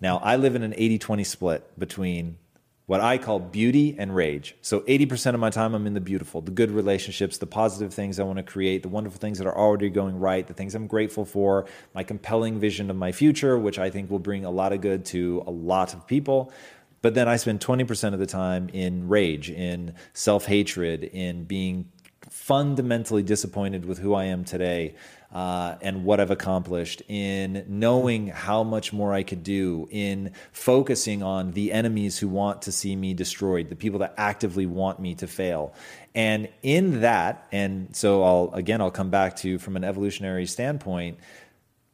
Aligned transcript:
Now, 0.00 0.18
I 0.18 0.36
live 0.36 0.54
in 0.54 0.62
an 0.62 0.74
80 0.76 0.98
20 0.98 1.24
split 1.24 1.78
between 1.78 2.38
what 2.86 3.00
I 3.00 3.18
call 3.18 3.40
beauty 3.40 3.96
and 3.98 4.14
rage. 4.14 4.54
So 4.62 4.80
80% 4.80 5.34
of 5.34 5.40
my 5.40 5.50
time 5.50 5.74
I'm 5.74 5.88
in 5.88 5.94
the 5.94 6.00
beautiful, 6.00 6.40
the 6.40 6.52
good 6.52 6.70
relationships, 6.70 7.36
the 7.38 7.46
positive 7.46 7.92
things 7.92 8.20
I 8.20 8.22
want 8.22 8.36
to 8.36 8.44
create, 8.44 8.82
the 8.82 8.88
wonderful 8.88 9.18
things 9.18 9.38
that 9.38 9.46
are 9.46 9.56
already 9.56 9.90
going 9.90 10.18
right, 10.18 10.46
the 10.46 10.54
things 10.54 10.74
I'm 10.76 10.86
grateful 10.86 11.24
for, 11.24 11.66
my 11.94 12.04
compelling 12.04 12.60
vision 12.60 12.88
of 12.88 12.96
my 12.96 13.10
future, 13.10 13.58
which 13.58 13.80
I 13.80 13.90
think 13.90 14.08
will 14.08 14.20
bring 14.20 14.44
a 14.44 14.50
lot 14.50 14.72
of 14.72 14.80
good 14.80 15.04
to 15.06 15.42
a 15.48 15.50
lot 15.50 15.94
of 15.94 16.06
people. 16.06 16.52
But 17.02 17.14
then 17.14 17.28
I 17.28 17.36
spend 17.36 17.60
20% 17.60 18.14
of 18.14 18.20
the 18.20 18.26
time 18.26 18.68
in 18.72 19.08
rage, 19.08 19.50
in 19.50 19.94
self 20.12 20.46
hatred, 20.46 21.04
in 21.04 21.44
being 21.44 21.90
fundamentally 22.30 23.22
disappointed 23.22 23.84
with 23.84 23.98
who 23.98 24.14
I 24.14 24.24
am 24.24 24.44
today 24.44 24.94
uh, 25.32 25.76
and 25.80 26.04
what 26.04 26.20
I've 26.20 26.30
accomplished, 26.30 27.02
in 27.08 27.64
knowing 27.68 28.28
how 28.28 28.62
much 28.62 28.92
more 28.92 29.12
I 29.12 29.22
could 29.22 29.42
do, 29.42 29.88
in 29.90 30.32
focusing 30.52 31.22
on 31.22 31.52
the 31.52 31.72
enemies 31.72 32.18
who 32.18 32.28
want 32.28 32.62
to 32.62 32.72
see 32.72 32.96
me 32.96 33.14
destroyed, 33.14 33.68
the 33.68 33.76
people 33.76 34.00
that 34.00 34.14
actively 34.16 34.66
want 34.66 35.00
me 35.00 35.14
to 35.16 35.26
fail. 35.26 35.74
And 36.14 36.48
in 36.62 37.02
that, 37.02 37.46
and 37.52 37.94
so 37.94 38.22
I'll 38.22 38.50
again, 38.54 38.80
I'll 38.80 38.90
come 38.90 39.10
back 39.10 39.36
to 39.38 39.58
from 39.58 39.76
an 39.76 39.84
evolutionary 39.84 40.46
standpoint 40.46 41.18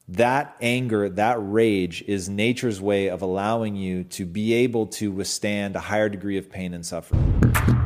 that 0.09 0.57
anger, 0.61 1.09
that 1.09 1.37
rage 1.41 2.03
is 2.07 2.29
nature's 2.29 2.81
way 2.81 3.09
of 3.09 3.23
allowing 3.23 3.77
you 3.77 4.05
to 4.05 4.27
be 4.27 4.53
able 4.53 4.87
to 4.87 5.11
withstand 5.11 5.77
a 5.77 5.81
higher 5.81 6.09
degree 6.09 6.37
of 6.39 6.51
pain 6.51 6.75
and 6.75 6.85
suffering. 6.85 7.82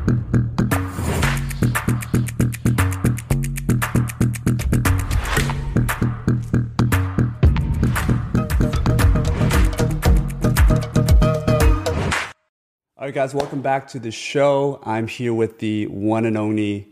Guys, 13.16 13.34
welcome 13.34 13.62
back 13.62 13.88
to 13.88 13.98
the 13.98 14.10
show. 14.10 14.78
I'm 14.82 15.08
here 15.08 15.32
with 15.32 15.58
the 15.58 15.86
one 15.86 16.26
and 16.26 16.36
only 16.36 16.86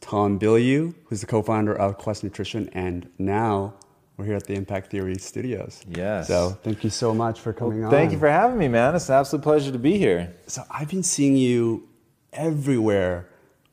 Tom 0.00 0.38
Bilyeu, 0.38 0.94
who's 1.06 1.20
the 1.20 1.26
co-founder 1.26 1.74
of 1.74 1.98
Quest 1.98 2.22
Nutrition, 2.22 2.70
and 2.74 3.10
now 3.18 3.74
we're 4.16 4.26
here 4.26 4.36
at 4.36 4.46
the 4.46 4.54
Impact 4.54 4.92
Theory 4.92 5.16
Studios. 5.16 5.82
Yes. 5.88 6.28
So 6.28 6.50
thank 6.62 6.84
you 6.84 6.90
so 6.90 7.12
much 7.12 7.40
for 7.40 7.52
coming 7.52 7.78
well, 7.78 7.86
on. 7.86 7.90
Thank 7.90 8.12
you 8.12 8.20
for 8.20 8.30
having 8.30 8.56
me, 8.56 8.68
man. 8.68 8.94
It's 8.94 9.08
an 9.08 9.16
absolute 9.16 9.42
pleasure 9.42 9.72
to 9.72 9.78
be 9.80 9.98
here. 9.98 10.32
So 10.46 10.62
I've 10.70 10.90
been 10.90 11.02
seeing 11.02 11.36
you 11.36 11.88
everywhere 12.32 13.28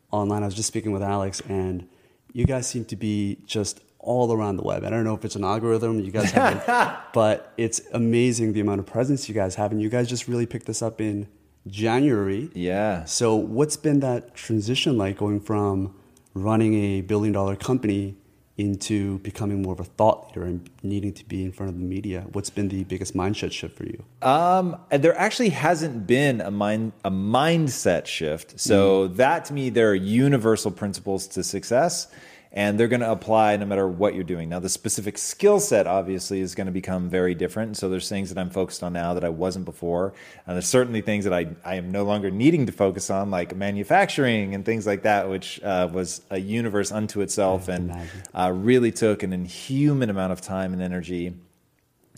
online. 0.09 0.41
I 0.41 0.47
was 0.47 0.55
just 0.55 0.69
speaking 0.69 0.94
with 0.94 1.03
Alex, 1.03 1.39
and 1.41 1.88
you 2.33 2.45
guys 2.45 2.66
seem 2.66 2.83
to 2.85 2.95
be 2.95 3.44
just 3.45 3.79
all 3.99 4.33
around 4.33 4.57
the 4.57 4.63
web. 4.63 4.83
I 4.83 4.89
don't 4.89 5.03
know 5.03 5.13
if 5.13 5.23
it's 5.23 5.35
an 5.35 5.44
algorithm 5.44 5.99
you 5.99 6.09
guys 6.09 6.31
have, 6.31 6.99
but 7.13 7.53
it's 7.57 7.79
amazing 7.94 8.53
the 8.53 8.61
amount 8.61 8.79
of 8.79 8.88
presence 8.88 9.29
you 9.29 9.35
guys 9.35 9.53
have, 9.53 9.72
and 9.72 9.79
you 9.79 9.89
guys 9.89 10.09
just 10.09 10.27
really 10.27 10.47
picked 10.47 10.66
this 10.66 10.81
up 10.81 10.99
in 10.99 11.27
January. 11.67 12.50
Yeah. 12.54 13.06
So 13.06 13.36
what's 13.36 13.78
been 13.78 14.00
that 14.02 14.34
transition 14.36 14.98
like 14.98 15.17
going 15.17 15.40
from 15.40 15.95
running 16.34 16.74
a 16.75 17.02
billion 17.02 17.34
dollar 17.34 17.56
company 17.56 18.16
into 18.58 19.18
becoming 19.19 19.62
more 19.62 19.74
of 19.74 19.80
a 19.80 19.84
thought 19.84 20.28
leader 20.28 20.44
and 20.46 20.69
needing 20.84 21.13
to 21.13 21.25
be 21.25 21.44
in 21.44 21.52
front 21.52 21.72
of 21.72 21.78
the 21.78 21.85
media? 21.85 22.25
What's 22.31 22.50
been 22.50 22.68
the 22.69 22.84
biggest 22.84 23.16
mindset 23.16 23.52
shift 23.52 23.78
for 23.78 23.85
you? 23.85 24.03
Um, 24.22 24.78
there 24.90 25.18
actually 25.18 25.50
hasn't 25.50 26.08
been 26.08 26.41
a 26.41 26.52
mind 26.52 26.94
a 27.03 27.12
mindset 27.12 28.06
shift. 28.06 28.59
So 28.59 29.08
mm. 29.08 29.16
that 29.18 29.46
to 29.46 29.53
me, 29.53 29.69
there 29.69 29.90
are 29.90 29.96
universal 29.96 30.72
principles 30.72 31.28
to 31.28 31.44
success 31.44 32.08
and 32.53 32.78
they're 32.78 32.89
going 32.89 33.01
to 33.01 33.12
apply 33.12 33.56
no 33.56 33.66
matter 33.66 33.88
what 33.88 34.13
you're 34.13 34.25
doing. 34.25 34.50
Now, 34.50 34.59
the 34.59 34.67
specific 34.67 35.17
skill 35.17 35.62
set 35.62 35.88
obviously 35.88 36.41
is 36.41 36.53
going 36.53 36.66
to 36.66 36.72
become 36.72 37.07
very 37.07 37.34
different. 37.34 37.78
So 37.78 37.88
there's 37.88 38.09
things 38.09 38.29
that 38.29 38.38
I'm 38.38 38.50
focused 38.50 38.84
on 38.84 38.91
now 38.91 39.13
that 39.13 39.23
I 39.23 39.29
wasn't 39.29 39.63
before, 39.63 40.13
and 40.45 40.56
there's 40.56 40.67
certainly 40.67 41.01
things 41.01 41.23
that 41.23 41.34
I 41.34 41.47
I 41.63 41.75
am 41.75 41.91
no 41.91 42.03
longer 42.03 42.29
needing 42.29 42.66
to 42.66 42.72
focus 42.72 43.09
on, 43.09 43.31
like 43.31 43.56
manufacturing 43.56 44.53
and 44.53 44.66
things 44.66 44.85
like 44.85 45.03
that, 45.03 45.29
which 45.29 45.61
uh, 45.63 45.90
was 45.91 46.22
a 46.29 46.40
universe 46.40 46.91
unto 46.91 47.22
itself 47.22 47.69
and 47.69 47.95
uh, 48.34 48.51
really 48.53 48.91
took 48.91 49.23
an 49.23 49.31
inhuman 49.31 50.09
amount 50.09 50.34
of 50.34 50.41
time 50.41 50.73
and 50.73 50.81
energy. 50.81 51.34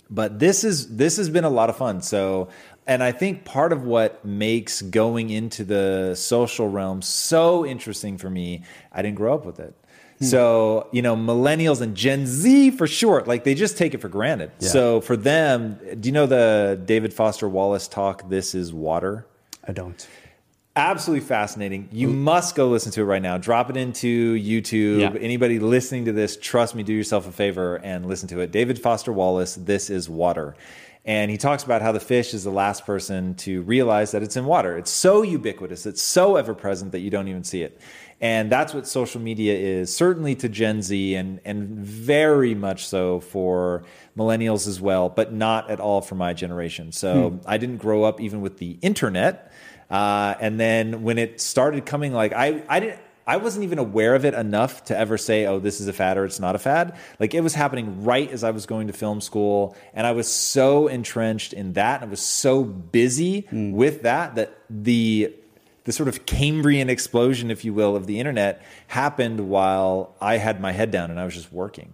But 0.10 0.40
this 0.40 0.64
is 0.64 0.96
this 0.96 1.18
has 1.18 1.30
been 1.30 1.44
a 1.44 1.50
lot 1.50 1.70
of 1.70 1.78
fun. 1.78 2.02
So 2.02 2.50
and 2.86 3.02
I 3.02 3.12
think 3.12 3.46
part 3.46 3.72
of 3.72 3.84
what 3.84 4.26
makes 4.26 4.82
going 4.82 5.30
into 5.30 5.64
the 5.64 6.16
social 6.16 6.68
realm 6.68 7.02
so 7.02 7.66
interesting 7.66 8.18
for 8.18 8.30
me, 8.30 8.64
I 8.92 9.02
didn't 9.02 9.16
grow 9.16 9.34
up 9.34 9.46
with 9.46 9.60
it. 9.60 9.74
Hmm. 10.24 10.30
So, 10.30 10.88
you 10.92 11.02
know, 11.02 11.16
millennials 11.16 11.82
and 11.82 11.96
Gen 11.96 12.26
Z 12.26 12.72
for 12.72 12.88
short, 12.88 13.28
like 13.28 13.44
they 13.44 13.56
just 13.56 13.78
take 13.78 13.94
it 13.94 14.02
for 14.02 14.10
granted. 14.10 14.52
Yeah. 14.60 14.70
So 14.70 15.02
for 15.02 15.16
them, 15.18 15.80
do 16.00 16.08
you 16.10 16.14
know 16.14 16.26
the 16.26 16.82
David 16.86 17.14
Foster 17.14 17.48
Wallace 17.48 17.88
talk, 17.88 18.30
This 18.30 18.56
is 18.56 18.74
Water? 18.74 19.26
I 19.68 19.72
don't. 19.72 20.08
Absolutely 20.76 21.26
fascinating. 21.26 21.88
You 21.92 22.10
Ooh. 22.10 22.14
must 22.14 22.56
go 22.56 22.68
listen 22.70 22.92
to 22.94 23.02
it 23.02 23.06
right 23.06 23.22
now. 23.22 23.38
Drop 23.38 23.70
it 23.70 23.78
into 23.78 24.36
YouTube. 24.36 25.02
Yeah. 25.02 25.20
Anybody 25.20 25.60
listening 25.60 26.06
to 26.06 26.12
this, 26.12 26.36
trust 26.36 26.74
me, 26.74 26.82
do 26.82 26.94
yourself 26.94 27.28
a 27.28 27.32
favor 27.32 27.76
and 27.84 28.08
listen 28.08 28.28
to 28.30 28.40
it. 28.40 28.52
David 28.52 28.80
Foster 28.80 29.14
Wallace, 29.14 29.54
This 29.56 29.92
is 29.92 30.10
Water. 30.10 30.56
And 31.06 31.30
he 31.30 31.38
talks 31.38 31.64
about 31.64 31.82
how 31.82 31.92
the 31.92 32.00
fish 32.00 32.34
is 32.34 32.44
the 32.44 32.50
last 32.50 32.86
person 32.86 33.36
to 33.36 33.62
realize 33.64 34.12
that 34.12 34.24
it's 34.24 34.38
in 34.38 34.46
water. 34.46 34.78
It's 34.78 34.90
so 34.90 35.22
ubiquitous, 35.22 35.86
it's 35.86 36.02
so 36.02 36.38
ever 36.38 36.54
present 36.54 36.94
that 36.94 37.00
you 37.00 37.10
don't 37.10 37.28
even 37.28 37.44
see 37.44 37.62
it. 37.62 37.80
And 38.24 38.50
that's 38.50 38.74
what 38.74 38.88
social 38.88 39.20
media 39.20 39.54
is, 39.54 39.94
certainly 39.94 40.34
to 40.36 40.48
Gen 40.48 40.82
Z 40.82 41.14
and, 41.14 41.42
and 41.44 41.68
very 41.68 42.56
much 42.56 42.88
so 42.88 43.20
for 43.20 43.84
millennials 44.18 44.66
as 44.66 44.80
well, 44.80 45.10
but 45.10 45.34
not 45.34 45.70
at 45.70 45.82
all 45.82 46.00
for 46.00 46.16
my 46.16 46.32
generation. 46.32 46.94
So 46.94 47.32
hmm. 47.32 47.38
I 47.46 47.58
didn't 47.58 47.80
grow 47.80 48.06
up 48.06 48.22
even 48.22 48.40
with 48.40 48.60
the 48.60 48.78
internet. 48.82 49.52
Uh, 49.90 50.36
and 50.40 50.58
then 50.58 51.04
when 51.04 51.18
it 51.18 51.42
started 51.42 51.86
coming, 51.86 52.14
like 52.14 52.32
I, 52.32 52.64
I 52.70 52.80
didn't, 52.80 53.00
I 53.28 53.36
wasn't 53.38 53.66
even 53.66 53.78
aware 53.78 54.16
of 54.16 54.24
it 54.24 54.34
enough 54.34 54.86
to 54.86 54.98
ever 54.98 55.18
say, 55.18 55.46
oh, 55.46 55.60
this 55.60 55.82
is 55.82 55.90
a 55.90 55.94
fad 55.94 56.18
or 56.18 56.24
it's 56.24 56.40
not 56.40 56.56
a 56.56 56.60
fad. 56.60 56.98
Like 57.20 57.34
it 57.34 57.42
was 57.42 57.54
happening 57.54 58.06
right 58.06 58.32
as 58.32 58.46
I 58.46 58.52
was 58.52 58.66
going 58.66 58.88
to 58.88 58.94
film 58.94 59.20
school. 59.20 59.76
And 59.94 60.08
I 60.08 60.14
was 60.14 60.30
so 60.30 60.88
entrenched 60.88 61.52
in 61.52 61.74
that. 61.74 62.02
And 62.02 62.08
I 62.08 62.10
was 62.10 62.22
so 62.22 62.64
busy 62.64 63.42
mm. 63.44 63.74
with 63.74 64.04
that 64.04 64.36
that 64.36 64.58
the 64.70 65.36
the 65.84 65.92
sort 65.92 66.10
of 66.10 66.26
Cambrian 66.26 66.90
explosion, 66.90 67.52
if 67.52 67.66
you 67.66 67.74
will, 67.74 67.96
of 67.96 68.08
the 68.08 68.20
internet 68.20 68.62
happened 68.88 69.50
while 69.50 70.16
I 70.22 70.38
had 70.38 70.62
my 70.62 70.72
head 70.72 70.92
down 70.92 71.12
and 71.12 71.20
I 71.20 71.26
was 71.26 71.34
just 71.34 71.52
working. 71.52 71.94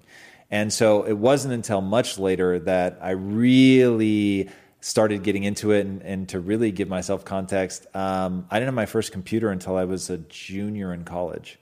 And 0.52 0.72
so 0.74 1.04
it 1.04 1.18
wasn't 1.18 1.54
until 1.54 1.82
much 1.82 2.18
later 2.18 2.60
that 2.60 3.00
I 3.02 3.12
really 3.12 4.50
started 4.82 5.24
getting 5.24 5.44
into 5.44 5.72
it 5.72 5.86
and, 5.86 6.02
and 6.04 6.30
to 6.30 6.40
really 6.40 6.72
give 6.72 6.88
myself 6.88 7.26
context. 7.26 7.86
Um, 7.96 8.48
I 8.50 8.56
didn't 8.56 8.68
have 8.68 8.74
my 8.76 8.86
first 8.86 9.12
computer 9.12 9.50
until 9.50 9.76
I 9.76 9.84
was 9.84 10.10
a 10.10 10.18
junior 10.18 10.94
in 10.94 11.04
college. 11.04 11.60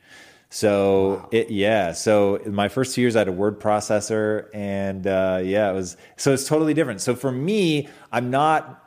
So 0.49 1.09
wow. 1.09 1.29
it, 1.31 1.49
yeah, 1.49 1.91
so 1.91 2.39
my 2.45 2.69
first 2.69 2.95
two 2.95 3.01
years 3.01 3.15
I 3.15 3.19
had 3.19 3.27
a 3.27 3.33
word 3.33 3.59
processor 3.59 4.47
and 4.53 5.05
uh, 5.05 5.41
yeah, 5.43 5.69
it 5.69 5.73
was, 5.73 5.97
so 6.15 6.31
it's 6.31 6.47
totally 6.47 6.73
different. 6.73 7.01
So 7.01 7.15
for 7.15 7.31
me, 7.31 7.89
I'm 8.11 8.29
not 8.29 8.86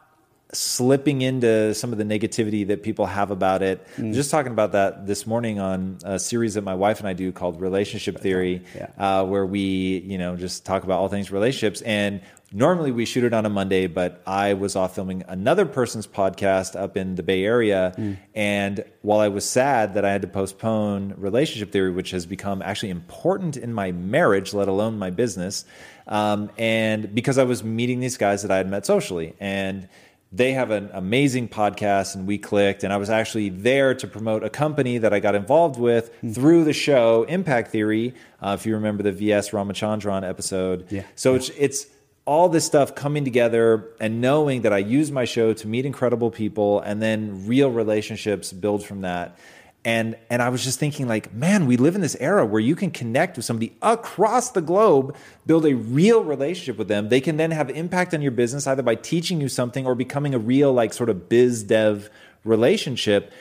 slipping 0.53 1.23
into 1.23 1.75
some 1.75 1.93
of 1.93 1.99
the 1.99 2.05
negativity 2.05 2.67
that 2.67 2.83
people 2.83 3.07
have 3.07 3.31
about 3.31 3.63
it. 3.63 3.87
Mm. 3.97 4.15
just 4.15 4.31
talking 4.31 4.53
about 4.53 4.73
that 4.73 5.07
this 5.07 5.27
morning 5.27 5.61
on 5.61 5.99
a 6.05 6.19
series 6.19 6.55
that 6.55 6.63
my 6.63 6.75
wife 6.75 6.99
and 6.99 7.09
I 7.09 7.13
do 7.13 7.33
called 7.33 7.61
Relationship 7.61 8.19
Theory, 8.19 8.65
yeah. 8.75 8.91
uh, 8.99 9.25
where 9.25 9.47
we, 9.47 10.03
you 10.07 10.19
know, 10.19 10.37
just 10.37 10.65
talk 10.65 10.85
about 10.85 10.99
all 10.99 11.09
things 11.09 11.31
relationships. 11.31 11.83
And 11.83 12.21
normally 12.53 12.91
we 12.91 13.05
shoot 13.05 13.25
it 13.25 13.33
on 13.33 13.47
a 13.47 13.49
Monday, 13.49 13.87
but 13.87 14.23
I 14.27 14.55
was 14.55 14.75
off 14.75 14.95
filming 14.95 15.23
another 15.29 15.67
person's 15.67 16.07
podcast 16.07 16.79
up 16.79 16.97
in 16.97 17.15
the 17.15 17.23
Bay 17.23 17.45
Area. 17.45 17.95
Mm. 17.97 18.19
And 18.35 18.85
while 19.03 19.21
I 19.21 19.29
was 19.29 19.49
sad 19.49 19.95
that 19.95 20.05
I 20.05 20.11
had 20.11 20.23
to 20.23 20.29
postpone 20.29 21.15
Relationship 21.17 21.71
Theory, 21.71 21.93
which 21.93 22.11
has 22.11 22.27
become 22.27 22.63
actually 22.63 22.91
important 22.91 23.57
in 23.57 23.73
my 23.73 23.93
marriage, 23.93 24.53
let 24.53 24.69
alone 24.69 24.99
my 24.99 25.11
business, 25.11 25.65
um, 26.09 26.51
and 26.59 27.15
because 27.15 27.39
I 27.39 27.45
was 27.45 27.63
meeting 27.63 28.01
these 28.01 28.17
guys 28.17 28.43
that 28.43 28.51
I 28.51 28.57
had 28.57 28.69
met 28.69 28.85
socially. 28.85 29.35
And 29.39 29.89
they 30.33 30.53
have 30.53 30.71
an 30.71 30.91
amazing 30.93 31.49
podcast 31.49 32.15
and 32.15 32.27
we 32.27 32.39
clicked 32.39 32.85
and 32.85 32.93
i 32.93 32.97
was 32.97 33.11
actually 33.11 33.49
there 33.49 33.95
to 33.95 34.07
promote 34.07 34.45
a 34.45 34.51
company 34.51 34.99
that 34.99 35.13
i 35.13 35.21
got 35.21 35.35
involved 35.35 35.79
with 35.79 36.13
mm-hmm. 36.17 36.33
through 36.33 36.65
the 36.65 36.73
show 36.73 37.25
impact 37.25 37.71
theory 37.71 38.15
uh, 38.41 38.57
if 38.59 38.67
you 38.67 38.75
remember 38.75 39.03
the 39.03 39.13
vs 39.13 39.51
ramachandran 39.51 40.29
episode 40.29 40.87
yeah. 40.91 41.03
so 41.15 41.35
it's 41.35 41.49
it's 41.51 41.87
all 42.31 42.49
this 42.49 42.65
stuff 42.65 42.95
coming 42.95 43.25
together 43.25 43.89
and 43.99 44.21
knowing 44.21 44.63
that 44.63 44.73
I 44.73 44.79
use 44.79 45.11
my 45.11 45.25
show 45.25 45.53
to 45.53 45.67
meet 45.67 45.85
incredible 45.85 46.31
people 46.31 46.81
and 46.81 47.03
then 47.03 47.47
real 47.49 47.71
relationships 47.73 48.53
build 48.53 48.85
from 48.85 49.01
that. 49.01 49.37
And 49.85 50.17
and 50.29 50.43
I 50.43 50.51
was 50.51 50.63
just 50.63 50.79
thinking 50.79 51.09
like, 51.09 51.33
man, 51.33 51.67
we 51.67 51.77
live 51.79 51.95
in 51.95 52.03
this 52.03 52.17
era 52.21 52.45
where 52.45 52.61
you 52.61 52.77
can 52.77 52.91
connect 52.91 53.37
with 53.37 53.47
somebody 53.47 53.75
across 53.81 54.51
the 54.51 54.61
globe, 54.61 55.17
build 55.47 55.65
a 55.65 55.75
real 55.75 56.23
relationship 56.23 56.77
with 56.77 56.89
them. 56.89 57.09
They 57.09 57.21
can 57.21 57.39
then 57.39 57.51
have 57.51 57.71
impact 57.71 58.13
on 58.13 58.21
your 58.21 58.33
business 58.33 58.67
either 58.67 58.83
by 58.83 58.95
teaching 58.95 59.41
you 59.41 59.49
something 59.49 59.87
or 59.87 59.95
becoming 59.95 60.35
a 60.35 60.39
real 60.39 60.73
like 60.73 60.93
sort 60.93 61.09
of 61.09 61.31
biz 61.31 61.63
dev 61.63 62.11
relationship. 62.45 63.33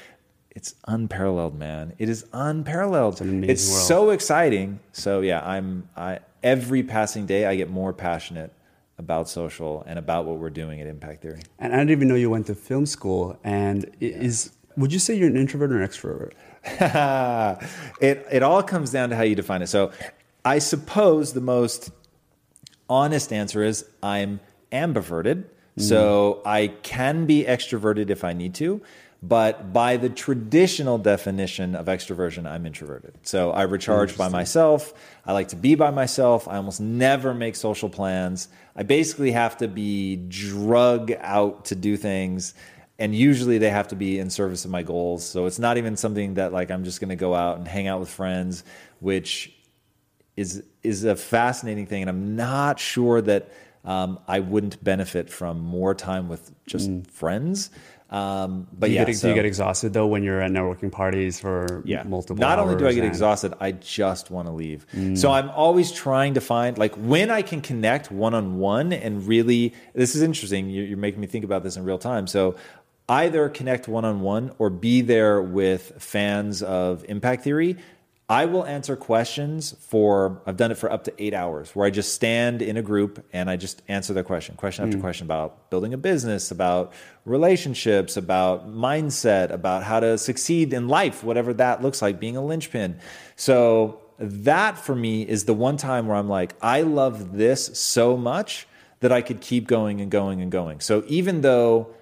It's 0.52 0.76
unparalleled, 0.88 1.60
man. 1.60 1.94
It 1.98 2.10
is 2.10 2.26
unparalleled. 2.32 3.22
It's, 3.22 3.50
it's 3.50 3.88
so 3.88 4.12
exciting. 4.12 4.80
So 4.94 5.20
yeah, 5.20 5.46
I'm 5.46 5.90
I 5.98 6.20
every 6.42 6.84
passing 6.84 7.26
day 7.26 7.46
I 7.46 7.56
get 7.56 7.70
more 7.70 7.92
passionate 7.92 8.54
about 8.98 9.30
social 9.30 9.84
and 9.88 9.98
about 9.98 10.26
what 10.26 10.38
we're 10.38 10.50
doing 10.50 10.82
at 10.82 10.88
Impact 10.88 11.22
Theory. 11.22 11.42
And 11.58 11.74
I 11.74 11.78
didn't 11.78 11.92
even 11.92 12.08
know 12.10 12.16
you 12.16 12.30
went 12.30 12.48
to 12.48 12.56
film 12.56 12.86
school. 12.86 13.40
And 13.44 13.90
yeah. 14.00 14.10
is 14.10 14.52
would 14.80 14.94
you 14.94 15.00
say 15.00 15.14
you're 15.14 15.28
an 15.28 15.38
introvert 15.38 15.72
or 15.72 15.82
an 15.82 15.88
extrovert? 15.88 16.34
it 18.02 18.26
it 18.32 18.44
all 18.44 18.64
comes 18.64 18.92
down 18.92 19.10
to 19.10 19.16
how 19.16 19.24
you 19.24 19.36
define 19.36 19.62
it. 19.62 19.68
So, 19.68 19.92
I 20.44 20.60
suppose 20.60 21.34
the 21.34 21.42
most 21.42 21.92
honest 22.90 23.32
answer 23.32 23.64
is 23.64 23.86
I'm 24.02 24.40
ambiverted. 24.72 25.44
Mm. 25.78 25.82
So 25.82 26.42
I 26.46 26.68
can 26.84 27.26
be 27.26 27.46
extroverted 27.46 28.10
if 28.10 28.24
I 28.24 28.34
need 28.34 28.56
to, 28.56 28.82
but 29.22 29.72
by 29.72 29.98
the 29.98 30.10
traditional 30.10 30.98
definition 30.98 31.76
of 31.76 31.88
extroversion, 31.88 32.50
I'm 32.50 32.66
introverted. 32.66 33.14
So 33.24 33.52
I 33.52 33.64
recharge 33.64 34.18
by 34.18 34.30
myself. 34.30 34.94
I 35.26 35.34
like 35.34 35.50
to 35.50 35.56
be 35.56 35.76
by 35.76 35.92
myself. 35.92 36.48
I 36.48 36.58
almost 36.58 36.82
never 36.82 37.34
make 37.34 37.56
social 37.56 37.90
plans. 37.90 38.48
I 38.76 38.84
basically 38.84 39.32
have 39.32 39.58
to 39.58 39.68
be 39.68 40.16
drug 40.16 41.12
out 41.20 41.66
to 41.66 41.76
do 41.76 41.98
things 41.98 42.54
and 43.00 43.16
usually 43.16 43.58
they 43.58 43.70
have 43.70 43.88
to 43.88 43.96
be 43.96 44.20
in 44.20 44.30
service 44.30 44.66
of 44.66 44.72
my 44.72 44.84
goals. 44.84 45.26
So 45.26 45.46
it's 45.46 45.58
not 45.58 45.78
even 45.78 45.98
something 45.98 46.36
that 46.36 46.52
like 46.52 46.70
I'm 46.70 46.84
just 46.84 47.00
going 47.00 47.10
to 47.10 47.16
go 47.16 47.34
out 47.34 47.58
and 47.58 47.68
hang 47.68 47.88
out 47.88 48.00
with 48.00 48.10
friends, 48.10 48.64
which 49.00 49.54
is 50.36 50.64
is 50.84 51.06
a 51.06 51.16
fascinating 51.16 51.88
thing, 51.88 52.04
and 52.04 52.10
I'm 52.10 52.36
not 52.36 52.80
sure 52.80 53.22
that 53.22 53.52
um, 53.84 54.20
I 54.28 54.42
wouldn't 54.42 54.84
benefit 54.84 55.30
from 55.30 55.60
more 55.60 55.96
time 55.96 56.30
with 56.30 56.52
just 56.66 56.90
mm. 56.90 57.10
friends. 57.10 57.70
Um, 58.12 58.68
but 58.74 58.88
do 58.88 58.94
yeah, 58.94 59.06
get, 59.06 59.18
so, 59.18 59.28
do 59.28 59.30
you 59.30 59.36
get 59.36 59.46
exhausted 59.46 59.94
though 59.94 60.08
when 60.08 60.24
you're 60.24 60.42
at 60.42 60.50
networking 60.50 60.92
parties 60.92 61.40
for 61.40 61.84
yeah. 61.86 62.02
multiple? 62.04 62.38
Not 62.38 62.58
only 62.58 62.76
do 62.76 62.88
I 62.88 62.94
get 62.94 63.04
and... 63.04 63.08
exhausted, 63.08 63.54
I 63.60 63.72
just 63.74 64.32
want 64.32 64.48
to 64.48 64.52
leave. 64.52 64.88
Mm. 64.96 65.16
So 65.16 65.32
I'm 65.32 65.50
always 65.52 65.92
trying 65.92 66.34
to 66.34 66.42
find 66.42 66.78
like 66.78 66.96
when 66.96 67.30
I 67.30 67.44
can 67.44 67.62
connect 67.62 68.12
one 68.12 68.34
on 68.34 68.58
one 68.58 68.94
and 68.94 69.28
really. 69.28 69.76
This 69.94 70.16
is 70.16 70.24
interesting. 70.24 70.72
You're, 70.72 70.86
you're 70.86 70.98
making 70.98 71.22
me 71.22 71.28
think 71.28 71.46
about 71.46 71.64
this 71.64 71.78
in 71.78 71.84
real 71.84 72.00
time. 72.00 72.26
So 72.26 72.56
either 73.10 73.50
connect 73.50 73.88
one 73.88 74.06
on 74.06 74.22
one 74.22 74.52
or 74.60 74.70
be 74.70 75.02
there 75.02 75.42
with 75.42 75.94
fans 75.98 76.62
of 76.62 77.04
Impact 77.10 77.44
Theory. 77.44 77.78
I 78.30 78.46
will 78.46 78.64
answer 78.64 78.96
questions 78.96 79.76
for, 79.88 80.40
I've 80.46 80.56
done 80.56 80.70
it 80.70 80.78
for 80.78 80.92
up 80.92 81.06
to 81.06 81.14
eight 81.18 81.34
hours, 81.34 81.76
where 81.76 81.88
I 81.88 81.90
just 81.90 82.14
stand 82.14 82.62
in 82.62 82.78
a 82.78 82.84
group 82.84 83.26
and 83.34 83.50
I 83.50 83.56
just 83.56 83.82
answer 83.88 84.14
their 84.14 84.24
question, 84.24 84.56
question 84.56 84.86
after 84.86 85.00
mm. 85.00 85.02
question 85.02 85.26
about 85.26 85.72
building 85.72 85.96
a 85.96 85.98
business, 85.98 86.52
about 86.52 86.94
relationships, 87.26 88.18
about 88.18 88.72
mindset, 88.72 89.50
about 89.50 89.82
how 89.82 90.00
to 90.00 90.20
succeed 90.20 90.74
in 90.74 90.88
life, 90.88 91.24
whatever 91.24 91.56
that 91.56 91.82
looks 91.82 92.04
like, 92.04 92.20
being 92.20 92.38
a 92.38 92.46
linchpin. 92.46 93.00
So 93.36 94.00
that 94.20 94.78
for 94.78 94.94
me 94.94 95.24
is 95.24 95.46
the 95.46 95.56
one 95.56 95.78
time 95.78 96.06
where 96.06 96.16
I'm 96.16 96.30
like, 96.30 96.54
I 96.62 96.84
love 96.84 97.36
this 97.36 97.80
so 97.80 98.16
much 98.16 98.68
that 99.00 99.12
I 99.12 99.24
could 99.24 99.42
keep 99.42 99.66
going 99.66 100.02
and 100.02 100.12
going 100.12 100.40
and 100.40 100.52
going. 100.52 100.82
So 100.82 101.04
even 101.08 101.42
though 101.42 101.96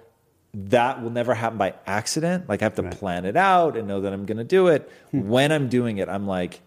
that 0.54 1.02
will 1.02 1.10
never 1.10 1.34
happen 1.34 1.58
by 1.58 1.74
accident. 1.86 2.48
Like 2.48 2.62
I 2.62 2.66
have 2.66 2.74
to 2.76 2.82
right. 2.82 2.92
plan 2.92 3.24
it 3.24 3.36
out 3.36 3.76
and 3.76 3.86
know 3.86 4.00
that 4.00 4.12
I'm 4.12 4.26
going 4.26 4.38
to 4.38 4.44
do 4.44 4.68
it. 4.68 4.90
Hmm. 5.10 5.28
When 5.28 5.52
I'm 5.52 5.68
doing 5.68 5.98
it, 5.98 6.08
I'm 6.08 6.26
like, 6.26 6.60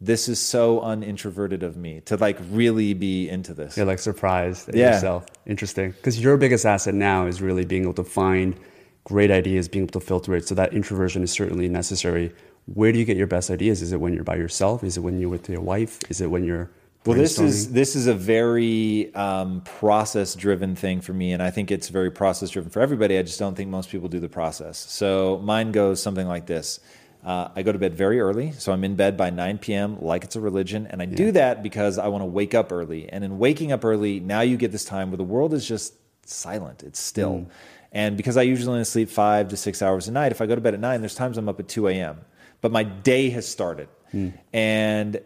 this 0.00 0.28
is 0.28 0.38
so 0.38 0.80
unintroverted 0.80 1.62
of 1.62 1.76
me 1.76 2.02
to 2.02 2.16
like 2.16 2.38
really 2.50 2.94
be 2.94 3.28
into 3.28 3.54
this. 3.54 3.76
You're 3.76 3.86
like 3.86 3.98
surprised 3.98 4.68
at 4.68 4.74
yeah. 4.74 4.94
yourself. 4.94 5.26
Interesting. 5.46 5.92
Because 5.92 6.20
your 6.20 6.36
biggest 6.36 6.66
asset 6.66 6.94
now 6.94 7.26
is 7.26 7.40
really 7.40 7.64
being 7.64 7.82
able 7.82 7.94
to 7.94 8.04
find 8.04 8.58
great 9.04 9.30
ideas, 9.30 9.68
being 9.68 9.84
able 9.84 9.98
to 9.98 10.06
filter 10.06 10.34
it. 10.34 10.46
So 10.46 10.54
that 10.54 10.74
introversion 10.74 11.22
is 11.22 11.32
certainly 11.32 11.68
necessary. 11.68 12.34
Where 12.66 12.92
do 12.92 12.98
you 12.98 13.04
get 13.04 13.16
your 13.16 13.28
best 13.28 13.50
ideas? 13.50 13.80
Is 13.80 13.92
it 13.92 14.00
when 14.00 14.12
you're 14.12 14.24
by 14.24 14.36
yourself? 14.36 14.84
Is 14.84 14.96
it 14.96 15.00
when 15.00 15.18
you're 15.18 15.30
with 15.30 15.48
your 15.48 15.60
wife? 15.60 16.00
Is 16.10 16.20
it 16.20 16.30
when 16.30 16.44
you're 16.44 16.70
well, 17.06 17.16
this 17.16 17.38
is 17.38 17.72
this 17.72 17.96
is 17.96 18.06
a 18.06 18.14
very 18.14 19.14
um, 19.14 19.60
process 19.62 20.34
driven 20.34 20.74
thing 20.74 21.00
for 21.00 21.12
me, 21.12 21.32
and 21.32 21.42
I 21.42 21.50
think 21.50 21.70
it's 21.70 21.88
very 21.88 22.10
process 22.10 22.50
driven 22.50 22.70
for 22.70 22.80
everybody. 22.80 23.18
I 23.18 23.22
just 23.22 23.38
don't 23.38 23.54
think 23.54 23.70
most 23.70 23.90
people 23.90 24.08
do 24.08 24.20
the 24.20 24.28
process. 24.28 24.78
So 24.78 25.40
mine 25.42 25.72
goes 25.72 26.02
something 26.02 26.26
like 26.26 26.46
this. 26.46 26.80
Uh, 27.24 27.48
I 27.56 27.62
go 27.62 27.72
to 27.72 27.78
bed 27.78 27.94
very 27.94 28.20
early, 28.20 28.52
so 28.52 28.72
I'm 28.72 28.84
in 28.84 28.94
bed 28.94 29.16
by 29.16 29.30
9 29.30 29.58
p.m. 29.58 30.00
like 30.00 30.22
it's 30.22 30.36
a 30.36 30.40
religion, 30.40 30.86
and 30.88 31.02
I 31.02 31.06
yeah. 31.06 31.16
do 31.16 31.32
that 31.32 31.62
because 31.62 31.98
I 31.98 32.06
want 32.08 32.22
to 32.22 32.26
wake 32.26 32.54
up 32.54 32.70
early. 32.70 33.08
And 33.08 33.24
in 33.24 33.38
waking 33.38 33.72
up 33.72 33.84
early, 33.84 34.20
now 34.20 34.42
you 34.42 34.56
get 34.56 34.70
this 34.70 34.84
time 34.84 35.10
where 35.10 35.16
the 35.16 35.24
world 35.24 35.52
is 35.52 35.66
just 35.66 35.94
silent; 36.24 36.82
it's 36.82 37.00
still. 37.00 37.38
Mm. 37.38 37.46
And 37.92 38.16
because 38.16 38.36
I 38.36 38.42
usually 38.42 38.72
only 38.72 38.84
sleep 38.84 39.08
five 39.08 39.48
to 39.48 39.56
six 39.56 39.80
hours 39.80 40.06
a 40.06 40.12
night, 40.12 40.30
if 40.30 40.40
I 40.40 40.46
go 40.46 40.54
to 40.54 40.60
bed 40.60 40.74
at 40.74 40.80
nine, 40.80 41.00
there's 41.00 41.14
times 41.14 41.38
I'm 41.38 41.48
up 41.48 41.58
at 41.58 41.68
2 41.68 41.88
a.m. 41.88 42.20
But 42.60 42.70
my 42.70 42.82
day 42.82 43.30
has 43.30 43.48
started, 43.48 43.88
mm. 44.12 44.32
and 44.52 45.20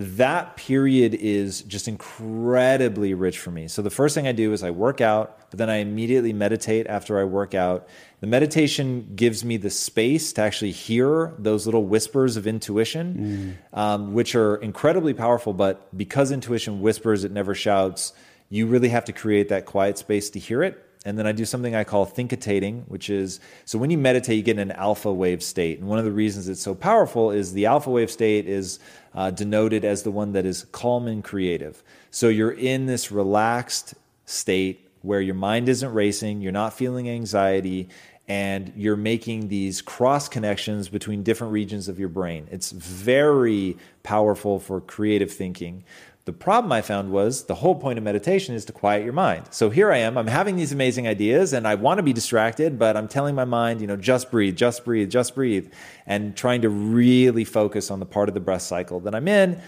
that 0.00 0.56
period 0.56 1.14
is 1.14 1.60
just 1.62 1.86
incredibly 1.86 3.12
rich 3.12 3.38
for 3.38 3.50
me. 3.50 3.68
So 3.68 3.82
the 3.82 3.90
first 3.90 4.14
thing 4.14 4.26
I 4.26 4.32
do 4.32 4.52
is 4.52 4.62
I 4.62 4.70
work 4.70 5.00
out, 5.02 5.50
but 5.50 5.58
then 5.58 5.68
I 5.68 5.76
immediately 5.76 6.32
meditate 6.32 6.86
after 6.86 7.18
I 7.18 7.24
work 7.24 7.54
out. 7.54 7.86
The 8.20 8.26
meditation 8.26 9.12
gives 9.14 9.44
me 9.44 9.58
the 9.58 9.68
space 9.68 10.32
to 10.34 10.42
actually 10.42 10.70
hear 10.70 11.34
those 11.38 11.66
little 11.66 11.84
whispers 11.84 12.38
of 12.38 12.46
intuition, 12.46 13.58
mm. 13.72 13.78
um, 13.78 14.14
which 14.14 14.34
are 14.34 14.56
incredibly 14.56 15.12
powerful. 15.12 15.52
But 15.52 15.94
because 15.96 16.32
intuition 16.32 16.80
whispers, 16.80 17.24
it 17.24 17.32
never 17.32 17.54
shouts. 17.54 18.14
You 18.48 18.68
really 18.68 18.88
have 18.88 19.04
to 19.04 19.12
create 19.12 19.50
that 19.50 19.66
quiet 19.66 19.98
space 19.98 20.30
to 20.30 20.38
hear 20.38 20.62
it. 20.62 20.82
And 21.06 21.18
then 21.18 21.26
I 21.26 21.32
do 21.32 21.46
something 21.46 21.74
I 21.74 21.84
call 21.84 22.04
thinkitating, 22.04 22.84
which 22.88 23.08
is 23.08 23.40
so 23.64 23.78
when 23.78 23.90
you 23.90 23.96
meditate, 23.96 24.36
you 24.36 24.42
get 24.42 24.58
in 24.58 24.70
an 24.70 24.76
alpha 24.76 25.10
wave 25.10 25.42
state. 25.42 25.78
And 25.78 25.88
one 25.88 25.98
of 25.98 26.04
the 26.04 26.12
reasons 26.12 26.48
it's 26.48 26.60
so 26.60 26.74
powerful 26.74 27.30
is 27.30 27.54
the 27.54 27.66
alpha 27.66 27.88
wave 27.90 28.10
state 28.10 28.46
is 28.46 28.80
uh, 29.14 29.30
denoted 29.30 29.84
as 29.84 30.02
the 30.02 30.10
one 30.10 30.32
that 30.32 30.44
is 30.44 30.66
calm 30.72 31.06
and 31.06 31.24
creative. 31.24 31.82
So 32.10 32.28
you're 32.28 32.52
in 32.52 32.84
this 32.84 33.10
relaxed 33.10 33.94
state 34.26 34.88
where 35.02 35.22
your 35.22 35.34
mind 35.34 35.70
isn't 35.70 35.94
racing, 35.94 36.42
you're 36.42 36.52
not 36.52 36.74
feeling 36.74 37.08
anxiety, 37.08 37.88
and 38.28 38.72
you're 38.76 38.96
making 38.96 39.48
these 39.48 39.82
cross 39.82 40.28
connections 40.28 40.88
between 40.88 41.22
different 41.22 41.52
regions 41.52 41.88
of 41.88 41.98
your 41.98 42.08
brain. 42.08 42.46
It's 42.52 42.70
very 42.70 43.76
powerful 44.02 44.60
for 44.60 44.80
creative 44.80 45.32
thinking. 45.32 45.82
The 46.26 46.32
problem 46.34 46.70
I 46.70 46.82
found 46.82 47.10
was 47.10 47.44
the 47.44 47.54
whole 47.54 47.74
point 47.74 47.98
of 47.98 48.04
meditation 48.04 48.54
is 48.54 48.66
to 48.66 48.72
quiet 48.72 49.04
your 49.04 49.14
mind. 49.14 49.48
So 49.50 49.70
here 49.70 49.90
I 49.90 49.98
am, 49.98 50.18
I'm 50.18 50.26
having 50.26 50.56
these 50.56 50.70
amazing 50.70 51.08
ideas 51.08 51.52
and 51.52 51.66
I 51.66 51.74
want 51.76 51.98
to 51.98 52.02
be 52.02 52.12
distracted, 52.12 52.78
but 52.78 52.96
I'm 52.96 53.08
telling 53.08 53.34
my 53.34 53.46
mind, 53.46 53.80
you 53.80 53.86
know, 53.86 53.96
just 53.96 54.30
breathe, 54.30 54.54
just 54.54 54.84
breathe, 54.84 55.10
just 55.10 55.34
breathe, 55.34 55.72
and 56.06 56.36
trying 56.36 56.60
to 56.62 56.68
really 56.68 57.44
focus 57.44 57.90
on 57.90 58.00
the 58.00 58.06
part 58.06 58.28
of 58.28 58.34
the 58.34 58.40
breath 58.40 58.62
cycle 58.62 59.00
that 59.00 59.14
I'm 59.14 59.28
in. 59.28 59.60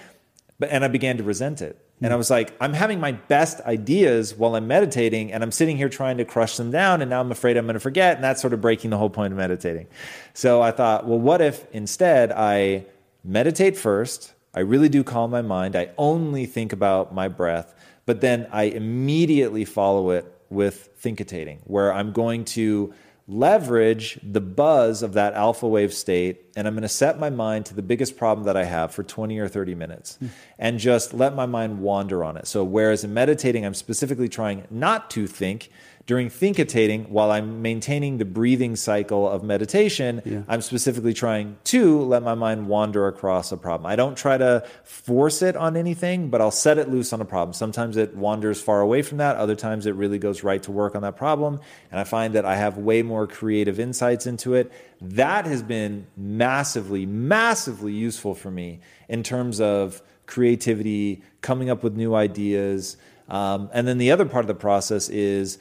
But, 0.59 0.71
and 0.71 0.85
I 0.85 0.89
began 0.89 1.17
to 1.17 1.25
resent 1.25 1.63
it. 1.63 1.83
And 2.03 2.13
I 2.13 2.17
hmm. 2.17 2.19
was 2.19 2.31
like, 2.31 2.55
I'm 2.61 2.73
having 2.73 3.01
my 3.01 3.13
best 3.13 3.61
ideas 3.63 4.35
while 4.35 4.55
I'm 4.55 4.67
meditating, 4.67 5.33
and 5.33 5.43
I'm 5.43 5.53
sitting 5.53 5.77
here 5.77 5.89
trying 5.89 6.19
to 6.19 6.25
crush 6.25 6.57
them 6.57 6.71
down, 6.71 7.01
and 7.01 7.11
now 7.11 7.21
I'm 7.21 7.33
afraid 7.33 7.57
I'm 7.57 7.65
going 7.65 7.75
to 7.75 7.81
forget. 7.81 8.17
And 8.17 8.25
that's 8.25 8.41
sort 8.41 8.53
of 8.53 8.61
breaking 8.61 8.91
the 8.91 8.99
whole 8.99 9.11
point 9.11 9.33
of 9.33 9.39
meditating. 9.39 9.87
So 10.35 10.61
I 10.61 10.73
thought, 10.73 11.07
well, 11.07 11.19
what 11.19 11.41
if 11.41 11.67
instead 11.73 12.33
I 12.33 12.87
meditate 13.25 13.77
first? 13.77 14.35
I 14.55 14.61
really 14.61 14.89
do 14.89 15.03
calm 15.03 15.31
my 15.31 15.43
mind. 15.43 15.77
I 15.77 15.91
only 15.97 16.47
think 16.47 16.73
about 16.73 17.15
my 17.15 17.29
breath, 17.29 17.75
but 18.07 18.21
then 18.21 18.47
I 18.53 18.65
immediately 18.65 19.65
follow 19.65 20.11
it 20.11 20.27
with 20.51 20.91
thinkitating, 20.99 21.61
where 21.65 21.93
I'm 21.93 22.13
going 22.13 22.45
to 22.45 22.93
leverage 23.29 24.19
the 24.23 24.41
buzz 24.41 25.03
of 25.03 25.13
that 25.13 25.33
alpha 25.35 25.67
wave 25.67 25.95
state 25.95 26.45
and 26.57 26.67
I'm 26.67 26.75
going 26.75 26.83
to 26.83 26.89
set 26.89 27.21
my 27.21 27.31
mind 27.31 27.67
to 27.67 27.75
the 27.75 27.83
biggest 27.83 28.17
problem 28.17 28.45
that 28.47 28.57
I 28.57 28.65
have 28.65 28.93
for 28.93 29.05
20 29.05 29.39
or 29.39 29.49
30 29.49 29.75
minutes 29.77 30.19
mm. 30.23 30.29
and 30.59 30.79
just 30.79 31.15
let 31.15 31.35
my 31.35 31.47
mind 31.47 31.79
wander 31.79 32.25
on 32.25 32.37
it. 32.37 32.47
So, 32.47 32.65
whereas 32.65 33.05
in 33.05 33.15
meditating, 33.15 33.65
I'm 33.65 33.75
specifically 33.75 34.29
trying 34.29 34.65
not 34.71 35.09
to 35.11 35.27
think, 35.27 35.71
during 36.05 36.31
thinkitating, 36.31 37.05
while 37.05 37.31
I'm 37.31 37.63
maintaining 37.63 38.19
the 38.19 38.25
breathing 38.25 38.75
cycle 38.75 39.29
of 39.29 39.45
meditation, 39.45 40.21
yeah. 40.25 40.43
I'm 40.49 40.61
specifically 40.61 41.15
trying 41.15 41.57
to 41.65 42.01
let 42.03 42.23
my 42.23 42.35
mind 42.35 42.67
wander 42.67 43.07
across 43.07 43.53
a 43.53 43.57
problem. 43.57 43.87
I 43.87 43.95
don't 43.95 44.17
try 44.17 44.37
to 44.37 44.67
force 44.83 45.43
it 45.43 45.57
on 45.57 45.77
anything, 45.77 46.29
but 46.29 46.41
I'll 46.41 46.51
set 46.51 46.77
it 46.79 46.89
loose 46.89 47.13
on 47.13 47.21
a 47.21 47.25
problem. 47.25 47.53
Sometimes 47.53 47.97
it 47.97 48.17
wanders 48.17 48.61
far 48.61 48.81
away 48.81 49.03
from 49.03 49.19
that, 49.19 49.37
other 49.37 49.55
times 49.55 49.87
it 49.87 49.95
really 49.95 50.19
goes 50.19 50.43
right 50.43 50.63
to 50.65 50.73
work 50.73 50.97
on 50.97 51.03
that 51.03 51.17
problem. 51.17 51.61
And 51.91 52.01
I 52.01 52.05
find 52.05 52.35
that 52.35 52.45
I 52.45 52.57
have 52.57 52.79
way 52.79 53.03
more 53.03 53.27
creative 53.29 53.79
insights 53.79 54.27
into 54.27 54.55
it. 54.55 54.73
That 55.01 55.47
has 55.47 55.63
been 55.63 56.07
massively, 56.17 57.07
massively 57.07 57.93
useful 57.93 58.35
for 58.35 58.51
me 58.51 58.81
in 59.09 59.23
terms 59.23 59.61
of 59.61 60.03
creativity, 60.27 61.23
coming 61.43 61.71
up 61.71 61.83
with 61.85 61.95
new 61.95 62.15
ideas 62.15 62.97
Um, 63.29 63.71
and 63.73 63.87
then 63.87 63.99
the 63.99 64.11
other 64.11 64.27
part 64.27 64.45
of 64.45 64.49
the 64.49 64.55
process 64.55 65.09
is 65.09 65.59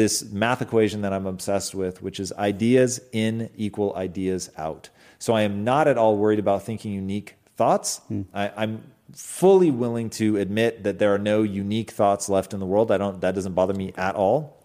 this 0.00 0.24
math 0.30 0.62
equation 0.62 1.02
that 1.02 1.12
I'm 1.12 1.26
obsessed 1.26 1.74
with, 1.74 2.02
which 2.02 2.18
is 2.18 2.32
ideas 2.32 3.00
in 3.12 3.50
equal 3.54 3.94
ideas 3.96 4.50
out. 4.56 4.88
So 5.18 5.34
I 5.34 5.42
am 5.42 5.62
not 5.62 5.88
at 5.88 5.98
all 5.98 6.16
worried 6.16 6.38
about 6.38 6.62
thinking 6.62 6.92
unique 6.92 7.34
thoughts. 7.56 7.98
Hmm. 8.08 8.22
I, 8.32 8.50
I'm 8.56 8.82
fully 9.14 9.70
willing 9.70 10.08
to 10.10 10.38
admit 10.38 10.84
that 10.84 10.98
there 10.98 11.12
are 11.14 11.18
no 11.18 11.42
unique 11.42 11.90
thoughts 11.90 12.30
left 12.30 12.54
in 12.54 12.60
the 12.60 12.66
world. 12.66 12.90
I 12.90 12.96
don't. 12.96 13.20
That 13.20 13.34
doesn't 13.34 13.52
bother 13.52 13.74
me 13.74 13.92
at 13.98 14.14
all 14.14 14.56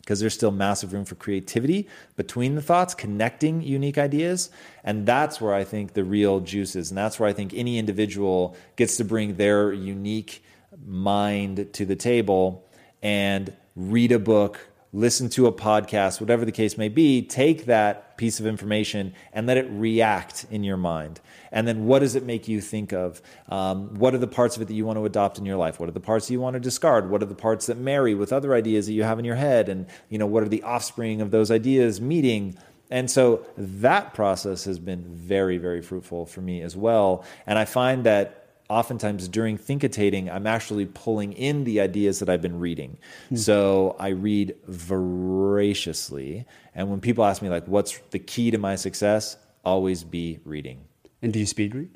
because 0.00 0.18
there's 0.18 0.34
still 0.34 0.50
massive 0.50 0.92
room 0.92 1.04
for 1.04 1.14
creativity 1.14 1.88
between 2.16 2.56
the 2.56 2.62
thoughts, 2.62 2.92
connecting 2.92 3.62
unique 3.62 3.98
ideas. 3.98 4.50
And 4.82 5.06
that's 5.06 5.40
where 5.40 5.54
I 5.54 5.62
think 5.62 5.92
the 5.92 6.02
real 6.02 6.40
juice 6.40 6.74
is. 6.74 6.90
And 6.90 6.98
that's 6.98 7.20
where 7.20 7.28
I 7.28 7.32
think 7.32 7.54
any 7.54 7.78
individual 7.78 8.56
gets 8.74 8.96
to 8.96 9.04
bring 9.04 9.36
their 9.36 9.72
unique 9.72 10.42
mind 10.84 11.72
to 11.74 11.84
the 11.86 11.94
table 11.94 12.68
and 13.00 13.52
read 13.76 14.12
a 14.12 14.18
book, 14.18 14.68
listen 14.92 15.28
to 15.30 15.46
a 15.46 15.52
podcast, 15.52 16.20
whatever 16.20 16.44
the 16.44 16.52
case 16.52 16.76
may 16.76 16.88
be, 16.88 17.22
take 17.22 17.64
that 17.64 18.16
piece 18.18 18.38
of 18.40 18.46
information 18.46 19.14
and 19.32 19.46
let 19.46 19.56
it 19.56 19.66
react 19.70 20.44
in 20.50 20.62
your 20.62 20.76
mind. 20.76 21.18
And 21.50 21.66
then 21.66 21.86
what 21.86 22.00
does 22.00 22.14
it 22.14 22.24
make 22.24 22.46
you 22.46 22.60
think 22.60 22.92
of? 22.92 23.22
Um, 23.48 23.94
what 23.94 24.14
are 24.14 24.18
the 24.18 24.26
parts 24.26 24.56
of 24.56 24.62
it 24.62 24.66
that 24.66 24.74
you 24.74 24.84
want 24.84 24.98
to 24.98 25.04
adopt 25.06 25.38
in 25.38 25.46
your 25.46 25.56
life? 25.56 25.80
What 25.80 25.88
are 25.88 25.92
the 25.92 26.00
parts 26.00 26.26
that 26.26 26.34
you 26.34 26.40
want 26.40 26.54
to 26.54 26.60
discard? 26.60 27.08
What 27.08 27.22
are 27.22 27.26
the 27.26 27.34
parts 27.34 27.66
that 27.66 27.78
marry 27.78 28.14
with 28.14 28.32
other 28.32 28.54
ideas 28.54 28.86
that 28.86 28.92
you 28.92 29.02
have 29.02 29.18
in 29.18 29.24
your 29.24 29.36
head? 29.36 29.70
And 29.70 29.86
you 30.10 30.18
know, 30.18 30.26
what 30.26 30.42
are 30.42 30.48
the 30.48 30.62
offspring 30.62 31.22
of 31.22 31.30
those 31.30 31.50
ideas 31.50 32.00
meeting? 32.00 32.56
And 32.90 33.10
so 33.10 33.46
that 33.56 34.12
process 34.12 34.64
has 34.64 34.78
been 34.78 35.04
very, 35.14 35.56
very 35.56 35.80
fruitful 35.80 36.26
for 36.26 36.42
me 36.42 36.60
as 36.60 36.76
well. 36.76 37.24
And 37.46 37.58
I 37.58 37.64
find 37.64 38.04
that 38.04 38.41
oftentimes 38.72 39.28
during 39.28 39.58
thinkitating, 39.58 40.30
I'm 40.30 40.46
actually 40.46 40.86
pulling 40.86 41.34
in 41.34 41.64
the 41.64 41.80
ideas 41.80 42.20
that 42.20 42.30
I've 42.30 42.40
been 42.40 42.58
reading. 42.58 42.96
Hmm. 43.28 43.36
So 43.36 43.96
I 43.98 44.08
read 44.08 44.56
voraciously. 44.66 46.46
And 46.74 46.90
when 46.90 47.00
people 47.00 47.24
ask 47.24 47.42
me, 47.42 47.50
like, 47.50 47.68
what's 47.68 47.98
the 48.10 48.18
key 48.18 48.50
to 48.50 48.58
my 48.58 48.76
success? 48.76 49.36
Always 49.64 50.04
be 50.04 50.40
reading. 50.44 50.84
And 51.20 51.32
do 51.32 51.38
you 51.38 51.46
speed 51.46 51.74
read? 51.74 51.90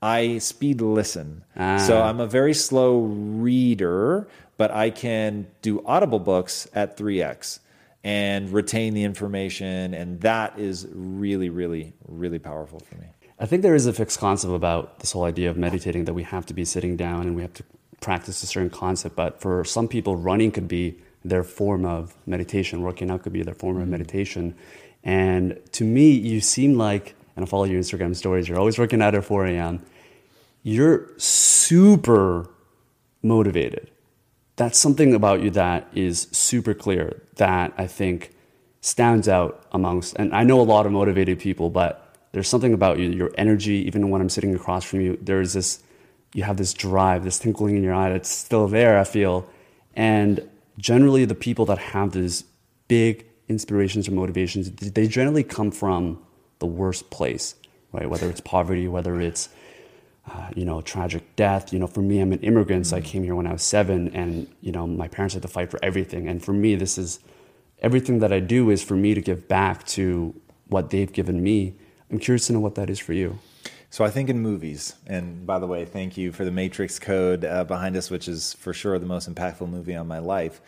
I 0.00 0.38
speed 0.38 0.80
listen. 0.80 1.44
Ah. 1.56 1.76
So 1.76 2.00
I'm 2.00 2.20
a 2.20 2.26
very 2.26 2.54
slow 2.54 3.00
reader, 3.00 4.28
but 4.56 4.70
I 4.70 4.90
can 4.90 5.46
do 5.60 5.84
audible 5.84 6.20
books 6.20 6.68
at 6.74 6.96
3x 6.96 7.58
and 8.02 8.50
retain 8.50 8.94
the 8.94 9.04
information. 9.04 9.92
And 9.92 10.20
that 10.22 10.58
is 10.58 10.88
really, 10.90 11.50
really, 11.50 11.92
really 12.06 12.38
powerful 12.38 12.80
for 12.80 12.96
me. 12.96 13.08
I 13.40 13.46
think 13.46 13.62
there 13.62 13.74
is 13.74 13.86
a 13.86 13.92
fixed 13.92 14.18
concept 14.18 14.52
about 14.52 14.98
this 14.98 15.12
whole 15.12 15.24
idea 15.24 15.48
of 15.48 15.56
meditating 15.56 16.06
that 16.06 16.14
we 16.14 16.24
have 16.24 16.44
to 16.46 16.54
be 16.54 16.64
sitting 16.64 16.96
down 16.96 17.22
and 17.22 17.36
we 17.36 17.42
have 17.42 17.54
to 17.54 17.64
practice 18.00 18.42
a 18.42 18.46
certain 18.46 18.70
concept. 18.70 19.14
But 19.14 19.40
for 19.40 19.64
some 19.64 19.86
people, 19.86 20.16
running 20.16 20.50
could 20.50 20.66
be 20.66 20.98
their 21.24 21.44
form 21.44 21.84
of 21.84 22.16
meditation, 22.26 22.82
working 22.82 23.10
out 23.10 23.22
could 23.22 23.32
be 23.32 23.42
their 23.42 23.54
form 23.54 23.74
mm-hmm. 23.74 23.82
of 23.82 23.88
meditation. 23.88 24.56
And 25.04 25.58
to 25.72 25.84
me, 25.84 26.10
you 26.10 26.40
seem 26.40 26.76
like, 26.76 27.14
and 27.36 27.44
I 27.44 27.48
follow 27.48 27.64
your 27.64 27.80
Instagram 27.80 28.16
stories, 28.16 28.48
you're 28.48 28.58
always 28.58 28.78
working 28.78 29.00
out 29.00 29.14
at 29.14 29.24
4 29.24 29.46
a.m. 29.46 29.84
You're 30.64 31.08
super 31.16 32.50
motivated. 33.22 33.90
That's 34.56 34.78
something 34.78 35.14
about 35.14 35.42
you 35.42 35.50
that 35.50 35.86
is 35.94 36.26
super 36.32 36.74
clear 36.74 37.22
that 37.36 37.72
I 37.78 37.86
think 37.86 38.34
stands 38.80 39.28
out 39.28 39.64
amongst, 39.70 40.16
and 40.16 40.34
I 40.34 40.42
know 40.42 40.60
a 40.60 40.62
lot 40.62 40.86
of 40.86 40.92
motivated 40.92 41.38
people, 41.38 41.70
but 41.70 42.07
there's 42.32 42.48
something 42.48 42.74
about 42.74 42.98
you, 42.98 43.10
your 43.10 43.30
energy, 43.36 43.86
even 43.86 44.10
when 44.10 44.20
I'm 44.20 44.28
sitting 44.28 44.54
across 44.54 44.84
from 44.84 45.00
you, 45.00 45.18
there's 45.20 45.54
this, 45.54 45.82
you 46.34 46.42
have 46.42 46.56
this 46.56 46.74
drive, 46.74 47.24
this 47.24 47.38
twinkling 47.38 47.76
in 47.76 47.82
your 47.82 47.94
eye 47.94 48.10
that's 48.10 48.28
still 48.28 48.68
there, 48.68 48.98
I 48.98 49.04
feel. 49.04 49.48
And 49.94 50.48
generally, 50.78 51.24
the 51.24 51.34
people 51.34 51.64
that 51.66 51.78
have 51.78 52.12
these 52.12 52.44
big 52.86 53.26
inspirations 53.48 54.08
or 54.08 54.12
motivations, 54.12 54.70
they 54.70 55.08
generally 55.08 55.42
come 55.42 55.70
from 55.70 56.22
the 56.58 56.66
worst 56.66 57.10
place, 57.10 57.54
right? 57.92 58.08
Whether 58.08 58.28
it's 58.28 58.40
poverty, 58.40 58.88
whether 58.88 59.20
it's, 59.20 59.48
uh, 60.30 60.50
you 60.54 60.66
know, 60.66 60.82
tragic 60.82 61.34
death. 61.36 61.72
You 61.72 61.78
know, 61.78 61.86
for 61.86 62.02
me, 62.02 62.20
I'm 62.20 62.32
an 62.32 62.40
immigrant, 62.40 62.86
so 62.88 62.96
I 62.98 63.00
came 63.00 63.22
here 63.22 63.34
when 63.34 63.46
I 63.46 63.52
was 63.52 63.62
seven, 63.62 64.14
and, 64.14 64.48
you 64.60 64.70
know, 64.70 64.86
my 64.86 65.08
parents 65.08 65.34
had 65.34 65.42
to 65.42 65.48
fight 65.48 65.70
for 65.70 65.80
everything. 65.82 66.28
And 66.28 66.44
for 66.44 66.52
me, 66.52 66.74
this 66.74 66.98
is 66.98 67.20
everything 67.80 68.18
that 68.18 68.32
I 68.32 68.40
do 68.40 68.68
is 68.68 68.82
for 68.82 68.96
me 68.96 69.14
to 69.14 69.22
give 69.22 69.48
back 69.48 69.86
to 69.86 70.34
what 70.66 70.90
they've 70.90 71.10
given 71.10 71.42
me 71.42 71.74
I'm 72.10 72.18
curious 72.18 72.46
to 72.46 72.52
know 72.52 72.60
what 72.60 72.74
that 72.76 72.90
is 72.90 72.98
for 72.98 73.12
you. 73.12 73.38
So 73.90 74.04
I 74.04 74.10
think 74.10 74.28
in 74.28 74.40
movies, 74.40 74.94
and 75.06 75.46
by 75.46 75.58
the 75.58 75.66
way, 75.66 75.84
thank 75.84 76.16
you 76.16 76.30
for 76.32 76.44
the 76.44 76.50
Matrix 76.50 76.98
Code 76.98 77.44
uh, 77.44 77.64
behind 77.64 77.96
us, 77.96 78.10
which 78.10 78.28
is 78.28 78.52
for 78.54 78.74
sure 78.74 78.98
the 78.98 79.06
most 79.06 79.32
impactful 79.32 79.68
movie 79.68 79.94
on 79.94 80.06
my 80.06 80.18
life. 80.18 80.60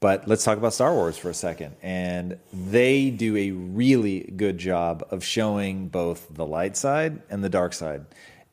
But 0.00 0.26
let's 0.26 0.44
talk 0.44 0.58
about 0.58 0.74
Star 0.74 0.92
Wars 0.92 1.16
for 1.16 1.30
a 1.30 1.34
second. 1.34 1.76
And 1.80 2.38
they 2.52 3.10
do 3.10 3.36
a 3.36 3.52
really 3.52 4.20
good 4.36 4.58
job 4.58 5.06
of 5.10 5.24
showing 5.24 5.88
both 5.88 6.26
the 6.28 6.44
light 6.44 6.76
side 6.76 7.22
and 7.30 7.42
the 7.42 7.48
dark 7.48 7.72
side. 7.72 8.04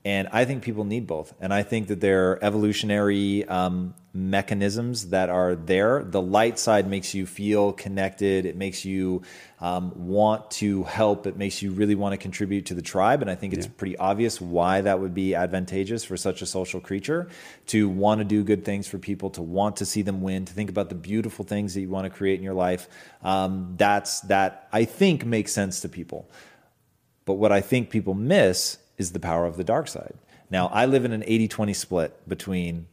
And 0.06 0.30
I 0.32 0.46
think 0.46 0.64
people 0.64 0.86
need 0.86 1.08
both. 1.08 1.34
And 1.42 1.54
I 1.54 1.64
think 1.64 1.88
that 1.88 2.02
there 2.02 2.32
are 2.32 2.44
evolutionary 2.44 3.46
um, 3.48 3.96
mechanisms 4.14 5.10
that 5.10 5.30
are 5.30 5.56
there. 5.56 6.04
The 6.04 6.22
light 6.22 6.58
side 6.58 6.88
makes 6.88 7.14
you 7.14 7.26
feel 7.26 7.74
connected, 7.74 8.46
it 8.46 8.56
makes 8.56 8.84
you 8.84 9.22
um, 9.60 9.92
want 9.96 10.50
to 10.52 10.84
help, 10.84 11.28
it 11.28 11.38
makes 11.38 11.62
you 11.62 11.72
really 11.72 11.96
want 11.96 12.14
to 12.14 12.18
contribute 12.18 12.68
to 12.68 12.74
the 12.74 12.82
tribe. 12.82 13.22
And 13.22 13.30
I 13.30 13.36
think 13.36 13.54
it's 13.54 13.68
yeah. 13.68 13.72
pretty 13.78 13.98
obvious 13.98 14.42
why 14.42 14.82
that 14.82 15.00
would 15.00 15.14
be 15.14 15.36
advantageous 15.36 16.04
for 16.04 16.18
such 16.18 16.42
a 16.42 16.46
social 16.46 16.80
creature 16.80 17.30
to 17.68 17.88
want 17.88 18.20
to 18.20 18.26
do 18.26 18.44
good 18.44 18.66
things 18.66 18.88
for 18.88 18.98
people, 18.98 19.30
to 19.32 19.42
want 19.42 19.78
to 19.78 19.86
see 19.86 20.02
them 20.02 20.22
win, 20.22 20.46
to 20.46 20.54
think 20.54 20.70
about 20.70 20.90
the 20.90 20.96
beautiful 20.96 21.46
things 21.46 21.76
that 21.76 21.82
you 21.82 21.90
want 21.90 22.06
to 22.06 22.10
create 22.10 22.40
in 22.40 22.44
your 22.44 22.54
life. 22.56 22.88
Um, 23.22 23.76
that's 23.78 24.22
that 24.22 24.68
I 24.72 24.86
think 24.86 25.26
makes 25.26 25.52
sense 25.52 25.82
to 25.82 25.90
people. 25.90 26.30
But 27.26 27.36
what 27.36 27.52
I 27.52 27.62
think 27.62 27.92
people 27.92 28.16
miss 28.16 28.80
is 28.98 29.12
the 29.12 29.20
power 29.20 29.46
of 29.46 29.56
the 29.56 29.64
dark 29.64 29.88
side. 29.88 30.16
Now, 30.50 30.68
I 30.68 30.88
live 30.88 31.06
in 31.06 31.12
an 31.12 31.24
80 31.28 31.48
20 31.48 31.74
split 31.74 32.28
between 32.28 32.88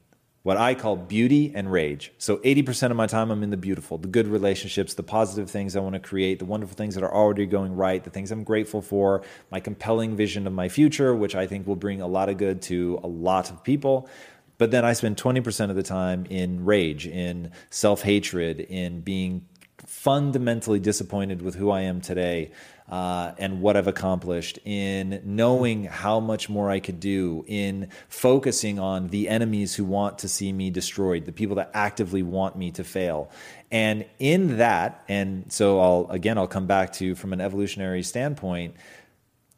what 0.47 0.57
I 0.57 0.77
call 0.77 0.95
beauty 0.95 1.51
and 1.57 1.73
rage. 1.73 2.13
So 2.19 2.37
80% 2.37 2.93
of 2.93 2.97
my 2.97 3.09
time 3.09 3.33
I'm 3.33 3.43
in 3.43 3.51
the 3.51 3.57
beautiful, 3.57 3.99
the 3.99 4.07
good 4.07 4.29
relationships, 4.29 4.95
the 4.95 5.03
positive 5.03 5.51
things 5.51 5.75
I 5.75 5.81
want 5.81 5.95
to 5.95 5.99
create, 5.99 6.39
the 6.39 6.45
wonderful 6.45 6.77
things 6.77 6.95
that 6.95 7.03
are 7.03 7.13
already 7.13 7.47
going 7.47 7.75
right, 7.75 8.05
the 8.05 8.11
things 8.11 8.31
I'm 8.31 8.45
grateful 8.45 8.81
for, 8.81 9.25
my 9.51 9.59
compelling 9.59 10.15
vision 10.15 10.47
of 10.47 10.53
my 10.53 10.69
future, 10.69 11.17
which 11.17 11.35
I 11.35 11.49
think 11.49 11.67
will 11.67 11.75
bring 11.75 12.01
a 12.01 12.07
lot 12.07 12.29
of 12.29 12.37
good 12.37 12.63
to 12.63 13.01
a 13.03 13.09
lot 13.09 13.51
of 13.51 13.65
people. 13.65 14.09
But 14.57 14.71
then 14.71 14.85
I 14.85 14.93
spend 14.93 15.17
20% 15.17 15.69
of 15.69 15.75
the 15.75 15.83
time 15.83 16.27
in 16.31 16.65
rage, 16.65 17.09
in 17.09 17.51
self 17.71 18.03
hatred, 18.03 18.61
in 18.61 19.01
being 19.01 19.49
fundamentally 20.07 20.79
disappointed 20.79 21.43
with 21.43 21.57
who 21.57 21.69
I 21.69 21.81
am 21.81 22.01
today 22.01 22.53
uh, 22.89 23.33
and 23.39 23.61
what 23.61 23.77
I've 23.77 23.89
accomplished, 23.89 24.61
in 24.65 25.21
knowing 25.25 25.83
how 25.83 26.21
much 26.21 26.49
more 26.49 26.71
I 26.71 26.79
could 26.79 27.01
do, 27.01 27.45
in 27.49 27.89
focusing 28.09 28.79
on 28.79 29.09
the 29.09 29.29
enemies 29.29 29.75
who 29.75 29.85
want 29.85 30.21
to 30.21 30.29
see 30.29 30.53
me 30.53 30.71
destroyed, 30.71 31.25
the 31.25 31.33
people 31.33 31.57
that 31.57 31.73
actively 31.75 32.23
want 32.23 32.55
me 32.55 32.71
to 32.71 32.85
fail. 32.85 33.33
And 33.73 34.07
in 34.21 34.59
that, 34.59 35.03
and 35.09 35.51
so 35.51 35.81
I'll 35.81 36.07
again, 36.11 36.39
I'll 36.39 36.47
come 36.47 36.69
back 36.69 36.93
to 36.95 37.17
from 37.17 37.33
an 37.33 37.41
evolutionary 37.41 38.05
standpoint 38.05 38.77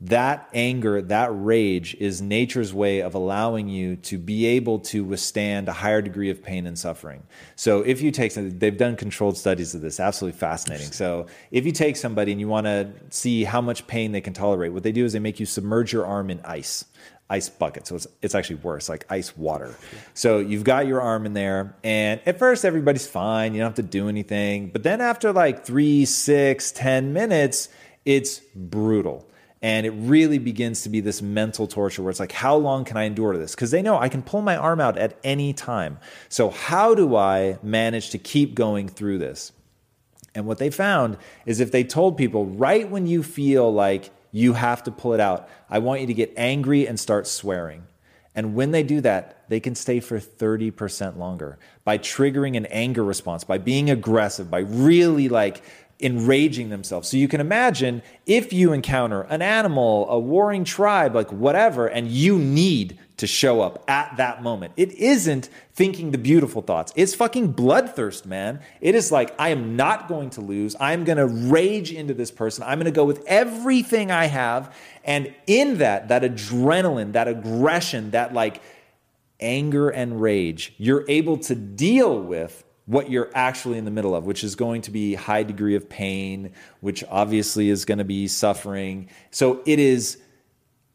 that 0.01 0.49
anger, 0.55 1.03
that 1.03 1.31
rage 1.33 1.97
is 1.99 2.23
nature's 2.23 2.73
way 2.73 3.01
of 3.01 3.15
allowing 3.15 3.69
you 3.69 3.97
to 3.97 4.17
be 4.17 4.47
able 4.47 4.79
to 4.79 5.03
withstand 5.05 5.69
a 5.69 5.73
higher 5.73 6.01
degree 6.01 6.31
of 6.31 6.43
pain 6.43 6.67
and 6.69 6.79
suffering. 6.79 7.25
So 7.57 7.81
if 7.81 8.01
you 8.01 8.13
take 8.13 8.33
they've 8.35 8.77
done 8.77 8.95
controlled 8.95 9.37
studies 9.37 9.75
of 9.75 9.81
this, 9.81 9.99
absolutely 9.99 10.39
fascinating. 10.39 10.93
So 10.93 11.27
if 11.51 11.67
you 11.67 11.73
take 11.73 11.97
somebody 11.97 12.31
and 12.31 12.41
you 12.41 12.47
want 12.47 12.67
to 12.67 12.93
see 13.11 13.43
how 13.43 13.61
much 13.61 13.89
pain 13.89 14.13
they 14.13 14.21
can 14.21 14.35
tolerate, 14.35 14.73
what 14.73 14.85
they 14.85 14.93
do 14.93 15.05
is 15.05 15.15
they 15.15 15.19
make 15.19 15.41
you 15.41 15.47
submerge 15.47 15.93
your 15.93 16.07
arm 16.07 16.31
in 16.31 16.41
ice. 16.45 16.85
Ice 17.31 17.51
bucket. 17.51 17.87
So 17.87 17.97
it's, 17.97 18.07
it's 18.23 18.35
actually 18.35 18.57
worse, 18.57 18.89
like 18.89 19.05
ice 19.11 19.37
water. 19.37 19.75
So 20.15 20.39
you've 20.39 20.65
got 20.65 20.87
your 20.87 21.03
arm 21.03 21.27
in 21.27 21.35
there, 21.35 21.77
and 21.85 22.23
at 22.25 22.39
first 22.39 22.65
everybody's 22.65 23.07
fine. 23.07 23.53
You 23.53 23.61
don't 23.61 23.67
have 23.67 23.75
to 23.75 23.83
do 23.83 24.09
anything. 24.09 24.69
But 24.69 24.83
then 24.83 25.03
after 25.03 25.31
like 25.31 25.67
three, 25.67 26.07
six, 26.07 26.73
ten 26.73 27.13
minutes, 27.13 27.69
it's 28.07 28.39
brutal 28.55 29.28
and 29.61 29.87
it 29.87 29.91
really 29.91 30.39
begins 30.39 30.83
to 30.83 30.89
be 30.89 31.01
this 31.01 31.21
mental 31.21 31.67
torture 31.67 32.03
where 32.03 32.11
it's 32.11 32.21
like, 32.21 32.33
how 32.33 32.55
long 32.57 32.85
can 32.85 32.97
I 32.97 33.05
endure 33.05 33.37
this? 33.37 33.55
Because 33.55 33.73
they 33.73 33.83
know 33.83 33.99
I 33.99 34.09
can 34.09 34.23
pull 34.23 34.41
my 34.41 34.57
arm 34.57 34.81
out 34.81 34.97
at 34.97 35.19
any 35.25 35.53
time. 35.53 35.99
So, 36.29 36.51
how 36.51 36.95
do 36.95 37.17
I 37.17 37.59
manage 37.63 38.11
to 38.11 38.19
keep 38.19 38.55
going 38.55 38.89
through 38.89 39.19
this? 39.19 39.53
And 40.35 40.47
what 40.47 40.59
they 40.59 40.71
found 40.71 41.17
is 41.47 41.59
if 41.59 41.73
they 41.73 41.83
told 41.83 42.17
people 42.17 42.47
right 42.47 42.89
when 42.89 43.07
you 43.07 43.25
feel 43.25 43.73
like 43.73 44.11
you 44.31 44.53
have 44.53 44.85
to 44.85 44.93
pull 44.93 45.15
it 45.15 45.21
out, 45.21 45.49
I 45.69 45.81
want 45.81 46.03
you 46.03 46.07
to 46.07 46.15
get 46.15 46.33
angry 46.37 46.87
and 46.87 47.01
start 47.01 47.27
swearing. 47.27 47.85
And 48.35 48.55
when 48.55 48.71
they 48.71 48.85
do 48.85 49.01
that, 49.01 49.49
they 49.49 49.59
can 49.59 49.75
stay 49.75 49.99
for 49.99 50.21
30% 50.21 51.17
longer 51.17 51.59
by 51.85 51.99
triggering 51.99 52.57
an 52.57 52.67
anger 52.67 53.03
response, 53.03 53.43
by 53.43 53.59
being 53.59 53.91
aggressive, 53.91 54.49
by 54.49 54.61
really 54.61 55.29
like 55.29 55.63
enraging 56.01 56.69
themselves. 56.69 57.09
So 57.09 57.17
you 57.17 57.29
can 57.29 57.41
imagine 57.41 58.03
if 58.25 58.53
you 58.53 58.73
encounter 58.73 59.23
an 59.23 59.43
animal, 59.43 60.09
a 60.09 60.19
warring 60.19 60.65
tribe, 60.65 61.15
like 61.15 61.33
whatever, 61.33 61.89
and 61.89 62.09
you 62.09 62.39
need 62.39 62.99
to 63.17 63.27
show 63.27 63.61
up 63.61 63.83
at 63.89 64.17
that 64.17 64.45
moment. 64.45 64.73
It 64.77 64.93
isn't 64.93 65.49
thinking 65.73 66.13
the 66.13 66.19
beautiful 66.19 66.63
thoughts. 66.63 66.93
It's 66.95 67.17
fucking 67.17 67.55
bloodthirst, 67.55 68.27
man. 68.27 68.61
It 68.81 68.95
is 68.95 69.11
like, 69.11 69.35
I 69.41 69.49
am 69.49 69.75
not 69.75 70.07
going 70.07 70.31
to 70.31 70.41
lose. 70.41 70.77
I'm 70.79 71.03
going 71.03 71.19
to 71.19 71.27
rage 71.27 71.93
into 71.93 72.15
this 72.15 72.31
person. 72.31 72.63
I'm 72.63 72.79
going 72.79 72.85
to 72.85 72.93
go 72.93 73.05
with 73.05 73.25
everything 73.27 74.13
I 74.13 74.27
have. 74.27 74.73
And 75.05 75.35
in 75.49 75.79
that, 75.79 76.09
that 76.09 76.23
adrenaline, 76.23 77.13
that 77.13 77.27
aggression, 77.27 78.13
that 78.13 78.33
like 78.33 78.63
anger 79.41 79.89
and 79.89 80.21
rage, 80.23 80.75
you're 80.79 81.05
able 81.09 81.39
to 81.39 81.57
deal 81.57 82.21
with 82.21 82.63
what 82.89 83.11
you're 83.11 83.31
actually 83.35 83.77
in 83.77 83.85
the 83.85 83.91
middle 83.91 84.15
of, 84.15 84.25
which 84.25 84.43
is 84.43 84.57
going 84.57 84.81
to 84.81 84.91
be 84.91 85.15
high 85.15 85.43
degree 85.43 85.77
of 85.77 85.91
pain, 85.91 86.53
which 86.81 87.05
obviously 87.11 87.69
is 87.69 87.85
going 87.85 87.99
to 87.99 88.05
be 88.05 88.27
suffering. 88.27 89.11
So 89.31 89.61
it 89.67 89.79
is 89.79 90.17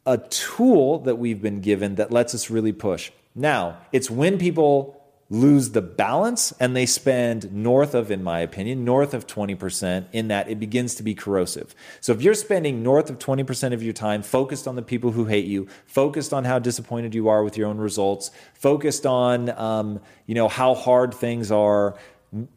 a 0.08 0.18
tool 0.18 1.00
that 1.02 1.20
we've 1.20 1.40
been 1.40 1.62
given 1.62 1.96
that 1.96 2.12
lets 2.12 2.34
us 2.34 2.50
really 2.50 2.74
push. 2.74 3.12
Now, 3.36 3.78
it's 3.92 4.10
when 4.10 4.40
people 4.40 5.03
lose 5.34 5.72
the 5.72 5.82
balance 5.82 6.54
and 6.60 6.76
they 6.76 6.86
spend 6.86 7.52
north 7.52 7.96
of, 7.96 8.12
in 8.12 8.24
my 8.24 8.40
opinion, 8.40 8.86
north 8.86 9.16
of 9.16 9.26
20% 9.26 10.06
in 10.12 10.28
that 10.28 10.48
it 10.48 10.60
begins 10.60 10.94
to 10.94 11.02
be 11.02 11.16
corrosive. 11.16 11.74
So 12.02 12.14
if 12.14 12.22
you're 12.22 12.36
spending 12.36 12.84
north 12.84 13.10
of 13.10 13.18
20% 13.18 13.74
of 13.74 13.82
your 13.82 13.94
time 13.94 14.22
focused 14.22 14.68
on 14.68 14.76
the 14.76 14.84
people 14.84 15.12
who 15.12 15.26
hate 15.26 15.46
you, 15.46 15.68
focused 15.88 16.34
on 16.34 16.44
how 16.44 16.60
disappointed 16.60 17.16
you 17.16 17.30
are 17.30 17.44
with 17.44 17.58
your 17.58 17.68
own 17.68 17.80
results, 17.80 18.30
focused 18.54 19.08
on, 19.08 19.50
um, 19.58 20.00
you 20.28 20.36
know, 20.36 20.48
how 20.48 20.76
hard 20.76 21.16
things 21.16 21.52
are, 21.52 21.98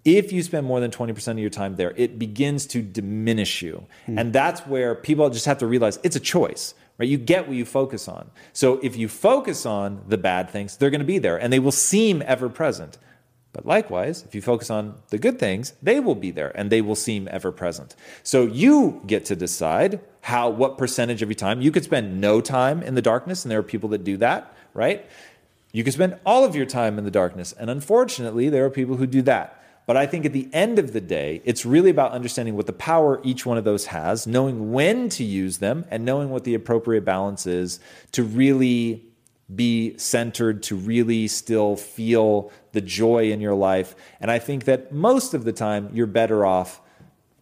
if 0.05 0.31
you 0.31 0.43
spend 0.43 0.67
more 0.67 0.81
than 0.81 0.91
20% 0.91 1.29
of 1.29 1.39
your 1.39 1.51
time 1.51 1.77
there, 1.77 1.95
it 1.97 2.19
begins 2.19 2.67
to 2.67 2.83
diminish 2.83 3.63
you. 3.63 3.87
Mm. 4.07 4.21
And 4.21 4.33
that's 4.35 4.61
where 4.67 4.95
people 4.95 5.31
just 5.31 5.47
have 5.47 5.59
to 5.59 5.67
realize 5.67 5.99
it's 6.03 6.17
a 6.17 6.21
choice 6.21 6.75
right? 6.99 7.09
You 7.09 7.19
get 7.19 7.47
what 7.47 7.57
you 7.57 7.65
focus 7.65 8.09
on. 8.09 8.31
So 8.53 8.79
if 8.83 8.97
you 8.97 9.09
focus 9.09 9.67
on 9.67 10.03
the 10.09 10.19
bad 10.19 10.51
things, 10.51 10.77
they're 10.77 10.91
going 10.91 11.01
to 11.01 11.07
be 11.07 11.19
there 11.19 11.37
and 11.37 11.53
they 11.53 11.59
will 11.59 11.73
seem 11.73 12.23
ever 12.27 12.49
present. 12.49 12.99
But 13.53 13.65
likewise, 13.65 14.23
if 14.25 14.35
you 14.35 14.43
focus 14.43 14.69
on 14.69 14.97
the 15.09 15.17
good 15.17 15.39
things, 15.39 15.73
they 15.83 15.99
will 15.99 16.15
be 16.15 16.31
there 16.31 16.53
and 16.55 16.71
they 16.71 16.83
will 16.83 16.95
seem 16.95 17.27
ever 17.31 17.51
present. 17.51 17.97
So 18.23 18.45
you 18.45 19.01
get 19.07 19.25
to 19.27 19.37
decide 19.37 20.01
how 20.21 20.51
what 20.51 20.77
percentage 20.77 21.23
of 21.23 21.31
your 21.31 21.37
time 21.37 21.63
you 21.63 21.71
could 21.71 21.85
spend 21.85 22.21
no 22.21 22.43
time 22.43 22.83
in 22.83 22.95
the 22.95 23.03
darkness 23.03 23.45
and 23.45 23.51
there 23.51 23.59
are 23.59 23.63
people 23.63 23.89
that 23.91 24.05
do 24.05 24.19
that, 24.19 24.55
right? 24.75 25.09
You 25.73 25.85
could 25.85 25.95
spend 25.95 26.19
all 26.27 26.45
of 26.45 26.55
your 26.55 26.67
time 26.67 26.99
in 26.99 27.05
the 27.05 27.11
darkness 27.11 27.53
and 27.53 27.71
unfortunately 27.71 28.51
there 28.51 28.65
are 28.65 28.71
people 28.71 28.97
who 28.97 29.07
do 29.07 29.23
that. 29.23 29.63
But 29.87 29.97
I 29.97 30.07
think 30.07 30.27
at 30.27 30.33
the 30.33 30.49
end 30.53 30.81
of 30.81 30.93
the 30.93 31.01
day, 31.01 31.41
it's 31.45 31.65
really 31.65 31.91
about 31.91 32.11
understanding 32.11 32.57
what 32.57 32.67
the 32.67 32.73
power 32.73 33.21
each 33.23 33.47
one 33.47 33.57
of 33.57 33.65
those 33.65 33.87
has, 33.87 34.27
knowing 34.27 34.73
when 34.73 35.09
to 35.11 35.23
use 35.23 35.59
them, 35.59 35.85
and 35.91 36.05
knowing 36.05 36.31
what 36.31 36.43
the 36.43 36.55
appropriate 36.55 37.05
balance 37.05 37.47
is 37.47 37.79
to 38.13 38.25
really 38.25 39.05
be 39.55 39.97
centered, 39.97 40.65
to 40.65 40.75
really 40.75 41.29
still 41.29 41.77
feel 41.77 42.51
the 42.73 42.81
joy 42.81 43.31
in 43.31 43.41
your 43.41 43.55
life. 43.55 43.95
And 44.21 44.29
I 44.29 44.41
think 44.41 44.65
that 44.65 44.91
most 44.91 45.35
of 45.35 45.45
the 45.45 45.53
time, 45.53 45.89
you're 45.93 46.09
better 46.09 46.45
off 46.45 46.81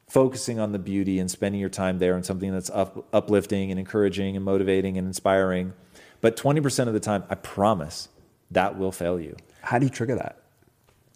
focusing 0.07 0.61
on 0.61 0.73
the 0.73 0.79
beauty 0.79 1.19
and 1.19 1.31
spending 1.31 1.61
your 1.61 1.71
time 1.71 1.99
there 1.99 2.15
and 2.15 2.27
something 2.27 2.53
that's 2.53 2.69
up, 2.71 3.09
uplifting 3.15 3.71
and 3.71 3.81
encouraging 3.81 4.37
and 4.37 4.45
motivating 4.45 4.99
and 4.99 5.07
inspiring. 5.07 5.73
But 6.21 6.37
20% 6.37 6.89
of 6.89 6.93
the 6.93 7.01
time, 7.01 7.25
I 7.31 7.37
promise 7.37 8.11
that 8.51 8.79
will 8.79 8.93
fail 8.93 9.19
you. 9.19 9.35
How 9.63 9.79
do 9.79 9.87
you 9.87 9.91
trigger 9.91 10.17
that? 10.17 10.44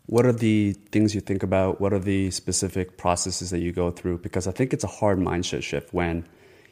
What 0.08 0.24
are 0.24 0.32
the 0.32 0.72
things 0.90 1.14
you 1.14 1.20
think 1.20 1.42
about? 1.42 1.82
What 1.82 1.92
are 1.92 1.98
the 1.98 2.30
specific 2.30 2.96
processes 2.96 3.50
that 3.50 3.58
you 3.58 3.72
go 3.72 3.90
through? 3.90 4.18
Because 4.18 4.46
I 4.46 4.52
think 4.52 4.72
it's 4.72 4.82
a 4.82 4.88
hard 4.88 5.18
mindset 5.18 5.62
shift 5.62 5.92
when 5.92 6.26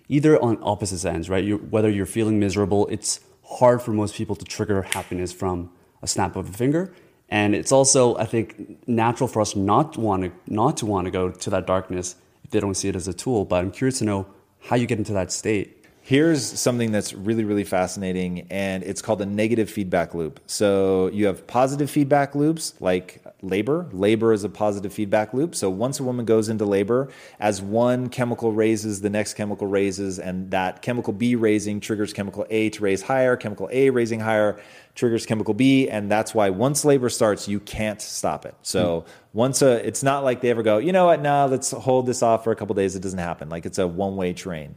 either 0.08 0.42
on 0.42 0.58
opposite 0.62 1.06
ends, 1.06 1.28
right? 1.28 1.44
You, 1.44 1.58
whether 1.58 1.90
you're 1.90 2.06
feeling 2.06 2.40
miserable, 2.40 2.86
it's 2.86 3.20
hard 3.44 3.82
for 3.82 3.92
most 3.92 4.14
people 4.14 4.36
to 4.36 4.44
trigger 4.46 4.80
happiness 4.80 5.34
from 5.34 5.70
a 6.00 6.06
snap 6.06 6.34
of 6.34 6.48
a 6.48 6.52
finger. 6.52 6.94
And 7.28 7.54
it's 7.54 7.72
also, 7.72 8.16
I 8.16 8.24
think, 8.24 8.88
natural 8.88 9.28
for 9.28 9.42
us 9.42 9.54
not 9.54 9.92
to 9.94 10.00
want 10.00 10.22
to 10.22 10.32
not 10.46 10.78
to 10.78 10.86
want 10.86 11.04
to 11.04 11.10
go 11.10 11.30
to 11.30 11.50
that 11.50 11.66
darkness 11.66 12.16
if 12.42 12.52
they 12.52 12.60
don't 12.60 12.74
see 12.74 12.88
it 12.88 12.96
as 12.96 13.06
a 13.06 13.12
tool. 13.12 13.44
But 13.44 13.56
I'm 13.56 13.70
curious 13.70 13.98
to 13.98 14.04
know 14.04 14.26
how 14.60 14.76
you 14.76 14.86
get 14.86 14.96
into 14.96 15.12
that 15.12 15.30
state. 15.30 15.75
Here's 16.06 16.60
something 16.60 16.92
that's 16.92 17.12
really, 17.14 17.42
really 17.42 17.64
fascinating, 17.64 18.46
and 18.48 18.84
it's 18.84 19.02
called 19.02 19.20
a 19.22 19.26
negative 19.26 19.68
feedback 19.68 20.14
loop. 20.14 20.38
So 20.46 21.08
you 21.08 21.26
have 21.26 21.48
positive 21.48 21.90
feedback 21.90 22.36
loops 22.36 22.74
like 22.78 23.24
labor. 23.42 23.88
Labor 23.90 24.32
is 24.32 24.44
a 24.44 24.48
positive 24.48 24.92
feedback 24.92 25.34
loop. 25.34 25.56
So 25.56 25.68
once 25.68 25.98
a 25.98 26.04
woman 26.04 26.24
goes 26.24 26.48
into 26.48 26.64
labor, 26.64 27.08
as 27.40 27.60
one 27.60 28.08
chemical 28.08 28.52
raises, 28.52 29.00
the 29.00 29.10
next 29.10 29.34
chemical 29.34 29.66
raises, 29.66 30.20
and 30.20 30.48
that 30.52 30.80
chemical 30.80 31.12
B 31.12 31.34
raising 31.34 31.80
triggers 31.80 32.12
chemical 32.12 32.46
A 32.50 32.70
to 32.70 32.84
raise 32.84 33.02
higher, 33.02 33.36
chemical 33.36 33.68
A 33.72 33.90
raising 33.90 34.20
higher 34.20 34.60
triggers 34.94 35.26
chemical 35.26 35.54
B, 35.54 35.88
and 35.88 36.08
that's 36.08 36.32
why 36.32 36.50
once 36.50 36.84
labor 36.84 37.08
starts, 37.08 37.48
you 37.48 37.58
can't 37.58 38.00
stop 38.00 38.46
it. 38.46 38.54
So 38.62 39.00
mm. 39.00 39.10
once 39.32 39.60
a, 39.60 39.84
it's 39.84 40.04
not 40.04 40.22
like 40.22 40.40
they 40.40 40.50
ever 40.50 40.62
go, 40.62 40.78
you 40.78 40.92
know 40.92 41.06
what, 41.06 41.20
now 41.20 41.46
let's 41.46 41.72
hold 41.72 42.06
this 42.06 42.22
off 42.22 42.44
for 42.44 42.52
a 42.52 42.56
couple 42.56 42.76
days. 42.76 42.94
It 42.94 43.02
doesn't 43.02 43.18
happen. 43.18 43.48
Like 43.48 43.66
it's 43.66 43.78
a 43.78 43.88
one 43.88 44.14
way 44.14 44.32
train 44.34 44.76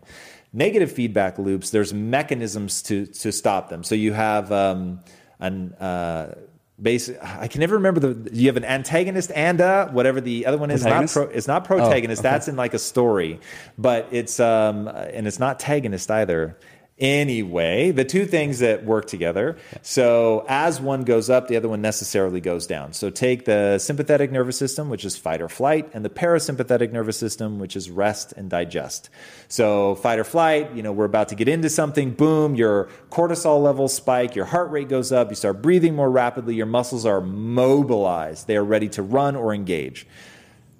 negative 0.53 0.91
feedback 0.91 1.37
loops, 1.37 1.69
there's 1.69 1.93
mechanisms 1.93 2.81
to 2.83 3.05
to 3.07 3.31
stop 3.31 3.69
them. 3.69 3.83
So 3.83 3.95
you 3.95 4.13
have 4.13 4.51
um, 4.51 5.01
an 5.39 5.73
uh, 5.75 6.35
basic. 6.81 7.23
I 7.23 7.47
can 7.47 7.59
never 7.59 7.75
remember 7.75 7.99
the. 7.99 8.31
You 8.33 8.47
have 8.47 8.57
an 8.57 8.65
antagonist 8.65 9.31
and 9.35 9.59
a 9.61 9.87
whatever 9.87 10.21
the 10.21 10.45
other 10.45 10.57
one 10.57 10.71
is. 10.71 10.85
Not 10.85 11.09
pro, 11.09 11.23
it's 11.23 11.47
not 11.47 11.65
protagonist. 11.65 12.23
Oh, 12.23 12.27
okay. 12.27 12.35
That's 12.35 12.47
in 12.47 12.55
like 12.55 12.73
a 12.73 12.79
story, 12.79 13.39
but 13.77 14.07
it's 14.11 14.39
um 14.39 14.87
and 14.87 15.27
it's 15.27 15.39
not 15.39 15.55
antagonist 15.55 16.09
either. 16.11 16.57
Anyway, 16.99 17.91
the 17.91 18.03
two 18.03 18.25
things 18.25 18.59
that 18.59 18.83
work 18.83 19.07
together. 19.07 19.57
So, 19.81 20.45
as 20.49 20.81
one 20.81 21.03
goes 21.03 21.29
up, 21.29 21.47
the 21.47 21.55
other 21.55 21.69
one 21.69 21.81
necessarily 21.81 22.41
goes 22.41 22.67
down. 22.67 22.91
So, 22.91 23.09
take 23.09 23.45
the 23.45 23.79
sympathetic 23.79 24.33
nervous 24.33 24.57
system, 24.57 24.89
which 24.89 25.05
is 25.05 25.15
fight 25.15 25.41
or 25.41 25.47
flight, 25.47 25.89
and 25.93 26.03
the 26.03 26.09
parasympathetic 26.09 26.91
nervous 26.91 27.17
system, 27.17 27.57
which 27.57 27.77
is 27.77 27.89
rest 27.89 28.33
and 28.33 28.49
digest. 28.49 29.09
So, 29.47 29.95
fight 29.95 30.19
or 30.19 30.25
flight, 30.25 30.75
you 30.75 30.83
know, 30.83 30.91
we're 30.91 31.05
about 31.05 31.29
to 31.29 31.35
get 31.35 31.47
into 31.47 31.69
something, 31.69 32.11
boom, 32.11 32.55
your 32.55 32.89
cortisol 33.09 33.63
levels 33.63 33.93
spike, 33.93 34.35
your 34.35 34.45
heart 34.45 34.69
rate 34.69 34.89
goes 34.89 35.13
up, 35.13 35.29
you 35.29 35.35
start 35.35 35.61
breathing 35.61 35.95
more 35.95 36.11
rapidly, 36.11 36.55
your 36.55 36.65
muscles 36.65 37.05
are 37.05 37.21
mobilized, 37.21 38.47
they 38.47 38.57
are 38.57 38.63
ready 38.63 38.89
to 38.89 39.01
run 39.01 39.37
or 39.37 39.53
engage. 39.53 40.05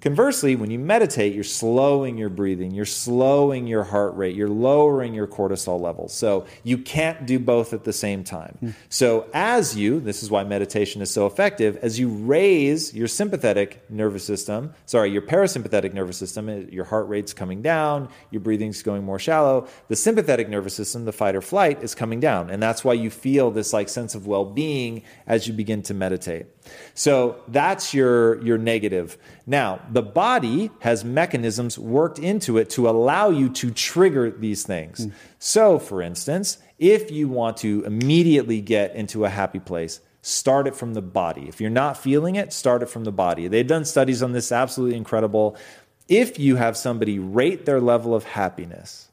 Conversely, 0.00 0.56
when 0.56 0.70
you 0.70 0.78
meditate, 0.78 1.34
you're 1.34 1.44
slowing 1.44 2.16
your 2.16 2.30
breathing, 2.30 2.72
you're 2.72 2.86
slowing 2.86 3.66
your 3.66 3.84
heart 3.84 4.16
rate, 4.16 4.34
you're 4.34 4.48
lowering 4.48 5.12
your 5.12 5.26
cortisol 5.26 5.78
levels. 5.78 6.14
So 6.14 6.46
you 6.64 6.78
can't 6.78 7.26
do 7.26 7.38
both 7.38 7.74
at 7.74 7.84
the 7.84 7.92
same 7.92 8.24
time. 8.24 8.56
Mm. 8.62 8.74
So, 8.88 9.28
as 9.34 9.76
you, 9.76 10.00
this 10.00 10.22
is 10.22 10.30
why 10.30 10.42
meditation 10.44 11.02
is 11.02 11.10
so 11.10 11.26
effective, 11.26 11.76
as 11.82 11.98
you 11.98 12.08
raise 12.08 12.94
your 12.94 13.08
sympathetic 13.08 13.82
nervous 13.90 14.24
system, 14.24 14.72
sorry, 14.86 15.10
your 15.10 15.22
parasympathetic 15.22 15.92
nervous 15.92 16.16
system, 16.16 16.48
eh, 16.48 16.64
your 16.70 16.84
heart 16.84 17.08
rate's 17.08 17.34
coming 17.34 17.60
down, 17.60 18.08
your 18.30 18.40
breathing's 18.40 18.82
going 18.82 19.04
more 19.04 19.18
shallow, 19.18 19.68
the 19.88 19.96
sympathetic 19.96 20.48
nervous 20.48 20.74
system, 20.74 21.04
the 21.04 21.12
fight 21.12 21.36
or 21.36 21.42
flight, 21.42 21.82
is 21.82 21.94
coming 21.94 22.20
down. 22.20 22.48
And 22.48 22.62
that's 22.62 22.82
why 22.84 22.94
you 22.94 23.10
feel 23.10 23.50
this 23.50 23.74
like 23.74 23.88
sense 23.90 24.14
of 24.14 24.26
well 24.26 24.46
being 24.46 25.02
as 25.26 25.46
you 25.46 25.52
begin 25.52 25.82
to 25.82 25.94
meditate. 25.94 26.46
So 26.94 27.42
that's 27.48 27.92
your, 27.94 28.42
your 28.42 28.58
negative. 28.58 29.18
Now, 29.46 29.80
the 29.90 30.02
body 30.02 30.70
has 30.80 31.04
mechanisms 31.04 31.78
worked 31.78 32.18
into 32.18 32.58
it 32.58 32.70
to 32.70 32.88
allow 32.88 33.30
you 33.30 33.48
to 33.50 33.70
trigger 33.70 34.30
these 34.30 34.62
things. 34.62 35.06
Mm. 35.06 35.12
So, 35.38 35.78
for 35.78 36.00
instance, 36.00 36.58
if 36.78 37.10
you 37.10 37.28
want 37.28 37.58
to 37.58 37.84
immediately 37.84 38.60
get 38.60 38.94
into 38.94 39.24
a 39.24 39.28
happy 39.28 39.58
place, 39.58 40.00
start 40.22 40.66
it 40.66 40.74
from 40.74 40.94
the 40.94 41.02
body. 41.02 41.48
If 41.48 41.60
you're 41.60 41.70
not 41.70 41.96
feeling 41.96 42.36
it, 42.36 42.52
start 42.52 42.82
it 42.82 42.88
from 42.88 43.04
the 43.04 43.12
body. 43.12 43.48
They've 43.48 43.66
done 43.66 43.84
studies 43.84 44.22
on 44.22 44.32
this, 44.32 44.52
absolutely 44.52 44.96
incredible. 44.96 45.56
If 46.08 46.38
you 46.38 46.56
have 46.56 46.76
somebody 46.76 47.18
rate 47.18 47.66
their 47.66 47.80
level 47.80 48.14
of 48.14 48.24
happiness, 48.24 49.08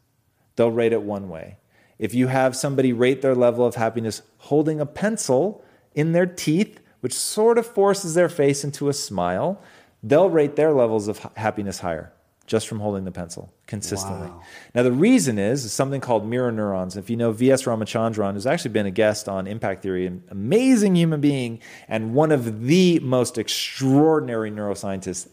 they'll 0.55 0.71
rate 0.71 0.93
it 0.93 1.01
one 1.01 1.29
way. 1.29 1.57
If 1.99 2.13
you 2.13 2.27
have 2.27 2.55
somebody 2.55 2.93
rate 2.93 3.21
their 3.21 3.35
level 3.35 3.65
of 3.65 3.75
happiness 3.75 4.21
holding 4.37 4.79
a 4.79 4.85
pencil 4.85 5.63
in 5.95 6.11
their 6.11 6.25
teeth, 6.25 6.79
which 6.99 7.13
sort 7.13 7.57
of 7.57 7.65
forces 7.65 8.13
their 8.13 8.29
face 8.29 8.63
into 8.63 8.89
a 8.89 8.93
smile, 8.93 9.61
they'll 10.03 10.29
rate 10.29 10.55
their 10.55 10.73
levels 10.73 11.07
of 11.07 11.19
happiness 11.35 11.79
higher 11.79 12.11
just 12.47 12.67
from 12.67 12.79
holding 12.79 13.03
the 13.03 13.11
pencil 13.11 13.53
consistently. 13.67 14.29
Wow. 14.29 14.41
Now, 14.73 14.83
the 14.83 14.91
reason 14.91 15.37
is, 15.37 15.65
is 15.65 15.73
something 15.73 15.99
called 15.99 16.25
mirror 16.25 16.51
neurons. 16.51 16.95
If 16.95 17.09
you 17.09 17.17
know 17.17 17.33
V.S. 17.33 17.63
Ramachandran, 17.63 18.33
who's 18.33 18.47
actually 18.47 18.71
been 18.71 18.85
a 18.85 18.91
guest 18.91 19.27
on 19.27 19.47
Impact 19.47 19.83
Theory, 19.83 20.07
an 20.07 20.23
amazing 20.31 20.95
human 20.95 21.19
being 21.19 21.59
and 21.89 22.13
one 22.13 22.31
of 22.31 22.67
the 22.67 22.99
most 22.99 23.37
extraordinary 23.37 24.49
neuroscientists 24.49 25.27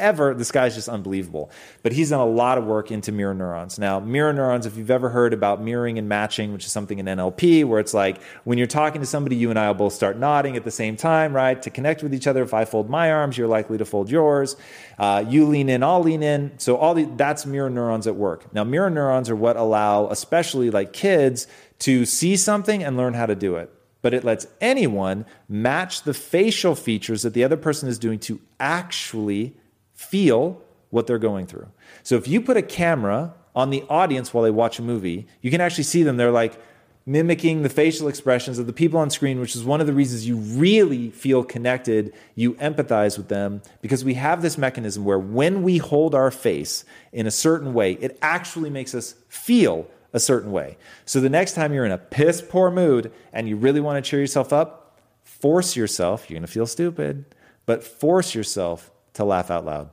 ever. 0.00 0.34
This 0.34 0.50
guy's 0.50 0.74
just 0.74 0.88
unbelievable. 0.88 1.50
But 1.82 1.92
he's 1.92 2.10
done 2.10 2.20
a 2.20 2.26
lot 2.26 2.58
of 2.58 2.64
work 2.64 2.90
into 2.90 3.12
mirror 3.12 3.34
neurons. 3.34 3.78
Now, 3.78 4.00
mirror 4.00 4.32
neurons, 4.32 4.66
if 4.66 4.76
you've 4.76 4.90
ever 4.90 5.10
heard 5.10 5.32
about 5.32 5.62
mirroring 5.62 5.98
and 5.98 6.08
matching, 6.08 6.52
which 6.52 6.64
is 6.64 6.72
something 6.72 6.98
in 6.98 7.06
NLP, 7.06 7.64
where 7.64 7.78
it's 7.78 7.94
like 7.94 8.20
when 8.44 8.58
you're 8.58 8.66
talking 8.66 9.00
to 9.00 9.06
somebody, 9.06 9.36
you 9.36 9.50
and 9.50 9.58
I 9.58 9.68
will 9.68 9.74
both 9.74 9.92
start 9.92 10.18
nodding 10.18 10.56
at 10.56 10.64
the 10.64 10.70
same 10.70 10.96
time, 10.96 11.34
right? 11.34 11.60
To 11.62 11.70
connect 11.70 12.02
with 12.02 12.12
each 12.12 12.26
other. 12.26 12.42
If 12.42 12.54
I 12.54 12.64
fold 12.64 12.90
my 12.90 13.12
arms, 13.12 13.38
you're 13.38 13.46
likely 13.46 13.78
to 13.78 13.84
fold 13.84 14.10
yours. 14.10 14.56
Uh, 14.98 15.24
you 15.28 15.46
lean 15.46 15.68
in, 15.68 15.82
I'll 15.82 16.02
lean 16.02 16.22
in. 16.22 16.52
So 16.58 16.76
all 16.76 16.94
the, 16.94 17.04
that's 17.04 17.46
mirror 17.46 17.70
neurons 17.70 18.06
at 18.06 18.16
work. 18.16 18.52
Now, 18.52 18.64
mirror 18.64 18.90
neurons 18.90 19.30
are 19.30 19.36
what 19.36 19.56
allow, 19.56 20.08
especially 20.08 20.70
like 20.70 20.92
kids, 20.92 21.46
to 21.80 22.04
see 22.04 22.36
something 22.36 22.82
and 22.82 22.96
learn 22.96 23.14
how 23.14 23.26
to 23.26 23.34
do 23.34 23.56
it. 23.56 23.70
but 24.02 24.14
it 24.14 24.24
lets 24.24 24.46
anyone 24.60 25.26
match 25.48 26.02
the 26.02 26.14
facial 26.14 26.74
features 26.74 27.22
that 27.22 27.34
the 27.34 27.44
other 27.44 27.56
person 27.56 27.88
is 27.88 27.98
doing 27.98 28.18
to 28.18 28.40
actually 28.58 29.54
feel 30.00 30.60
what 30.88 31.06
they're 31.06 31.18
going 31.18 31.46
through. 31.46 31.68
So 32.02 32.16
if 32.16 32.26
you 32.26 32.40
put 32.40 32.56
a 32.56 32.62
camera 32.62 33.34
on 33.54 33.68
the 33.68 33.84
audience 33.88 34.32
while 34.32 34.42
they 34.42 34.50
watch 34.50 34.78
a 34.78 34.82
movie, 34.82 35.26
you 35.42 35.50
can 35.50 35.60
actually 35.60 35.84
see 35.84 36.02
them. 36.02 36.16
They're 36.16 36.30
like 36.30 36.58
mimicking 37.04 37.62
the 37.62 37.68
facial 37.68 38.08
expressions 38.08 38.58
of 38.58 38.66
the 38.66 38.72
people 38.72 38.98
on 38.98 39.10
screen, 39.10 39.40
which 39.40 39.54
is 39.54 39.62
one 39.62 39.80
of 39.80 39.86
the 39.86 39.92
reasons 39.92 40.26
you 40.26 40.36
really 40.36 41.10
feel 41.10 41.44
connected, 41.44 42.14
you 42.34 42.54
empathize 42.54 43.18
with 43.18 43.28
them, 43.28 43.60
because 43.82 44.02
we 44.02 44.14
have 44.14 44.40
this 44.40 44.56
mechanism 44.56 45.04
where 45.04 45.18
when 45.18 45.62
we 45.62 45.76
hold 45.76 46.14
our 46.14 46.30
face 46.30 46.84
in 47.12 47.26
a 47.26 47.30
certain 47.30 47.74
way, 47.74 47.92
it 47.92 48.18
actually 48.22 48.70
makes 48.70 48.94
us 48.94 49.14
feel 49.28 49.86
a 50.12 50.20
certain 50.20 50.50
way. 50.50 50.78
So 51.04 51.20
the 51.20 51.28
next 51.28 51.54
time 51.54 51.74
you're 51.74 51.84
in 51.84 51.92
a 51.92 51.98
piss 51.98 52.42
poor 52.42 52.70
mood 52.70 53.12
and 53.32 53.48
you 53.48 53.56
really 53.56 53.80
want 53.80 54.02
to 54.02 54.10
cheer 54.10 54.20
yourself 54.20 54.52
up, 54.52 54.98
force 55.24 55.76
yourself, 55.76 56.28
you're 56.28 56.36
going 56.36 56.46
to 56.46 56.52
feel 56.52 56.66
stupid, 56.66 57.26
but 57.66 57.84
force 57.84 58.34
yourself 58.34 58.90
to 59.14 59.24
laugh 59.24 59.50
out 59.50 59.64
loud. 59.64 59.90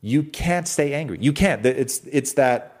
You 0.00 0.22
can't 0.22 0.68
stay 0.68 0.92
angry. 0.92 1.18
You 1.20 1.32
can't. 1.32 1.64
It's, 1.64 2.00
it's 2.04 2.34
that 2.34 2.74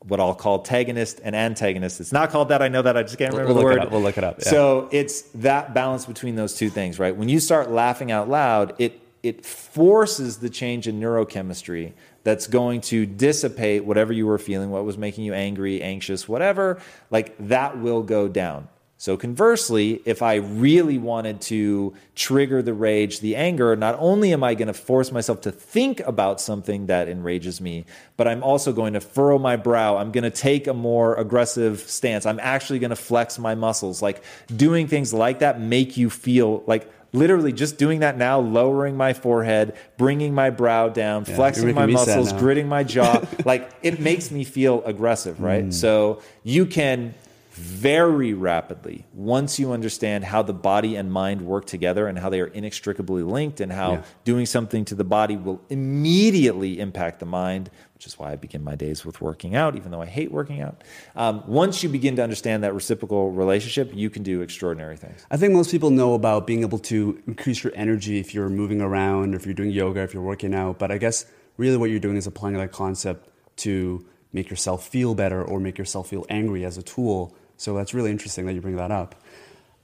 what 0.00 0.20
I'll 0.20 0.34
call 0.34 0.62
tagonist 0.62 1.20
and 1.22 1.34
antagonist. 1.34 2.00
It's 2.00 2.12
not 2.12 2.30
called 2.30 2.48
that. 2.48 2.62
I 2.62 2.68
know 2.68 2.82
that. 2.82 2.96
I 2.96 3.02
just 3.02 3.18
can't 3.18 3.32
remember 3.32 3.54
we'll 3.54 3.62
the 3.62 3.64
word. 3.64 3.82
It 3.82 3.90
we'll 3.90 4.00
look 4.00 4.18
it 4.18 4.24
up. 4.24 4.38
Yeah. 4.38 4.50
So 4.50 4.88
it's 4.92 5.22
that 5.34 5.74
balance 5.74 6.06
between 6.06 6.36
those 6.36 6.54
two 6.54 6.70
things, 6.70 6.98
right? 6.98 7.16
When 7.16 7.28
you 7.28 7.40
start 7.40 7.70
laughing 7.70 8.10
out 8.10 8.28
loud, 8.28 8.74
it 8.78 9.00
it 9.22 9.44
forces 9.44 10.38
the 10.38 10.48
change 10.48 10.86
in 10.86 11.00
neurochemistry 11.00 11.92
that's 12.22 12.46
going 12.46 12.80
to 12.82 13.06
dissipate 13.06 13.84
whatever 13.84 14.12
you 14.12 14.26
were 14.26 14.38
feeling, 14.38 14.70
what 14.70 14.84
was 14.84 14.96
making 14.96 15.24
you 15.24 15.34
angry, 15.34 15.82
anxious, 15.82 16.28
whatever. 16.28 16.80
Like 17.10 17.34
that 17.48 17.78
will 17.78 18.02
go 18.02 18.28
down. 18.28 18.68
So, 19.00 19.16
conversely, 19.16 20.02
if 20.04 20.22
I 20.22 20.34
really 20.34 20.98
wanted 20.98 21.40
to 21.42 21.94
trigger 22.16 22.62
the 22.62 22.74
rage, 22.74 23.20
the 23.20 23.36
anger, 23.36 23.76
not 23.76 23.94
only 24.00 24.32
am 24.32 24.42
I 24.42 24.54
going 24.54 24.66
to 24.66 24.74
force 24.74 25.12
myself 25.12 25.42
to 25.42 25.52
think 25.52 26.00
about 26.00 26.40
something 26.40 26.86
that 26.86 27.08
enrages 27.08 27.60
me, 27.60 27.84
but 28.16 28.26
I'm 28.26 28.42
also 28.42 28.72
going 28.72 28.94
to 28.94 29.00
furrow 29.00 29.38
my 29.38 29.54
brow. 29.54 29.98
I'm 29.98 30.10
going 30.10 30.24
to 30.24 30.32
take 30.32 30.66
a 30.66 30.74
more 30.74 31.14
aggressive 31.14 31.78
stance. 31.78 32.26
I'm 32.26 32.40
actually 32.40 32.80
going 32.80 32.90
to 32.90 32.96
flex 32.96 33.38
my 33.38 33.54
muscles. 33.54 34.02
Like 34.02 34.24
doing 34.54 34.88
things 34.88 35.14
like 35.14 35.38
that 35.38 35.60
make 35.60 35.96
you 35.96 36.10
feel 36.10 36.64
like 36.66 36.90
literally 37.12 37.52
just 37.52 37.78
doing 37.78 38.00
that 38.00 38.18
now, 38.18 38.40
lowering 38.40 38.96
my 38.96 39.12
forehead, 39.12 39.76
bringing 39.96 40.34
my 40.34 40.50
brow 40.50 40.88
down, 40.88 41.24
yeah, 41.24 41.36
flexing 41.36 41.72
my 41.72 41.86
muscles, 41.86 42.32
gritting 42.32 42.68
my 42.68 42.82
jaw. 42.82 43.24
like 43.44 43.70
it 43.80 44.00
makes 44.00 44.32
me 44.32 44.42
feel 44.42 44.82
aggressive, 44.84 45.40
right? 45.40 45.66
Mm. 45.66 45.72
So 45.72 46.20
you 46.42 46.66
can 46.66 47.14
very 47.58 48.34
rapidly 48.34 49.04
once 49.12 49.58
you 49.58 49.72
understand 49.72 50.22
how 50.24 50.42
the 50.42 50.52
body 50.52 50.94
and 50.94 51.12
mind 51.12 51.42
work 51.42 51.64
together 51.66 52.06
and 52.06 52.18
how 52.18 52.28
they 52.28 52.40
are 52.40 52.46
inextricably 52.46 53.22
linked 53.22 53.60
and 53.60 53.72
how 53.72 53.92
yeah. 53.92 54.02
doing 54.24 54.46
something 54.46 54.84
to 54.84 54.94
the 54.94 55.02
body 55.02 55.36
will 55.36 55.60
immediately 55.68 56.78
impact 56.78 57.18
the 57.18 57.26
mind 57.26 57.68
which 57.94 58.06
is 58.06 58.16
why 58.16 58.30
i 58.30 58.36
begin 58.36 58.62
my 58.62 58.76
days 58.76 59.04
with 59.04 59.20
working 59.20 59.56
out 59.56 59.74
even 59.74 59.90
though 59.90 60.00
i 60.00 60.06
hate 60.06 60.30
working 60.30 60.60
out. 60.60 60.84
Um, 61.16 61.42
once 61.48 61.82
you 61.82 61.88
begin 61.88 62.14
to 62.16 62.22
understand 62.22 62.62
that 62.62 62.74
reciprocal 62.74 63.32
relationship 63.32 63.90
you 63.92 64.08
can 64.08 64.22
do 64.22 64.40
extraordinary 64.40 64.96
things. 64.96 65.26
I 65.30 65.36
think 65.36 65.52
most 65.52 65.72
people 65.72 65.90
know 65.90 66.14
about 66.14 66.46
being 66.46 66.60
able 66.60 66.78
to 66.80 67.20
increase 67.26 67.64
your 67.64 67.72
energy 67.74 68.20
if 68.20 68.34
you're 68.34 68.48
moving 68.48 68.80
around 68.80 69.34
or 69.34 69.36
if 69.36 69.46
you're 69.46 69.54
doing 69.54 69.70
yoga 69.70 70.00
if 70.02 70.14
you're 70.14 70.22
working 70.22 70.54
out 70.54 70.78
but 70.78 70.92
i 70.92 70.98
guess 70.98 71.26
really 71.56 71.76
what 71.76 71.90
you're 71.90 71.98
doing 71.98 72.16
is 72.16 72.26
applying 72.26 72.56
that 72.56 72.72
concept 72.72 73.28
to 73.56 74.06
make 74.32 74.50
yourself 74.50 74.86
feel 74.86 75.14
better 75.14 75.42
or 75.42 75.60
make 75.60 75.78
yourself 75.78 76.08
feel 76.08 76.24
angry 76.28 76.64
as 76.64 76.78
a 76.78 76.82
tool 76.82 77.34
so 77.58 77.74
that's 77.74 77.92
really 77.92 78.10
interesting 78.10 78.46
that 78.46 78.54
you 78.54 78.60
bring 78.60 78.76
that 78.76 78.90
up. 78.90 79.16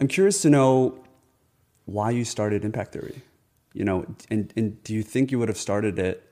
I'm 0.00 0.08
curious 0.08 0.40
to 0.42 0.50
know 0.50 1.04
why 1.84 2.10
you 2.10 2.24
started 2.24 2.64
Impact 2.64 2.92
Theory. 2.92 3.20
You 3.74 3.84
know, 3.84 4.06
and, 4.30 4.52
and 4.56 4.82
do 4.84 4.94
you 4.94 5.02
think 5.02 5.32
you 5.32 5.40
would 5.40 5.48
have 5.48 5.58
started 5.58 5.98
it 5.98 6.22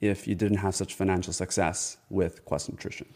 if 0.00 0.26
you 0.26 0.34
didn't 0.34 0.58
have 0.58 0.74
such 0.74 0.94
financial 0.94 1.34
success 1.34 1.98
with 2.08 2.44
Quest 2.46 2.70
Nutrition? 2.70 3.06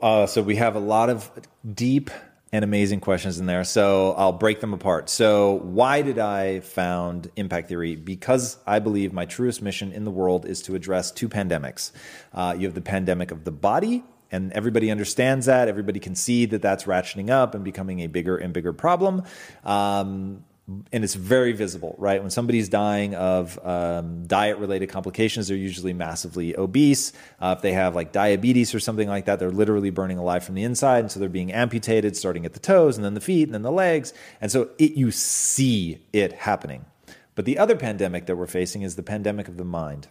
Uh, 0.00 0.24
so 0.26 0.40
we 0.40 0.56
have 0.56 0.74
a 0.74 0.80
lot 0.80 1.10
of 1.10 1.30
deep 1.74 2.10
and 2.52 2.64
amazing 2.64 3.00
questions 3.00 3.38
in 3.38 3.44
there. 3.44 3.64
So 3.64 4.14
I'll 4.16 4.32
break 4.32 4.60
them 4.60 4.72
apart. 4.72 5.10
So 5.10 5.54
why 5.64 6.00
did 6.00 6.18
I 6.18 6.60
found 6.60 7.30
Impact 7.36 7.68
Theory? 7.68 7.96
Because 7.96 8.56
I 8.66 8.78
believe 8.78 9.12
my 9.12 9.26
truest 9.26 9.60
mission 9.60 9.92
in 9.92 10.04
the 10.04 10.10
world 10.10 10.46
is 10.46 10.62
to 10.62 10.74
address 10.74 11.10
two 11.10 11.28
pandemics. 11.28 11.90
Uh, 12.32 12.54
you 12.56 12.66
have 12.66 12.74
the 12.74 12.80
pandemic 12.80 13.30
of 13.30 13.44
the 13.44 13.50
body 13.50 14.04
and 14.30 14.52
everybody 14.52 14.90
understands 14.90 15.46
that. 15.46 15.68
Everybody 15.68 16.00
can 16.00 16.14
see 16.14 16.46
that 16.46 16.62
that's 16.62 16.84
ratcheting 16.84 17.30
up 17.30 17.54
and 17.54 17.64
becoming 17.64 18.00
a 18.00 18.06
bigger 18.06 18.36
and 18.36 18.52
bigger 18.52 18.72
problem. 18.72 19.22
Um, 19.64 20.44
and 20.92 21.04
it's 21.04 21.14
very 21.14 21.52
visible, 21.52 21.94
right? 21.98 22.22
When 22.22 22.30
somebody's 22.30 22.70
dying 22.70 23.14
of 23.14 23.58
um, 23.66 24.26
diet 24.26 24.56
related 24.56 24.88
complications, 24.88 25.48
they're 25.48 25.58
usually 25.58 25.92
massively 25.92 26.56
obese. 26.56 27.12
Uh, 27.38 27.54
if 27.56 27.62
they 27.62 27.72
have 27.72 27.94
like 27.94 28.12
diabetes 28.12 28.74
or 28.74 28.80
something 28.80 29.06
like 29.06 29.26
that, 29.26 29.38
they're 29.38 29.50
literally 29.50 29.90
burning 29.90 30.16
alive 30.16 30.42
from 30.42 30.54
the 30.54 30.62
inside. 30.62 31.00
And 31.00 31.12
so 31.12 31.20
they're 31.20 31.28
being 31.28 31.52
amputated, 31.52 32.16
starting 32.16 32.46
at 32.46 32.54
the 32.54 32.60
toes 32.60 32.96
and 32.96 33.04
then 33.04 33.12
the 33.12 33.20
feet 33.20 33.44
and 33.44 33.52
then 33.52 33.60
the 33.62 33.70
legs. 33.70 34.14
And 34.40 34.50
so 34.50 34.70
it, 34.78 34.92
you 34.92 35.10
see 35.10 36.00
it 36.14 36.32
happening. 36.32 36.86
But 37.34 37.44
the 37.44 37.58
other 37.58 37.76
pandemic 37.76 38.24
that 38.26 38.36
we're 38.36 38.46
facing 38.46 38.82
is 38.82 38.96
the 38.96 39.02
pandemic 39.02 39.48
of 39.48 39.58
the 39.58 39.64
mind. 39.64 40.08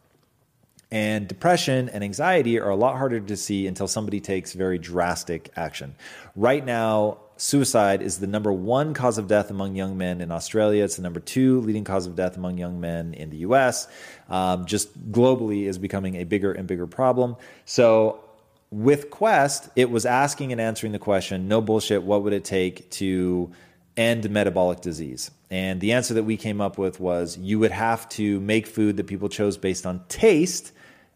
And 0.93 1.27
depression 1.27 1.89
and 1.89 2.03
anxiety 2.03 2.60
are 2.60 2.69
a 2.69 2.75
lot 2.75 2.97
harder 2.97 3.19
to 3.19 3.36
see 3.36 3.65
until 3.65 3.88
somebody 3.88 4.19
takes 4.19 4.53
very 4.53 4.77
drastic 4.77 5.49
action. 5.56 5.95
Right 6.36 6.63
now, 6.63 7.17
suicide 7.36 8.03
is 8.03 8.19
the 8.19 8.27
number 8.27 8.53
one 8.53 8.93
cause 8.93 9.17
of 9.17 9.27
death 9.27 9.49
among 9.49 9.75
young 9.75 9.97
men 9.97 10.21
in 10.21 10.29
Australia. 10.29 10.84
It's 10.84 10.97
the 10.97 11.01
number 11.01 11.19
two 11.19 11.62
leading 11.62 11.84
cause 11.84 12.06
of 12.06 12.15
death 12.15 12.38
among 12.38 12.60
young 12.60 12.79
men 12.79 13.15
in 13.15 13.32
the 13.32 13.38
US. 13.38 13.88
Um, 14.29 14.67
just 14.67 15.12
globally 15.12 15.63
is 15.63 15.79
becoming 15.79 16.13
a 16.17 16.25
bigger 16.25 16.51
and 16.51 16.67
bigger 16.67 16.86
problem. 16.86 17.38
So 17.65 18.23
with 18.69 19.10
Quest, 19.10 19.69
it 19.75 19.89
was 19.89 20.06
asking 20.06 20.51
and 20.51 20.62
answering 20.62 20.91
the 20.91 20.99
question 20.99 21.47
no 21.47 21.60
bullshit, 21.60 22.03
what 22.03 22.21
would 22.21 22.34
it 22.34 22.45
take 22.45 22.91
to 22.91 23.51
end 23.97 24.29
metabolic 24.29 24.82
disease? 24.82 25.32
And 25.49 25.82
the 25.82 25.93
answer 25.93 26.13
that 26.13 26.23
we 26.23 26.38
came 26.38 26.62
up 26.62 26.77
with 26.77 26.99
was 26.99 27.36
you 27.36 27.58
would 27.58 27.71
have 27.71 28.08
to 28.10 28.39
make 28.41 28.67
food 28.67 28.97
that 28.97 29.08
people 29.08 29.27
chose 29.27 29.58
based 29.58 29.88
on 29.88 30.03
taste 30.08 30.71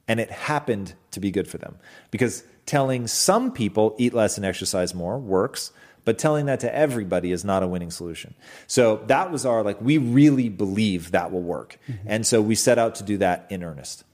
and 0.08 0.20
it 0.20 0.32
happened 0.32 0.94
to 1.12 1.20
be 1.20 1.32
good 1.32 1.48
for 1.48 1.58
them. 1.58 1.78
Because 2.12 2.44
telling 2.66 3.08
some 3.08 3.52
people 3.52 3.96
eat 3.98 4.14
less 4.14 4.38
and 4.38 4.46
exercise 4.46 4.94
more 4.94 5.18
works, 5.18 5.72
but 6.06 6.18
telling 6.18 6.46
that 6.46 6.62
to 6.62 6.74
everybody 6.74 7.32
is 7.32 7.44
not 7.44 7.64
a 7.64 7.68
winning 7.68 7.92
solution. 7.92 8.34
So 8.68 9.04
that 9.08 9.32
was 9.32 9.46
our 9.46 9.64
like 9.64 9.82
we 9.82 9.98
really 9.98 10.50
believe 10.50 11.12
that 11.12 11.32
will 11.32 11.42
work. 11.42 11.78
Mm-hmm. 11.88 12.08
And 12.08 12.26
so 12.26 12.42
we 12.42 12.56
set 12.56 12.80
out 12.80 12.96
to 12.96 13.04
do 13.04 13.18
that 13.18 13.46
in 13.50 13.64
earnest. 13.64 14.06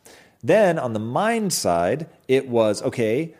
Then 0.41 0.79
on 0.79 0.93
the 0.93 0.99
mind 0.99 1.53
side, 1.53 2.08
it 2.27 2.49
was 2.49 2.82
okay, 2.82 3.36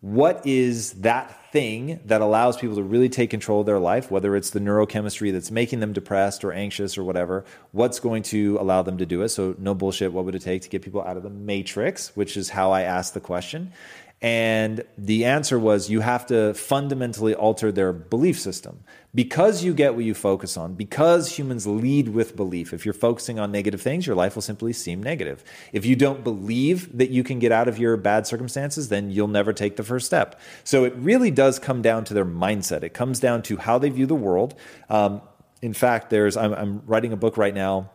what 0.00 0.46
is 0.46 0.92
that 1.00 1.34
thing 1.54 2.00
that 2.06 2.20
allows 2.20 2.56
people 2.56 2.74
to 2.74 2.82
really 2.82 3.08
take 3.08 3.30
control 3.30 3.60
of 3.60 3.66
their 3.66 3.78
life, 3.78 4.10
whether 4.10 4.34
it's 4.34 4.50
the 4.50 4.58
neurochemistry 4.58 5.32
that's 5.32 5.52
making 5.52 5.78
them 5.78 5.92
depressed 5.92 6.44
or 6.44 6.52
anxious 6.52 6.98
or 6.98 7.04
whatever, 7.04 7.44
what's 7.70 8.00
going 8.00 8.24
to 8.24 8.58
allow 8.58 8.82
them 8.82 8.98
to 8.98 9.06
do 9.06 9.22
it? 9.22 9.28
So, 9.28 9.54
no 9.56 9.72
bullshit, 9.72 10.12
what 10.12 10.24
would 10.24 10.34
it 10.34 10.42
take 10.42 10.62
to 10.62 10.68
get 10.68 10.82
people 10.82 11.00
out 11.02 11.16
of 11.16 11.22
the 11.22 11.30
matrix, 11.30 12.08
which 12.16 12.36
is 12.36 12.50
how 12.50 12.72
I 12.72 12.82
asked 12.82 13.14
the 13.14 13.20
question. 13.20 13.72
And 14.20 14.82
the 14.98 15.26
answer 15.26 15.56
was 15.56 15.88
you 15.88 16.00
have 16.00 16.26
to 16.26 16.54
fundamentally 16.54 17.36
alter 17.36 17.70
their 17.70 17.92
belief 17.92 18.40
system. 18.40 18.82
Because 19.14 19.62
you 19.62 19.74
get 19.74 19.94
what 19.94 20.04
you 20.04 20.12
focus 20.12 20.56
on, 20.56 20.74
because 20.74 21.38
humans 21.38 21.66
lead 21.66 22.08
with 22.08 22.34
belief. 22.34 22.72
If 22.72 22.84
you're 22.84 22.92
focusing 22.92 23.38
on 23.38 23.52
negative 23.52 23.80
things, 23.80 24.06
your 24.06 24.16
life 24.16 24.34
will 24.34 24.42
simply 24.42 24.72
seem 24.72 25.00
negative. 25.00 25.44
If 25.72 25.86
you 25.86 25.94
don't 25.94 26.24
believe 26.24 26.98
that 26.98 27.10
you 27.10 27.22
can 27.22 27.38
get 27.38 27.52
out 27.52 27.68
of 27.68 27.78
your 27.78 27.96
bad 27.96 28.26
circumstances, 28.26 28.88
then 28.88 29.10
you'll 29.10 29.28
never 29.28 29.52
take 29.52 29.76
the 29.76 29.84
first 29.84 30.06
step. 30.06 30.40
So 30.64 30.84
it 30.84 30.94
really 30.96 31.30
does 31.30 31.60
come 31.60 31.80
down 31.80 32.04
to 32.06 32.14
their 32.14 32.24
mindset. 32.24 32.82
It 32.82 32.92
comes 32.92 33.20
down 33.20 33.42
to 33.42 33.56
how 33.56 33.78
they 33.78 33.88
view 33.88 34.06
the 34.06 34.14
world. 34.16 34.54
Um, 34.90 35.22
in 35.62 35.74
fact, 35.74 36.10
there's 36.10 36.36
I'm, 36.36 36.52
I'm 36.52 36.82
writing 36.84 37.12
a 37.12 37.16
book 37.16 37.36
right 37.36 37.54
now 37.54 37.90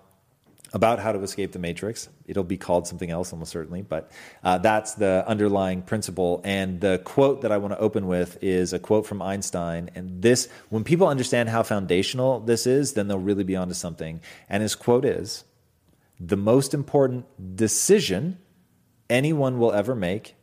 about 0.73 0.99
how 0.99 1.11
to 1.11 1.21
escape 1.21 1.51
the 1.51 1.59
matrix. 1.59 2.09
It'll 2.27 2.43
be 2.43 2.57
called 2.57 2.87
something 2.87 3.09
else 3.09 3.33
almost 3.33 3.51
certainly, 3.51 3.81
but 3.81 4.11
uh, 4.43 4.59
that's 4.59 4.93
the 4.95 5.23
underlying 5.27 5.81
principle. 5.81 6.41
And 6.43 6.79
the 6.79 7.01
quote 7.03 7.41
that 7.41 7.51
I 7.51 7.57
want 7.57 7.73
to 7.73 7.79
open 7.79 8.07
with 8.07 8.37
is 8.41 8.73
a 8.73 8.79
quote 8.79 9.05
from 9.05 9.21
Einstein. 9.21 9.89
And 9.95 10.21
this, 10.21 10.47
when 10.69 10.83
people 10.83 11.07
understand 11.07 11.49
how 11.49 11.63
foundational 11.63 12.39
this 12.39 12.67
is, 12.67 12.93
then 12.93 13.07
they'll 13.07 13.19
really 13.19 13.43
be 13.43 13.55
onto 13.55 13.73
something. 13.73 14.21
And 14.47 14.61
his 14.61 14.75
quote 14.75 15.05
is 15.05 15.43
The 16.19 16.37
most 16.37 16.73
important 16.73 17.25
decision 17.55 18.37
anyone 19.09 19.57
will 19.57 19.71
ever 19.71 19.95
make 19.95 20.35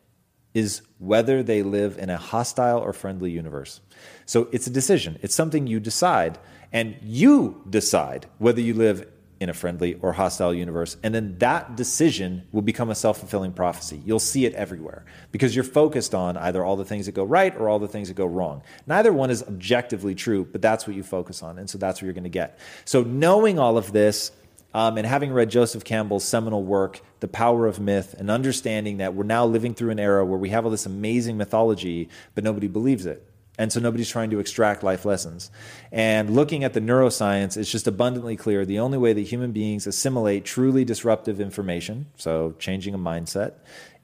is 0.55 0.83
whether 0.99 1.43
they 1.43 1.63
live 1.63 1.99
in 1.99 2.09
a 2.09 2.17
hostile 2.17 2.79
or 2.79 2.93
friendly 2.93 3.31
universe. 3.31 3.81
So 4.25 4.49
it's 4.53 4.67
a 4.67 4.71
decision, 4.71 5.19
it's 5.23 5.35
something 5.35 5.67
you 5.67 5.79
decide. 5.79 6.39
And 6.73 6.97
you 7.01 7.63
decide 7.71 8.27
whether 8.39 8.61
you 8.61 8.75
live 8.75 9.07
in 9.39 9.49
a 9.51 9.55
friendly 9.55 9.95
or 10.01 10.13
hostile 10.13 10.55
universe. 10.55 10.97
And 11.03 11.15
then 11.15 11.37
that 11.39 11.77
decision 11.77 12.47
will 12.53 12.63
become 12.63 12.91
a 12.91 12.95
self 12.95 13.19
fulfilling 13.19 13.53
prophecy. 13.53 14.03
You'll 14.05 14.19
see 14.19 14.47
it 14.47 14.55
everywhere 14.55 15.05
because 15.33 15.55
you're 15.55 15.65
focused 15.65 16.15
on 16.15 16.37
either 16.37 16.65
all 16.65 16.77
the 16.77 16.85
things 16.85 17.07
that 17.07 17.13
go 17.13 17.25
right 17.25 17.55
or 17.57 17.69
all 17.69 17.79
the 17.79 17.89
things 17.89 18.09
that 18.09 18.15
go 18.15 18.27
wrong. 18.27 18.63
Neither 18.87 19.13
one 19.13 19.31
is 19.31 19.43
objectively 19.43 20.15
true, 20.15 20.47
but 20.51 20.63
that's 20.63 20.87
what 20.87 20.97
you 20.97 21.03
focus 21.03 21.43
on. 21.43 21.59
And 21.59 21.69
so 21.69 21.79
that's 21.79 22.01
what 22.01 22.07
you're 22.07 22.15
going 22.15 22.25
to 22.25 22.31
get. 22.31 22.59
So 22.85 23.03
knowing 23.03 23.59
all 23.59 23.77
of 23.77 23.93
this, 23.93 24.33
um, 24.75 24.99
and 24.99 25.07
having 25.07 25.33
read 25.33 25.49
Joseph 25.49 25.85
Campbell's 25.85 26.25
seminal 26.25 26.63
work, 26.63 27.01
The 27.21 27.29
Power 27.29 27.67
of 27.67 27.81
Myth, 27.81 28.15
and 28.19 28.31
understanding 28.31 28.99
that 28.99 29.15
we're 29.15 29.25
now 29.25 29.47
living 29.47 29.75
through 29.75 29.91
an 29.91 29.99
era 29.99 30.23
where 30.23 30.39
we 30.39 30.51
have 30.51 30.67
all 30.67 30.71
this 30.71 30.85
amazing 30.85 31.39
mythology, 31.39 32.11
but 32.35 32.45
nobody 32.45 32.69
believes 32.69 33.07
it. 33.07 33.27
And 33.59 33.73
so 33.73 33.81
nobody's 33.81 34.11
trying 34.11 34.31
to 34.31 34.39
extract 34.39 34.83
life 34.83 35.05
lessons. 35.05 35.51
And 35.91 36.35
looking 36.35 36.65
at 36.65 36.75
the 36.75 36.81
neuroscience, 36.81 37.57
it's 37.57 37.71
just 37.71 37.87
abundantly 37.87 38.37
clear 38.37 38.65
the 38.65 38.79
only 38.79 38.99
way 38.99 39.13
that 39.13 39.23
human 39.23 39.53
beings 39.53 39.87
assimilate 39.87 40.45
truly 40.45 40.85
disruptive 40.85 41.41
information, 41.41 42.07
so 42.17 42.55
changing 42.59 42.95
a 42.95 42.99
mindset, 42.99 43.55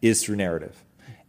is 0.00 0.22
through 0.22 0.36
narrative. 0.36 0.82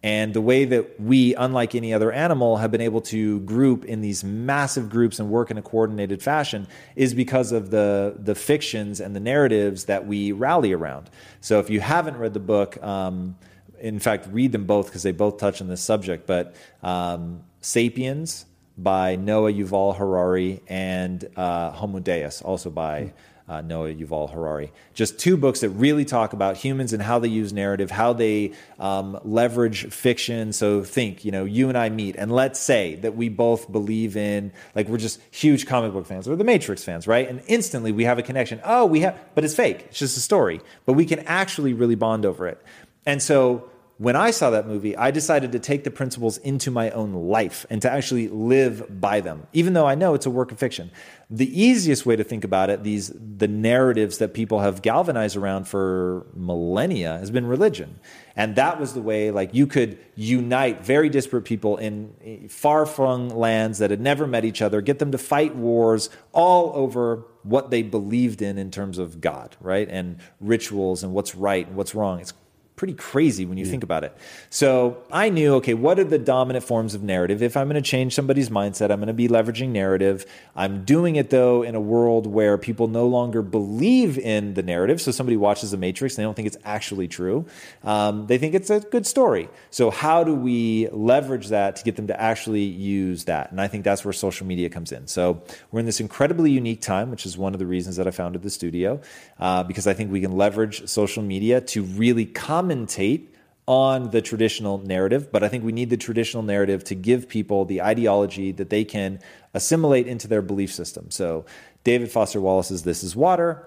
And 0.05 0.33
the 0.33 0.41
way 0.41 0.65
that 0.65 0.99
we, 0.99 1.33
unlike 1.35 1.75
any 1.75 1.93
other 1.93 2.11
animal, 2.11 2.57
have 2.57 2.71
been 2.71 2.81
able 2.81 2.99
to 3.01 3.39
group 3.41 3.85
in 3.85 4.01
these 4.01 4.21
massive 4.21 4.89
groups 4.89 5.17
and 5.17 5.29
work 5.29 5.49
in 5.49 5.57
a 5.57 5.61
coordinated 5.61 6.21
fashion 6.21 6.67
is 6.97 7.13
because 7.13 7.53
of 7.53 7.71
the, 7.71 8.15
the 8.19 8.35
fictions 8.35 8.99
and 8.99 9.15
the 9.15 9.21
narratives 9.21 9.85
that 9.85 10.05
we 10.05 10.33
rally 10.33 10.73
around. 10.73 11.09
So 11.39 11.59
if 11.59 11.69
you 11.69 11.79
haven't 11.79 12.17
read 12.17 12.33
the 12.33 12.41
book, 12.41 12.83
um, 12.83 13.37
in 13.79 13.99
fact, 13.99 14.27
read 14.29 14.51
them 14.51 14.65
both 14.65 14.87
because 14.87 15.03
they 15.03 15.13
both 15.13 15.37
touch 15.37 15.61
on 15.61 15.69
this 15.69 15.81
subject. 15.81 16.27
But 16.27 16.53
um, 16.81 17.41
Sapiens 17.63 18.45
by 18.77 19.15
Noah 19.15 19.53
Yuval 19.53 19.95
Harari 19.95 20.61
and 20.67 21.27
uh, 21.37 21.71
Homo 21.71 21.99
Deus, 21.99 22.41
also 22.41 22.69
by 22.69 23.13
uh, 23.47 23.61
Noah 23.61 23.93
Yuval 23.93 24.29
Harari. 24.31 24.71
Just 24.93 25.17
two 25.17 25.37
books 25.37 25.61
that 25.61 25.69
really 25.69 26.03
talk 26.03 26.33
about 26.33 26.57
humans 26.57 26.91
and 26.91 27.01
how 27.01 27.19
they 27.19 27.29
use 27.29 27.53
narrative, 27.53 27.89
how 27.89 28.11
they 28.11 28.51
um, 28.79 29.17
leverage 29.23 29.91
fiction. 29.91 30.51
So 30.51 30.83
think, 30.83 31.23
you 31.23 31.31
know, 31.31 31.45
you 31.45 31.69
and 31.69 31.77
I 31.77 31.89
meet, 31.89 32.15
and 32.17 32.31
let's 32.31 32.59
say 32.59 32.95
that 32.95 33.15
we 33.15 33.29
both 33.29 33.71
believe 33.71 34.17
in, 34.17 34.51
like, 34.75 34.89
we're 34.89 34.97
just 34.97 35.21
huge 35.31 35.65
comic 35.65 35.93
book 35.93 36.05
fans 36.05 36.27
or 36.27 36.35
the 36.35 36.43
Matrix 36.43 36.83
fans, 36.83 37.07
right? 37.07 37.29
And 37.29 37.41
instantly 37.47 37.91
we 37.91 38.03
have 38.03 38.19
a 38.19 38.23
connection. 38.23 38.59
Oh, 38.63 38.85
we 38.85 39.01
have, 39.01 39.17
but 39.35 39.45
it's 39.45 39.55
fake. 39.55 39.85
It's 39.89 39.99
just 39.99 40.17
a 40.17 40.21
story. 40.21 40.59
But 40.85 40.93
we 40.93 41.05
can 41.05 41.19
actually 41.19 41.73
really 41.73 41.95
bond 41.95 42.25
over 42.25 42.47
it. 42.47 42.61
And 43.05 43.21
so 43.21 43.69
when 43.97 44.15
I 44.15 44.31
saw 44.31 44.49
that 44.49 44.67
movie, 44.67 44.97
I 44.97 45.11
decided 45.11 45.51
to 45.51 45.59
take 45.59 45.83
the 45.83 45.91
principles 45.91 46.37
into 46.39 46.71
my 46.71 46.89
own 46.91 47.13
life 47.13 47.65
and 47.69 47.79
to 47.83 47.91
actually 47.91 48.27
live 48.27 48.99
by 48.99 49.21
them, 49.21 49.45
even 49.53 49.73
though 49.73 49.85
I 49.85 49.93
know 49.93 50.15
it's 50.15 50.25
a 50.25 50.31
work 50.31 50.51
of 50.51 50.57
fiction. 50.57 50.89
The 51.29 51.61
easiest 51.61 52.03
way 52.03 52.15
to 52.15 52.23
think 52.23 52.43
about 52.43 52.71
it, 52.71 52.83
these 52.83 53.11
the 53.13 53.47
narratives 53.47 54.17
that 54.17 54.33
people 54.33 54.61
have 54.61 54.81
galvanized 54.81 55.37
around 55.37 55.67
for 55.67 56.25
millennia 56.35 57.19
has 57.19 57.29
been 57.29 57.45
religion. 57.45 57.99
And 58.35 58.55
that 58.55 58.79
was 58.79 58.95
the 58.95 59.01
way 59.01 59.29
like 59.29 59.53
you 59.53 59.67
could 59.67 59.99
unite 60.15 60.83
very 60.83 61.09
disparate 61.09 61.45
people 61.45 61.77
in 61.77 62.15
eh, 62.25 62.47
far-flung 62.49 63.29
lands 63.29 63.77
that 63.77 63.91
had 63.91 64.01
never 64.01 64.25
met 64.25 64.43
each 64.43 64.63
other, 64.63 64.81
get 64.81 64.97
them 64.97 65.11
to 65.11 65.19
fight 65.19 65.55
wars 65.55 66.09
all 66.31 66.71
over 66.73 67.25
what 67.43 67.69
they 67.69 67.83
believed 67.83 68.41
in 68.41 68.57
in 68.57 68.71
terms 68.71 68.97
of 68.97 69.21
God, 69.21 69.55
right? 69.61 69.87
And 69.87 70.17
rituals 70.39 71.03
and 71.03 71.13
what's 71.13 71.35
right 71.35 71.67
and 71.67 71.75
what's 71.75 71.93
wrong. 71.93 72.19
It's 72.19 72.33
pretty 72.75 72.93
crazy 72.93 73.45
when 73.45 73.57
you 73.57 73.65
yeah. 73.65 73.71
think 73.71 73.83
about 73.83 74.03
it. 74.03 74.15
So 74.49 75.03
I 75.11 75.29
knew, 75.29 75.55
okay, 75.55 75.73
what 75.73 75.99
are 75.99 76.03
the 76.03 76.17
dominant 76.17 76.65
forms 76.65 76.95
of 76.95 77.03
narrative? 77.03 77.43
If 77.43 77.55
I'm 77.55 77.69
going 77.69 77.81
to 77.81 77.87
change 77.87 78.15
somebody's 78.15 78.49
mindset, 78.49 78.91
I'm 78.91 78.99
going 78.99 79.07
to 79.07 79.13
be 79.13 79.27
leveraging 79.27 79.69
narrative. 79.69 80.25
I'm 80.55 80.83
doing 80.83 81.15
it 81.15 81.29
though 81.29 81.63
in 81.63 81.75
a 81.75 81.79
world 81.79 82.25
where 82.25 82.57
people 82.57 82.87
no 82.87 83.05
longer 83.05 83.41
believe 83.41 84.17
in 84.17 84.55
the 84.55 84.63
narrative. 84.63 85.01
So 85.01 85.11
somebody 85.11 85.37
watches 85.37 85.71
The 85.71 85.77
Matrix, 85.77 86.15
and 86.15 86.23
they 86.23 86.25
don't 86.25 86.33
think 86.33 86.47
it's 86.47 86.57
actually 86.65 87.07
true. 87.07 87.45
Um, 87.83 88.25
they 88.25 88.37
think 88.37 88.55
it's 88.55 88.69
a 88.71 88.79
good 88.79 89.05
story. 89.05 89.49
So 89.69 89.91
how 89.91 90.23
do 90.23 90.33
we 90.33 90.89
leverage 90.91 91.49
that 91.49 91.75
to 91.75 91.83
get 91.83 91.95
them 91.95 92.07
to 92.07 92.19
actually 92.19 92.63
use 92.63 93.25
that? 93.25 93.51
And 93.51 93.61
I 93.61 93.67
think 93.67 93.83
that's 93.83 94.03
where 94.03 94.13
social 94.13 94.47
media 94.47 94.69
comes 94.69 94.91
in. 94.91 95.05
So 95.07 95.43
we're 95.71 95.81
in 95.81 95.85
this 95.85 95.99
incredibly 95.99 96.49
unique 96.49 96.81
time, 96.81 97.11
which 97.11 97.25
is 97.25 97.37
one 97.37 97.53
of 97.53 97.59
the 97.59 97.67
reasons 97.67 97.97
that 97.97 98.07
I 98.07 98.11
founded 98.11 98.41
the 98.41 98.49
studio, 98.49 98.99
uh, 99.39 99.63
because 99.63 99.85
I 99.85 99.93
think 99.93 100.11
we 100.11 100.21
can 100.21 100.35
leverage 100.35 100.87
social 100.87 101.21
media 101.21 101.61
to 101.61 101.83
really 101.83 102.25
comment 102.25 102.62
commentate 102.63 103.27
on 103.65 104.09
the 104.09 104.21
traditional 104.21 104.77
narrative, 104.79 105.31
but 105.31 105.43
I 105.43 105.47
think 105.47 105.63
we 105.63 105.71
need 105.71 105.89
the 105.89 105.97
traditional 105.97 106.43
narrative 106.43 106.83
to 106.85 106.95
give 106.95 107.29
people 107.29 107.63
the 107.63 107.81
ideology 107.81 108.51
that 108.53 108.69
they 108.69 108.83
can 108.83 109.19
assimilate 109.53 110.07
into 110.07 110.27
their 110.27 110.41
belief 110.41 110.73
system. 110.73 111.09
So, 111.11 111.45
David 111.83 112.11
Foster 112.11 112.41
Wallace's 112.41 112.83
This 112.83 113.03
is 113.03 113.15
Water, 113.15 113.65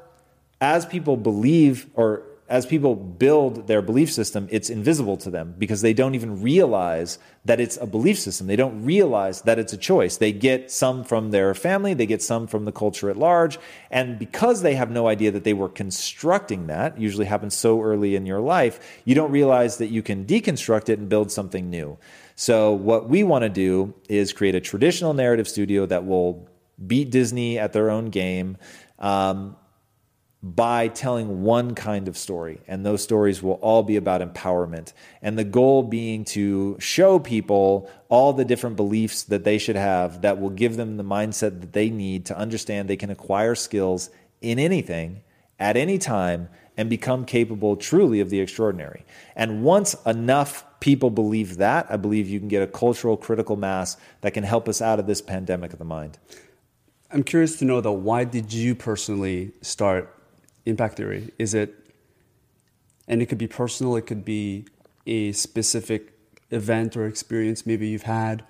as 0.60 0.84
people 0.84 1.16
believe 1.16 1.86
or 1.94 2.22
as 2.48 2.64
people 2.64 2.94
build 2.94 3.66
their 3.66 3.82
belief 3.82 4.12
system, 4.12 4.46
it's 4.52 4.70
invisible 4.70 5.16
to 5.16 5.30
them 5.30 5.54
because 5.58 5.80
they 5.80 5.92
don't 5.92 6.14
even 6.14 6.40
realize 6.40 7.18
that 7.44 7.60
it's 7.60 7.76
a 7.78 7.86
belief 7.86 8.18
system. 8.18 8.46
They 8.46 8.54
don't 8.54 8.84
realize 8.84 9.42
that 9.42 9.58
it's 9.58 9.72
a 9.72 9.76
choice. 9.76 10.16
They 10.18 10.32
get 10.32 10.70
some 10.70 11.02
from 11.02 11.32
their 11.32 11.54
family, 11.54 11.92
they 11.94 12.06
get 12.06 12.22
some 12.22 12.46
from 12.46 12.64
the 12.64 12.72
culture 12.72 13.10
at 13.10 13.16
large. 13.16 13.58
And 13.90 14.18
because 14.18 14.62
they 14.62 14.76
have 14.76 14.90
no 14.90 15.08
idea 15.08 15.32
that 15.32 15.42
they 15.42 15.54
were 15.54 15.68
constructing 15.68 16.68
that, 16.68 17.00
usually 17.00 17.26
happens 17.26 17.54
so 17.54 17.82
early 17.82 18.14
in 18.14 18.26
your 18.26 18.40
life, 18.40 18.78
you 19.04 19.16
don't 19.16 19.32
realize 19.32 19.78
that 19.78 19.88
you 19.88 20.02
can 20.02 20.24
deconstruct 20.24 20.88
it 20.88 21.00
and 21.00 21.08
build 21.08 21.32
something 21.32 21.68
new. 21.68 21.98
So, 22.36 22.72
what 22.72 23.08
we 23.08 23.24
want 23.24 23.42
to 23.42 23.48
do 23.48 23.94
is 24.08 24.32
create 24.32 24.54
a 24.54 24.60
traditional 24.60 25.14
narrative 25.14 25.48
studio 25.48 25.86
that 25.86 26.06
will 26.06 26.46
beat 26.86 27.10
Disney 27.10 27.58
at 27.58 27.72
their 27.72 27.90
own 27.90 28.10
game. 28.10 28.58
Um, 28.98 29.56
by 30.54 30.86
telling 30.86 31.42
one 31.42 31.74
kind 31.74 32.06
of 32.06 32.16
story. 32.16 32.60
And 32.68 32.86
those 32.86 33.02
stories 33.02 33.42
will 33.42 33.54
all 33.54 33.82
be 33.82 33.96
about 33.96 34.20
empowerment. 34.20 34.92
And 35.20 35.36
the 35.36 35.44
goal 35.44 35.82
being 35.82 36.24
to 36.26 36.76
show 36.78 37.18
people 37.18 37.90
all 38.08 38.32
the 38.32 38.44
different 38.44 38.76
beliefs 38.76 39.24
that 39.24 39.42
they 39.42 39.58
should 39.58 39.76
have 39.76 40.22
that 40.22 40.40
will 40.40 40.50
give 40.50 40.76
them 40.76 40.98
the 40.98 41.02
mindset 41.04 41.60
that 41.60 41.72
they 41.72 41.90
need 41.90 42.26
to 42.26 42.38
understand 42.38 42.88
they 42.88 42.96
can 42.96 43.10
acquire 43.10 43.56
skills 43.56 44.08
in 44.40 44.58
anything 44.60 45.22
at 45.58 45.76
any 45.76 45.98
time 45.98 46.48
and 46.76 46.88
become 46.88 47.24
capable 47.24 47.74
truly 47.74 48.20
of 48.20 48.30
the 48.30 48.38
extraordinary. 48.38 49.04
And 49.34 49.64
once 49.64 49.96
enough 50.04 50.64
people 50.78 51.10
believe 51.10 51.56
that, 51.56 51.86
I 51.90 51.96
believe 51.96 52.28
you 52.28 52.38
can 52.38 52.48
get 52.48 52.62
a 52.62 52.66
cultural 52.66 53.16
critical 53.16 53.56
mass 53.56 53.96
that 54.20 54.34
can 54.34 54.44
help 54.44 54.68
us 54.68 54.80
out 54.80 55.00
of 55.00 55.06
this 55.06 55.22
pandemic 55.22 55.72
of 55.72 55.78
the 55.78 55.84
mind. 55.84 56.18
I'm 57.10 57.24
curious 57.24 57.58
to 57.60 57.64
know 57.64 57.80
though, 57.80 57.92
why 57.92 58.24
did 58.24 58.52
you 58.52 58.74
personally 58.74 59.52
start 59.62 60.15
impact 60.66 60.96
theory? 60.96 61.32
Is 61.38 61.54
it, 61.54 61.74
and 63.08 63.22
it 63.22 63.26
could 63.26 63.38
be 63.38 63.46
personal, 63.46 63.96
it 63.96 64.06
could 64.06 64.24
be 64.24 64.66
a 65.06 65.32
specific 65.32 66.12
event 66.50 66.96
or 66.96 67.06
experience 67.06 67.64
maybe 67.64 67.88
you've 67.88 68.02
had. 68.02 68.44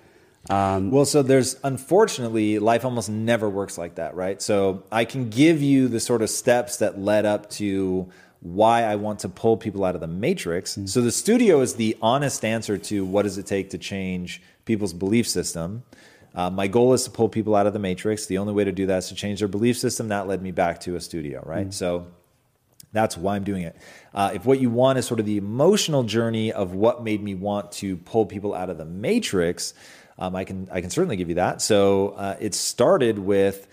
Um, 0.49 0.91
well, 0.91 1.05
so 1.05 1.21
there's 1.21 1.57
unfortunately, 1.63 2.59
life 2.59 2.85
almost 2.85 3.09
never 3.09 3.49
works 3.49 3.77
like 3.77 3.95
that, 3.95 4.15
right? 4.15 4.41
So 4.41 4.83
I 4.91 5.05
can 5.05 5.29
give 5.29 5.61
you 5.61 5.87
the 5.87 5.99
sort 5.99 6.21
of 6.21 6.29
steps 6.29 6.77
that 6.77 6.99
led 6.99 7.25
up 7.25 7.49
to 7.51 8.09
why 8.41 8.83
I 8.83 8.95
want 8.95 9.19
to 9.19 9.29
pull 9.29 9.57
people 9.57 9.83
out 9.83 9.95
of 9.95 10.01
the 10.01 10.07
matrix. 10.07 10.73
Mm-hmm. 10.73 10.85
So 10.85 11.01
the 11.01 11.11
studio 11.11 11.61
is 11.61 11.75
the 11.75 11.97
honest 12.01 12.45
answer 12.45 12.77
to 12.77 13.05
what 13.05 13.23
does 13.23 13.37
it 13.37 13.45
take 13.45 13.71
to 13.71 13.77
change 13.77 14.41
people's 14.65 14.93
belief 14.93 15.27
system. 15.27 15.83
Uh, 16.37 16.51
my 16.51 16.67
goal 16.67 16.93
is 16.93 17.03
to 17.03 17.09
pull 17.09 17.27
people 17.27 17.55
out 17.55 17.65
of 17.65 17.73
the 17.73 17.79
matrix. 17.79 18.27
The 18.27 18.37
only 18.37 18.53
way 18.53 18.63
to 18.63 18.71
do 18.71 18.85
that 18.85 18.99
is 18.99 19.07
to 19.07 19.15
change 19.15 19.39
their 19.39 19.47
belief 19.47 19.75
system. 19.75 20.09
That 20.09 20.27
led 20.27 20.43
me 20.43 20.51
back 20.51 20.81
to 20.81 20.95
a 20.95 21.01
studio, 21.01 21.41
right? 21.43 21.69
Mm. 21.69 21.73
So 21.73 22.05
that's 22.93 23.17
why 23.17 23.35
I'm 23.35 23.43
doing 23.43 23.63
it. 23.63 23.75
Uh, 24.13 24.31
if 24.35 24.45
what 24.45 24.59
you 24.61 24.69
want 24.69 24.99
is 24.99 25.07
sort 25.07 25.19
of 25.19 25.25
the 25.25 25.37
emotional 25.37 26.03
journey 26.03 26.53
of 26.53 26.73
what 26.73 27.03
made 27.03 27.23
me 27.23 27.33
want 27.33 27.71
to 27.73 27.97
pull 27.97 28.27
people 28.27 28.53
out 28.53 28.69
of 28.69 28.77
the 28.77 28.85
matrix, 28.85 29.73
um, 30.19 30.35
I 30.35 30.43
can 30.43 30.69
I 30.71 30.81
can 30.81 30.91
certainly 30.91 31.17
give 31.17 31.29
you 31.29 31.35
that. 31.35 31.61
So 31.61 32.09
uh, 32.09 32.37
it 32.39 32.53
started 32.53 33.19
with. 33.19 33.67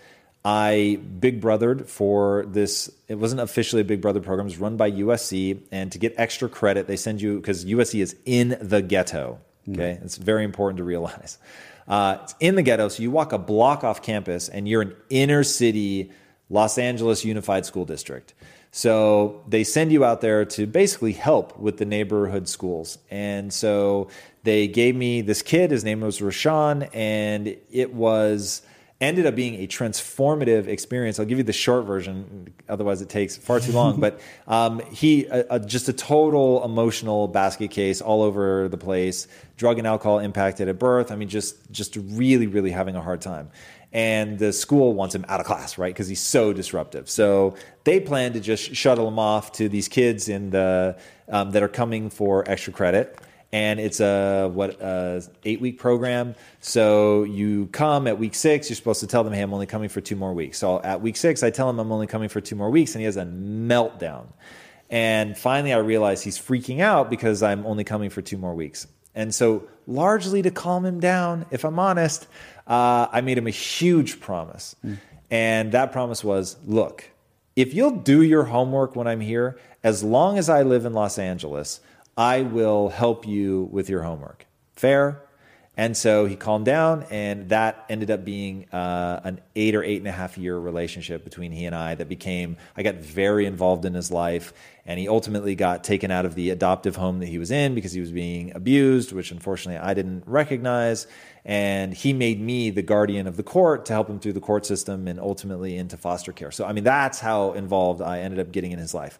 I 0.47 0.99
big 1.19 1.41
brothered 1.41 1.87
for 1.87 2.45
this. 2.47 2.91
It 3.07 3.15
wasn't 3.15 3.41
officially 3.41 3.81
a 3.81 3.85
big 3.85 3.99
brother 3.99 4.19
program. 4.19 4.45
It 4.45 4.51
was 4.51 4.59
run 4.59 4.77
by 4.77 4.91
USC. 4.91 5.59
And 5.71 5.91
to 5.91 5.97
get 5.97 6.13
extra 6.17 6.47
credit, 6.47 6.85
they 6.85 6.97
send 6.97 7.19
you, 7.19 7.37
because 7.37 7.65
USC 7.65 7.99
is 7.99 8.15
in 8.25 8.55
the 8.61 8.83
ghetto. 8.83 9.39
Mm. 9.67 9.73
Okay. 9.73 9.97
Mm. 9.99 10.05
It's 10.05 10.17
very 10.17 10.43
important 10.43 10.77
to 10.77 10.83
realize. 10.83 11.39
Uh, 11.87 12.17
it's 12.23 12.35
in 12.39 12.55
the 12.55 12.63
ghetto, 12.63 12.87
so 12.87 13.03
you 13.03 13.11
walk 13.11 13.31
a 13.31 13.37
block 13.37 13.83
off 13.83 14.01
campus 14.01 14.49
and 14.49 14.67
you're 14.67 14.81
an 14.81 14.95
inner 15.09 15.43
city 15.43 16.11
Los 16.49 16.77
Angeles 16.77 17.25
Unified 17.25 17.65
School 17.65 17.85
District. 17.85 18.33
So 18.71 19.43
they 19.47 19.63
send 19.63 19.91
you 19.91 20.03
out 20.03 20.21
there 20.21 20.43
to 20.45 20.67
basically 20.67 21.13
help 21.13 21.57
with 21.57 21.77
the 21.77 21.85
neighborhood 21.85 22.49
schools. 22.49 22.97
And 23.09 23.53
so 23.53 24.09
they 24.43 24.67
gave 24.67 24.95
me 24.95 25.21
this 25.21 25.41
kid, 25.41 25.71
his 25.71 25.83
name 25.83 26.01
was 26.01 26.19
Rashawn, 26.19 26.89
and 26.93 27.55
it 27.71 27.93
was 27.93 28.61
ended 29.01 29.25
up 29.25 29.35
being 29.35 29.55
a 29.55 29.67
transformative 29.67 30.67
experience. 30.67 31.19
I'll 31.19 31.25
give 31.25 31.37
you 31.37 31.43
the 31.43 31.53
short 31.53 31.85
version, 31.85 32.53
otherwise 32.69 33.01
it 33.01 33.09
takes 33.09 33.35
far 33.35 33.59
too 33.59 33.73
long. 33.73 33.99
but 33.99 34.21
um, 34.47 34.79
he 34.91 35.27
uh, 35.27 35.43
uh, 35.49 35.59
just 35.59 35.89
a 35.89 35.93
total 35.93 36.63
emotional 36.63 37.27
basket 37.27 37.71
case 37.71 38.01
all 38.01 38.21
over 38.21 38.69
the 38.69 38.77
place. 38.77 39.27
Drug 39.57 39.77
and 39.77 39.87
alcohol 39.87 40.19
impacted 40.19 40.69
at 40.69 40.79
birth. 40.79 41.11
I 41.11 41.15
mean, 41.15 41.27
just 41.29 41.71
just 41.71 41.97
really 41.97 42.47
really 42.47 42.71
having 42.71 42.95
a 42.95 43.01
hard 43.01 43.21
time. 43.21 43.49
and 43.91 44.39
the 44.39 44.51
school 44.51 44.93
wants 44.93 45.15
him 45.15 45.25
out 45.29 45.39
of 45.39 45.45
class, 45.45 45.77
right? 45.77 45.93
Because 45.93 46.09
he's 46.09 46.19
so 46.19 46.51
disruptive. 46.51 47.09
So 47.09 47.55
they 47.85 48.01
plan 48.01 48.33
to 48.33 48.41
just 48.41 48.75
shuttle 48.75 49.07
him 49.07 49.19
off 49.19 49.53
to 49.53 49.69
these 49.69 49.87
kids 49.87 50.27
in 50.27 50.49
the 50.49 50.97
um, 51.29 51.51
that 51.51 51.63
are 51.63 51.69
coming 51.69 52.09
for 52.09 52.43
extra 52.49 52.73
credit. 52.73 53.17
And 53.51 53.79
it's 53.79 53.99
a 53.99 54.49
what 54.53 54.81
a 54.81 55.23
eight 55.43 55.61
week 55.61 55.79
program. 55.79 56.35
So 56.59 57.23
you 57.23 57.67
come 57.67 58.07
at 58.07 58.19
week 58.19 58.35
six. 58.35 58.69
You're 58.69 58.75
supposed 58.75 58.99
to 58.99 59.07
tell 59.07 59.23
them, 59.23 59.33
"Hey, 59.33 59.41
I'm 59.41 59.53
only 59.53 59.65
coming 59.65 59.87
for 59.87 60.01
two 60.01 60.15
more 60.15 60.33
weeks." 60.33 60.57
So 60.57 60.81
at 60.81 61.01
week 61.01 61.15
six, 61.15 61.41
I 61.43 61.51
tell 61.51 61.69
him 61.69 61.79
I'm 61.79 61.91
only 61.91 62.07
coming 62.07 62.27
for 62.27 62.41
two 62.41 62.55
more 62.55 62.69
weeks, 62.69 62.95
and 62.95 63.01
he 63.01 63.05
has 63.05 63.17
a 63.17 63.25
meltdown. 63.25 64.25
And 64.89 65.37
finally, 65.37 65.73
I 65.73 65.77
realize 65.77 66.21
he's 66.21 66.37
freaking 66.37 66.79
out 66.79 67.09
because 67.09 67.41
I'm 67.41 67.65
only 67.65 67.83
coming 67.83 68.09
for 68.09 68.21
two 68.21 68.37
more 68.37 68.53
weeks. 68.53 68.87
And 69.15 69.33
so, 69.33 69.67
largely 69.87 70.41
to 70.41 70.51
calm 70.51 70.85
him 70.85 70.99
down, 70.99 71.45
if 71.49 71.63
I'm 71.63 71.79
honest, 71.79 72.27
uh, 72.67 73.07
I 73.11 73.21
made 73.21 73.37
him 73.37 73.47
a 73.47 73.51
huge 73.51 74.19
promise. 74.19 74.75
Mm. 74.85 74.97
And 75.31 75.71
that 75.71 75.91
promise 75.91 76.23
was 76.23 76.57
look, 76.65 77.09
if 77.55 77.73
you'll 77.73 77.91
do 77.91 78.21
your 78.21 78.43
homework 78.43 78.95
when 78.95 79.07
I'm 79.07 79.21
here, 79.21 79.57
as 79.83 80.03
long 80.03 80.37
as 80.37 80.49
I 80.49 80.63
live 80.63 80.85
in 80.85 80.93
Los 80.93 81.17
Angeles, 81.17 81.79
I 82.17 82.41
will 82.41 82.89
help 82.89 83.27
you 83.27 83.67
with 83.71 83.89
your 83.89 84.03
homework. 84.03 84.45
Fair? 84.75 85.21
And 85.77 85.97
so 85.97 86.25
he 86.25 86.37
calmed 86.37 86.65
down, 86.65 87.05
and 87.09 87.49
that 87.49 87.85
ended 87.89 88.09
up 88.09 88.23
being 88.23 88.69
uh, 88.71 89.19
an 89.25 89.41
eight 89.57 89.75
or 89.75 89.83
eight 89.83 89.97
and 89.97 90.07
a 90.07 90.11
half 90.11 90.37
year 90.37 90.57
relationship 90.57 91.25
between 91.25 91.51
he 91.51 91.65
and 91.65 91.75
I 91.75 91.95
that 91.95 92.07
became, 92.07 92.55
I 92.77 92.83
got 92.83 92.95
very 92.95 93.45
involved 93.45 93.83
in 93.83 93.93
his 93.93 94.09
life. 94.09 94.53
And 94.85 94.99
he 94.99 95.09
ultimately 95.09 95.55
got 95.55 95.83
taken 95.83 96.11
out 96.11 96.25
of 96.25 96.35
the 96.35 96.51
adoptive 96.51 96.95
home 96.95 97.19
that 97.19 97.25
he 97.25 97.39
was 97.39 97.51
in 97.51 97.75
because 97.75 97.91
he 97.91 97.99
was 97.99 98.11
being 98.11 98.55
abused, 98.55 99.11
which 99.11 99.31
unfortunately 99.31 99.79
I 99.79 99.93
didn't 99.95 100.23
recognize. 100.27 101.07
And 101.43 101.93
he 101.93 102.13
made 102.13 102.39
me 102.39 102.69
the 102.69 102.83
guardian 102.83 103.27
of 103.27 103.35
the 103.35 103.43
court 103.43 103.85
to 103.87 103.93
help 103.93 104.09
him 104.09 104.19
through 104.19 104.33
the 104.33 104.39
court 104.39 104.65
system 104.65 105.07
and 105.07 105.19
ultimately 105.19 105.75
into 105.75 105.97
foster 105.97 106.31
care. 106.31 106.51
So, 106.51 106.65
I 106.65 106.71
mean, 106.71 106.83
that's 106.83 107.19
how 107.19 107.53
involved 107.53 108.01
I 108.01 108.19
ended 108.19 108.39
up 108.39 108.51
getting 108.51 108.71
in 108.71 108.79
his 108.79 108.93
life 108.93 109.19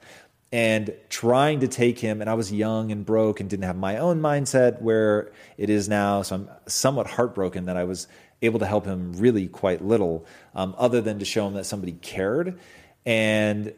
and 0.55 0.93
trying 1.09 1.59
to 1.59 1.67
take 1.67 1.99
him 1.99 2.21
and 2.21 2.29
i 2.29 2.33
was 2.33 2.51
young 2.51 2.91
and 2.91 3.05
broke 3.05 3.39
and 3.39 3.49
didn't 3.49 3.65
have 3.65 3.75
my 3.75 3.97
own 3.97 4.21
mindset 4.21 4.81
where 4.81 5.31
it 5.57 5.69
is 5.69 5.89
now 5.89 6.21
so 6.21 6.35
i'm 6.35 6.49
somewhat 6.65 7.07
heartbroken 7.07 7.65
that 7.65 7.75
i 7.75 7.83
was 7.83 8.07
able 8.41 8.59
to 8.59 8.65
help 8.65 8.85
him 8.85 9.13
really 9.13 9.47
quite 9.47 9.83
little 9.83 10.25
um, 10.53 10.75
other 10.77 11.01
than 11.01 11.19
to 11.19 11.25
show 11.25 11.47
him 11.47 11.53
that 11.53 11.65
somebody 11.65 11.93
cared. 11.93 12.59
And 13.05 13.73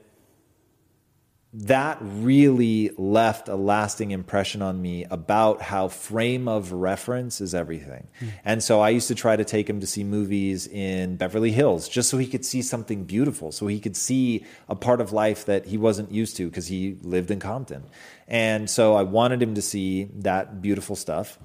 that 1.54 1.98
really 2.02 2.92
left 2.98 3.48
a 3.48 3.56
lasting 3.56 4.12
impression 4.12 4.62
on 4.62 4.82
me 4.82 5.06
about 5.06 5.62
how 5.62 5.88
frame 5.88 6.48
of 6.48 6.74
reference 6.74 7.40
is 7.40 7.56
everything. 7.56 8.08
Mm. 8.20 8.32
And 8.44 8.64
so 8.64 8.82
I 8.82 8.90
used 8.90 9.08
to 9.08 9.16
try 9.16 9.36
to 9.36 9.46
take 9.46 9.70
him 9.70 9.80
to 9.80 9.88
see 9.88 10.04
movies 10.04 10.68
in 10.68 11.16
Beverly 11.16 11.52
Hills 11.52 11.88
just 11.88 12.10
so 12.10 12.18
he 12.18 12.28
could 12.28 12.46
see 12.46 12.62
something 12.62 13.06
beautiful, 13.06 13.52
so 13.52 13.66
he 13.68 13.80
could 13.80 13.96
see 13.96 14.46
a 14.68 14.76
part 14.76 15.00
of 15.00 15.14
life 15.14 15.46
that 15.46 15.66
he 15.66 15.78
wasn't 15.78 16.12
used 16.12 16.36
to 16.38 16.48
because 16.48 16.68
he 16.68 16.98
lived 17.02 17.32
in 17.32 17.40
Compton. 17.40 17.86
And 18.28 18.70
so 18.70 18.96
I 18.96 19.04
wanted 19.04 19.42
him 19.42 19.56
to 19.56 19.62
see 19.62 20.10
that 20.16 20.62
beautiful 20.62 20.98
stuff. 20.98 21.40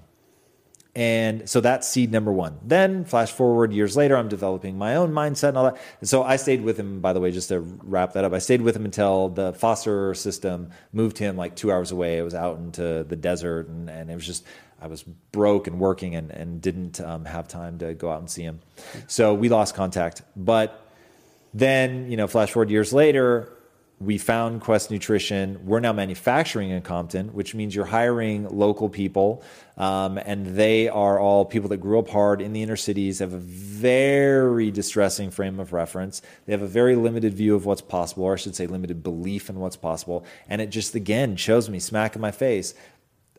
And 0.94 1.48
so 1.48 1.62
that's 1.62 1.88
seed 1.88 2.12
number 2.12 2.30
one. 2.30 2.58
Then, 2.62 3.06
flash 3.06 3.32
forward 3.32 3.72
years 3.72 3.96
later, 3.96 4.14
I'm 4.14 4.28
developing 4.28 4.76
my 4.76 4.96
own 4.96 5.10
mindset 5.10 5.48
and 5.48 5.56
all 5.56 5.64
that. 5.64 5.80
And 6.00 6.08
so 6.08 6.22
I 6.22 6.36
stayed 6.36 6.62
with 6.62 6.76
him, 6.76 7.00
by 7.00 7.14
the 7.14 7.20
way, 7.20 7.30
just 7.30 7.48
to 7.48 7.60
wrap 7.60 8.12
that 8.12 8.24
up. 8.24 8.34
I 8.34 8.40
stayed 8.40 8.60
with 8.60 8.76
him 8.76 8.84
until 8.84 9.30
the 9.30 9.54
foster 9.54 10.12
system 10.12 10.70
moved 10.92 11.16
him 11.16 11.34
like 11.38 11.56
two 11.56 11.72
hours 11.72 11.92
away. 11.92 12.18
It 12.18 12.22
was 12.22 12.34
out 12.34 12.58
into 12.58 13.04
the 13.04 13.16
desert, 13.16 13.68
and, 13.68 13.88
and 13.88 14.10
it 14.10 14.14
was 14.14 14.26
just, 14.26 14.44
I 14.82 14.86
was 14.86 15.02
broke 15.02 15.66
and 15.66 15.80
working 15.80 16.14
and, 16.14 16.30
and 16.30 16.60
didn't 16.60 17.00
um, 17.00 17.24
have 17.24 17.48
time 17.48 17.78
to 17.78 17.94
go 17.94 18.10
out 18.10 18.18
and 18.18 18.28
see 18.28 18.42
him. 18.42 18.60
So 19.06 19.32
we 19.32 19.48
lost 19.48 19.74
contact. 19.74 20.20
But 20.36 20.78
then, 21.54 22.10
you 22.10 22.18
know, 22.18 22.26
flash 22.26 22.50
forward 22.50 22.68
years 22.68 22.92
later, 22.92 23.50
we 24.04 24.18
found 24.18 24.60
Quest 24.60 24.90
Nutrition. 24.90 25.64
We're 25.64 25.80
now 25.80 25.92
manufacturing 25.92 26.70
in 26.70 26.82
Compton, 26.82 27.28
which 27.28 27.54
means 27.54 27.74
you're 27.74 27.84
hiring 27.84 28.48
local 28.48 28.88
people, 28.88 29.42
um, 29.76 30.18
and 30.18 30.44
they 30.56 30.88
are 30.88 31.20
all 31.20 31.44
people 31.44 31.68
that 31.68 31.76
grew 31.76 31.98
up 31.98 32.08
hard 32.08 32.42
in 32.42 32.52
the 32.52 32.62
inner 32.62 32.76
cities, 32.76 33.20
have 33.20 33.32
a 33.32 33.38
very 33.38 34.70
distressing 34.70 35.30
frame 35.30 35.60
of 35.60 35.72
reference. 35.72 36.20
They 36.46 36.52
have 36.52 36.62
a 36.62 36.66
very 36.66 36.96
limited 36.96 37.34
view 37.34 37.54
of 37.54 37.64
what's 37.64 37.80
possible, 37.80 38.24
or 38.24 38.34
I 38.34 38.36
should 38.36 38.56
say, 38.56 38.66
limited 38.66 39.02
belief 39.02 39.48
in 39.48 39.60
what's 39.60 39.76
possible. 39.76 40.24
And 40.48 40.60
it 40.60 40.70
just 40.70 40.94
again 40.94 41.36
shows 41.36 41.70
me 41.70 41.78
smack 41.78 42.16
in 42.16 42.20
my 42.20 42.32
face. 42.32 42.74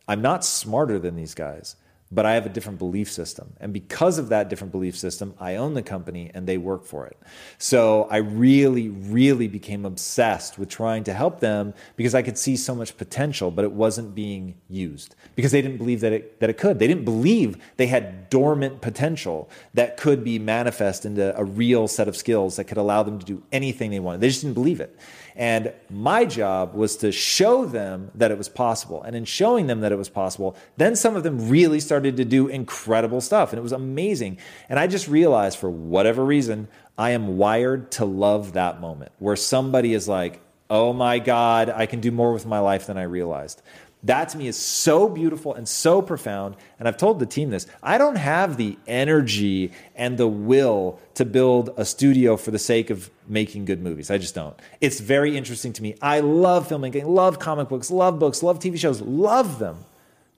I'm 0.08 0.22
not 0.22 0.44
smarter 0.44 0.98
than 0.98 1.16
these 1.16 1.34
guys 1.34 1.76
but 2.14 2.24
I 2.24 2.34
have 2.34 2.46
a 2.46 2.48
different 2.48 2.78
belief 2.78 3.10
system. 3.10 3.52
And 3.60 3.72
because 3.72 4.18
of 4.18 4.28
that 4.28 4.48
different 4.48 4.72
belief 4.72 4.96
system, 4.96 5.34
I 5.40 5.56
own 5.56 5.74
the 5.74 5.82
company 5.82 6.30
and 6.32 6.46
they 6.46 6.58
work 6.58 6.84
for 6.84 7.06
it. 7.06 7.16
So 7.58 8.06
I 8.10 8.18
really, 8.18 8.88
really 8.88 9.48
became 9.48 9.84
obsessed 9.84 10.58
with 10.58 10.68
trying 10.68 11.04
to 11.04 11.12
help 11.12 11.40
them 11.40 11.74
because 11.96 12.14
I 12.14 12.22
could 12.22 12.38
see 12.38 12.56
so 12.56 12.74
much 12.74 12.96
potential, 12.96 13.50
but 13.50 13.64
it 13.64 13.72
wasn't 13.72 14.14
being 14.14 14.54
used 14.68 15.16
because 15.34 15.50
they 15.50 15.60
didn't 15.60 15.78
believe 15.78 16.00
that 16.00 16.12
it, 16.12 16.40
that 16.40 16.50
it 16.50 16.58
could. 16.58 16.78
They 16.78 16.86
didn't 16.86 17.04
believe 17.04 17.58
they 17.76 17.88
had 17.88 18.30
dormant 18.30 18.80
potential 18.80 19.50
that 19.74 19.96
could 19.96 20.22
be 20.22 20.38
manifest 20.38 21.04
into 21.04 21.36
a 21.36 21.44
real 21.44 21.88
set 21.88 22.06
of 22.06 22.16
skills 22.16 22.56
that 22.56 22.64
could 22.64 22.78
allow 22.78 23.02
them 23.02 23.18
to 23.18 23.26
do 23.26 23.42
anything 23.50 23.90
they 23.90 24.00
wanted. 24.00 24.20
They 24.20 24.28
just 24.28 24.42
didn't 24.42 24.54
believe 24.54 24.80
it. 24.80 24.96
And 25.36 25.72
my 25.90 26.24
job 26.24 26.74
was 26.74 26.96
to 26.98 27.10
show 27.10 27.64
them 27.64 28.10
that 28.14 28.30
it 28.30 28.38
was 28.38 28.48
possible. 28.48 29.02
And 29.02 29.16
in 29.16 29.24
showing 29.24 29.66
them 29.66 29.80
that 29.80 29.90
it 29.90 29.98
was 29.98 30.08
possible, 30.08 30.56
then 30.76 30.94
some 30.94 31.16
of 31.16 31.22
them 31.22 31.48
really 31.48 31.80
started 31.80 32.16
to 32.18 32.24
do 32.24 32.46
incredible 32.46 33.20
stuff. 33.20 33.52
And 33.52 33.58
it 33.58 33.62
was 33.62 33.72
amazing. 33.72 34.38
And 34.68 34.78
I 34.78 34.86
just 34.86 35.08
realized 35.08 35.58
for 35.58 35.70
whatever 35.70 36.24
reason, 36.24 36.68
I 36.96 37.10
am 37.10 37.36
wired 37.36 37.90
to 37.92 38.04
love 38.04 38.52
that 38.52 38.80
moment 38.80 39.12
where 39.18 39.36
somebody 39.36 39.94
is 39.94 40.08
like, 40.08 40.40
oh 40.70 40.92
my 40.92 41.18
God, 41.18 41.68
I 41.68 41.86
can 41.86 42.00
do 42.00 42.10
more 42.10 42.32
with 42.32 42.46
my 42.46 42.58
life 42.60 42.86
than 42.86 42.96
I 42.96 43.02
realized. 43.02 43.62
That 44.04 44.28
to 44.30 44.38
me 44.38 44.48
is 44.48 44.56
so 44.56 45.08
beautiful 45.08 45.54
and 45.54 45.66
so 45.66 46.02
profound. 46.02 46.56
And 46.78 46.86
I've 46.86 46.98
told 46.98 47.18
the 47.18 47.26
team 47.26 47.50
this 47.50 47.66
I 47.82 47.98
don't 47.98 48.16
have 48.16 48.56
the 48.56 48.78
energy 48.86 49.72
and 49.96 50.18
the 50.18 50.28
will 50.28 51.00
to 51.14 51.24
build 51.24 51.70
a 51.76 51.84
studio 51.84 52.36
for 52.36 52.50
the 52.50 52.58
sake 52.58 52.90
of 52.90 53.10
making 53.26 53.64
good 53.64 53.82
movies. 53.82 54.10
I 54.10 54.18
just 54.18 54.34
don't. 54.34 54.58
It's 54.80 55.00
very 55.00 55.36
interesting 55.36 55.72
to 55.74 55.82
me. 55.82 55.96
I 56.02 56.20
love 56.20 56.68
filmmaking, 56.68 57.06
love 57.06 57.38
comic 57.38 57.68
books, 57.68 57.90
love 57.90 58.18
books, 58.18 58.42
love 58.42 58.58
TV 58.58 58.78
shows, 58.78 59.00
love 59.00 59.58
them. 59.58 59.78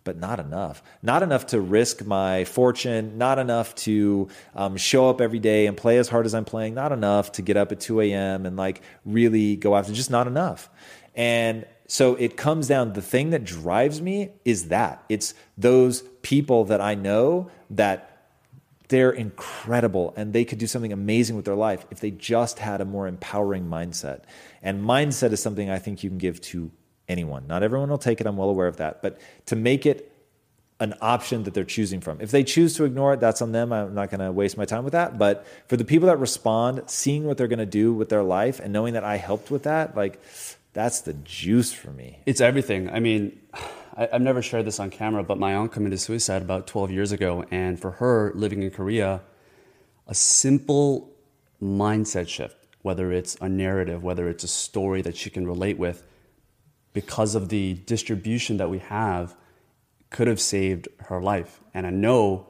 But 0.05 0.19
not 0.19 0.39
enough. 0.39 0.85
Not 1.03 1.25
enough 1.25 1.47
to 1.47 1.61
risk 1.61 2.07
my 2.07 2.45
fortune. 2.45 3.19
Not 3.19 3.41
enough 3.41 3.75
to 3.75 4.29
um, 4.55 4.77
show 4.77 5.11
up 5.11 5.21
every 5.21 5.41
day 5.41 5.67
and 5.67 5.77
play 5.77 5.99
as 5.99 6.09
hard 6.09 6.27
as 6.27 6.35
I'm 6.35 6.45
playing. 6.45 6.75
Not 6.75 6.93
enough 6.93 7.33
to 7.33 7.43
get 7.43 7.57
up 7.57 7.73
at 7.73 7.81
2 7.81 8.03
a.m. 8.03 8.47
and 8.47 8.57
like 8.57 8.83
really 9.05 9.57
go 9.57 9.75
after. 9.75 9.93
Just 9.93 10.13
not 10.13 10.29
enough. 10.29 10.71
And 11.17 11.67
so 11.87 12.15
it 12.17 12.37
comes 12.37 12.69
down 12.69 12.93
the 12.95 13.03
thing 13.03 13.31
that 13.31 13.45
drives 13.45 14.01
me 14.01 14.31
is 14.45 14.69
that 14.69 15.05
it's 15.09 15.35
those 15.57 16.03
people 16.23 16.65
that 16.65 16.81
I 16.81 16.95
know 16.95 17.51
that 17.71 18.13
they're 18.89 19.11
incredible 19.11 20.15
and 20.17 20.33
they 20.33 20.45
could 20.45 20.59
do 20.59 20.67
something 20.67 20.93
amazing 20.93 21.37
with 21.37 21.45
their 21.45 21.57
life 21.57 21.87
if 21.91 22.01
they 22.01 22.11
just 22.11 22.59
had 22.59 22.81
a 22.81 22.85
more 22.85 23.07
empowering 23.07 23.67
mindset. 23.67 24.23
And 24.63 24.85
mindset 24.85 25.33
is 25.33 25.43
something 25.43 25.71
I 25.71 25.79
think 25.79 26.03
you 26.03 26.11
can 26.11 26.19
give 26.19 26.41
to 26.43 26.71
anyone. 27.09 27.47
Not 27.47 27.63
everyone 27.63 27.89
will 27.89 27.99
take 27.99 28.21
it, 28.21 28.27
I'm 28.27 28.37
well 28.37 28.51
aware 28.51 28.69
of 28.69 28.77
that, 28.77 29.03
but 29.03 29.21
to 29.47 29.57
make 29.57 29.87
it 29.87 30.13
an 30.79 30.95
option 31.01 31.45
that 31.45 31.55
they're 31.55 31.65
choosing 31.65 32.01
from. 32.01 32.21
If 32.21 32.31
they 32.31 32.45
choose 32.45 32.75
to 32.77 32.85
ignore 32.85 33.15
it, 33.15 33.21
that's 33.21 33.41
on 33.41 33.53
them. 33.53 33.73
I'm 33.73 33.95
not 33.95 34.11
going 34.11 34.21
to 34.21 34.31
waste 34.31 34.59
my 34.59 34.67
time 34.67 34.85
with 34.85 34.93
that. 34.93 35.17
But 35.17 35.47
for 35.69 35.77
the 35.79 35.87
people 35.87 36.09
that 36.09 36.19
respond, 36.19 36.83
seeing 36.87 37.25
what 37.25 37.39
they're 37.39 37.49
going 37.49 37.61
to 37.61 37.67
do 37.67 37.95
with 37.95 38.11
their 38.11 38.23
life 38.23 38.61
and 38.61 38.75
knowing 38.75 38.93
that 38.93 39.03
I 39.03 39.17
helped 39.17 39.51
with 39.51 39.63
that, 39.63 39.97
like 39.97 40.21
that's 40.77 41.01
the 41.01 41.15
juice 41.15 41.73
for 41.73 41.91
me. 41.91 42.19
It's 42.27 42.43
everything. 42.43 42.91
I 42.91 43.01
mean, 43.01 43.41
I, 43.97 44.09
have 44.13 44.21
never 44.21 44.43
shared 44.43 44.67
this 44.67 44.79
on 44.79 44.91
camera, 44.91 45.25
but 45.25 45.39
my 45.39 45.55
aunt 45.55 45.73
committed 45.73 45.99
suicide 45.99 46.43
about 46.43 46.67
12 46.67 46.91
years 46.91 47.13
ago. 47.13 47.47
And 47.51 47.81
for 47.81 47.93
her, 47.93 48.31
living 48.35 48.63
in 48.63 48.71
Korea, 48.71 49.23
a 50.07 50.15
simple 50.15 51.11
mindset 51.63 52.29
shift, 52.29 52.59
whether 52.83 53.11
it's 53.11 53.37
a 53.41 53.49
narrative, 53.49 54.03
whether 54.03 54.29
it's 54.29 54.45
a 54.45 54.49
story 54.49 55.01
that 55.01 55.17
she 55.17 55.31
can 55.31 55.47
relate 55.47 55.79
with, 55.79 56.07
because 56.93 57.35
of 57.35 57.49
the 57.49 57.73
distribution 57.87 58.59
that 58.59 58.69
we 58.69 58.81
have, 58.81 59.35
could 60.11 60.29
have 60.29 60.41
saved 60.41 60.89
her 61.07 61.23
life. 61.23 61.59
And 61.73 61.87
I 61.87 61.91
know 61.91 62.49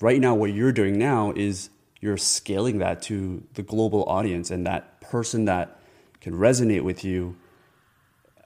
right 0.00 0.18
now 0.18 0.34
what 0.34 0.54
you're 0.54 0.72
doing 0.72 0.98
now 0.98 1.34
is 1.36 1.68
you're 2.00 2.16
scaling 2.16 2.78
that 2.78 3.02
to 3.02 3.42
the 3.52 3.62
global 3.62 4.04
audience 4.04 4.50
and 4.50 4.66
that 4.66 5.02
person 5.02 5.44
that 5.44 5.78
can 6.22 6.32
resonate 6.32 6.82
with 6.82 7.04
you 7.04 7.36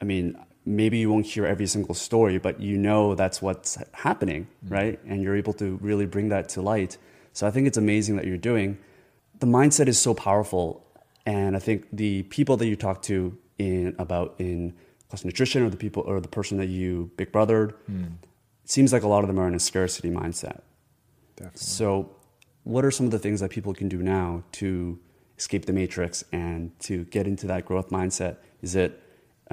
I 0.03 0.05
mean, 0.05 0.37
maybe 0.67 0.99
you 0.99 1.09
won't 1.11 1.27
hear 1.27 1.47
every 1.47 1.67
single 1.67 1.95
story, 1.95 2.39
but 2.39 2.61
you 2.61 2.77
know 2.77 3.15
that's 3.15 3.41
what's 3.41 3.79
happening, 3.93 4.49
mm-hmm. 4.65 4.75
right? 4.75 5.01
And 5.07 5.23
you're 5.23 5.37
able 5.37 5.53
to 5.55 5.79
really 5.81 6.07
bring 6.07 6.29
that 6.31 6.49
to 6.51 6.61
light. 6.61 6.99
So 7.33 7.47
I 7.47 7.51
think 7.51 7.67
it's 7.69 7.79
amazing 7.79 8.17
that 8.17 8.27
you're 8.27 8.37
doing. 8.37 8.79
The 9.39 9.47
mindset 9.47 9.87
is 9.87 9.99
so 9.99 10.13
powerful, 10.13 10.85
and 11.25 11.57
I 11.57 11.61
think 11.61 11.87
the 11.93 12.25
people 12.25 12.57
that 12.59 12.67
you 12.67 12.77
talk 12.77 13.03
to 13.03 13.39
in 13.59 13.95
about 13.99 14.35
in 14.39 14.75
Quest 15.09 15.25
Nutrition, 15.25 15.63
or 15.63 15.71
the 15.71 15.77
people, 15.77 16.03
or 16.07 16.21
the 16.21 16.29
person 16.29 16.59
that 16.59 16.69
you 16.69 17.11
big 17.17 17.33
brothered, 17.33 17.75
mm. 17.91 18.07
it 18.65 18.71
seems 18.71 18.93
like 18.93 19.03
a 19.03 19.09
lot 19.09 19.23
of 19.23 19.29
them 19.29 19.39
are 19.39 19.47
in 19.47 19.55
a 19.55 19.61
scarcity 19.61 20.11
mindset. 20.11 20.61
Definitely. 21.37 21.61
So 21.61 22.17
what 22.65 22.85
are 22.85 22.91
some 22.91 23.07
of 23.07 23.13
the 23.13 23.19
things 23.19 23.41
that 23.41 23.51
people 23.51 23.75
can 23.75 23.89
do 23.89 24.03
now 24.03 24.43
to 24.53 24.99
escape 25.39 25.67
the 25.67 25.73
matrix 25.73 26.25
and 26.33 26.79
to 26.81 27.05
get 27.05 27.27
into 27.27 27.47
that 27.47 27.67
growth 27.67 27.91
mindset? 27.91 28.37
Is 28.63 28.75
it 28.75 29.01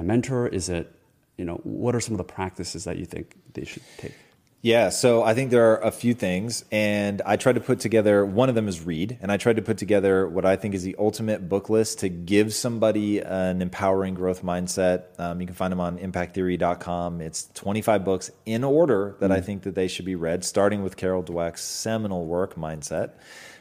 a 0.00 0.02
mentor? 0.02 0.48
Is 0.48 0.68
it, 0.68 0.92
you 1.36 1.44
know, 1.44 1.60
what 1.62 1.94
are 1.94 2.00
some 2.00 2.14
of 2.14 2.18
the 2.18 2.24
practices 2.24 2.84
that 2.84 2.98
you 2.98 3.04
think 3.04 3.36
they 3.52 3.64
should 3.64 3.82
take? 3.98 4.14
Yeah, 4.62 4.90
so 4.90 5.22
I 5.22 5.32
think 5.32 5.50
there 5.50 5.72
are 5.72 5.78
a 5.78 5.90
few 5.90 6.12
things, 6.12 6.66
and 6.70 7.22
I 7.24 7.36
tried 7.36 7.54
to 7.54 7.62
put 7.62 7.80
together 7.80 8.26
one 8.26 8.50
of 8.50 8.54
them 8.54 8.68
is 8.68 8.82
read, 8.82 9.16
and 9.22 9.32
I 9.32 9.38
tried 9.38 9.56
to 9.56 9.62
put 9.62 9.78
together 9.78 10.28
what 10.28 10.44
I 10.44 10.56
think 10.56 10.74
is 10.74 10.82
the 10.82 10.96
ultimate 10.98 11.48
book 11.48 11.70
list 11.70 12.00
to 12.00 12.10
give 12.10 12.52
somebody 12.52 13.20
an 13.20 13.62
empowering 13.62 14.12
growth 14.12 14.42
mindset. 14.42 15.04
Um, 15.18 15.40
you 15.40 15.46
can 15.46 15.56
find 15.56 15.72
them 15.72 15.80
on 15.80 15.98
impacttheory.com. 15.98 17.22
It's 17.22 17.48
25 17.54 18.04
books 18.04 18.30
in 18.44 18.62
order 18.62 19.16
that 19.20 19.30
mm. 19.30 19.34
I 19.34 19.40
think 19.40 19.62
that 19.62 19.74
they 19.74 19.88
should 19.88 20.04
be 20.04 20.14
read, 20.14 20.44
starting 20.44 20.82
with 20.82 20.98
Carol 20.98 21.22
Dweck's 21.22 21.62
seminal 21.62 22.26
work, 22.26 22.56
Mindset, 22.56 23.12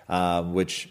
um, 0.10 0.54
which 0.54 0.90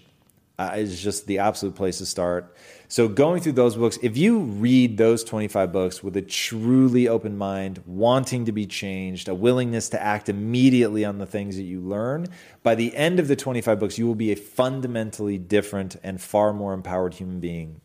uh, 0.58 0.72
is 0.76 1.02
just 1.02 1.26
the 1.26 1.40
absolute 1.40 1.74
place 1.74 1.98
to 1.98 2.06
start. 2.06 2.56
So 2.90 3.06
going 3.06 3.42
through 3.42 3.52
those 3.52 3.76
books, 3.76 3.98
if 4.00 4.16
you 4.16 4.38
read 4.38 4.96
those 4.96 5.22
25 5.22 5.70
books 5.70 6.02
with 6.02 6.16
a 6.16 6.22
truly 6.22 7.06
open 7.06 7.36
mind, 7.36 7.82
wanting 7.84 8.46
to 8.46 8.52
be 8.52 8.64
changed, 8.64 9.28
a 9.28 9.34
willingness 9.34 9.90
to 9.90 10.02
act 10.02 10.30
immediately 10.30 11.04
on 11.04 11.18
the 11.18 11.26
things 11.26 11.56
that 11.56 11.64
you 11.64 11.80
learn, 11.80 12.28
by 12.62 12.74
the 12.74 12.96
end 12.96 13.20
of 13.20 13.28
the 13.28 13.36
25 13.36 13.78
books, 13.78 13.98
you 13.98 14.06
will 14.06 14.14
be 14.14 14.32
a 14.32 14.36
fundamentally 14.36 15.36
different 15.36 15.96
and 16.02 16.18
far 16.18 16.54
more 16.54 16.72
empowered 16.72 17.12
human 17.12 17.40
being. 17.40 17.82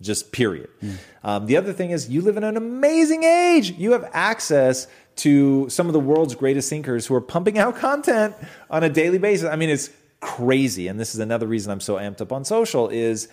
Just 0.00 0.30
period. 0.30 0.70
Mm. 0.80 0.96
Um, 1.24 1.46
the 1.46 1.56
other 1.56 1.72
thing 1.72 1.90
is, 1.90 2.08
you 2.08 2.22
live 2.22 2.36
in 2.36 2.44
an 2.44 2.56
amazing 2.56 3.24
age. 3.24 3.72
You 3.72 3.90
have 3.92 4.08
access 4.12 4.86
to 5.16 5.68
some 5.68 5.88
of 5.88 5.92
the 5.92 6.00
world's 6.00 6.36
greatest 6.36 6.70
thinkers 6.70 7.06
who 7.06 7.14
are 7.16 7.20
pumping 7.20 7.58
out 7.58 7.76
content 7.76 8.36
on 8.70 8.84
a 8.84 8.88
daily 8.88 9.18
basis. 9.18 9.48
I 9.48 9.56
mean, 9.56 9.70
it's 9.70 9.90
crazy. 10.20 10.88
And 10.88 10.98
this 10.98 11.14
is 11.14 11.20
another 11.20 11.46
reason 11.46 11.70
I'm 11.70 11.80
so 11.80 11.96
amped 11.96 12.20
up 12.20 12.32
on 12.32 12.44
social 12.44 12.88
is 12.88 13.28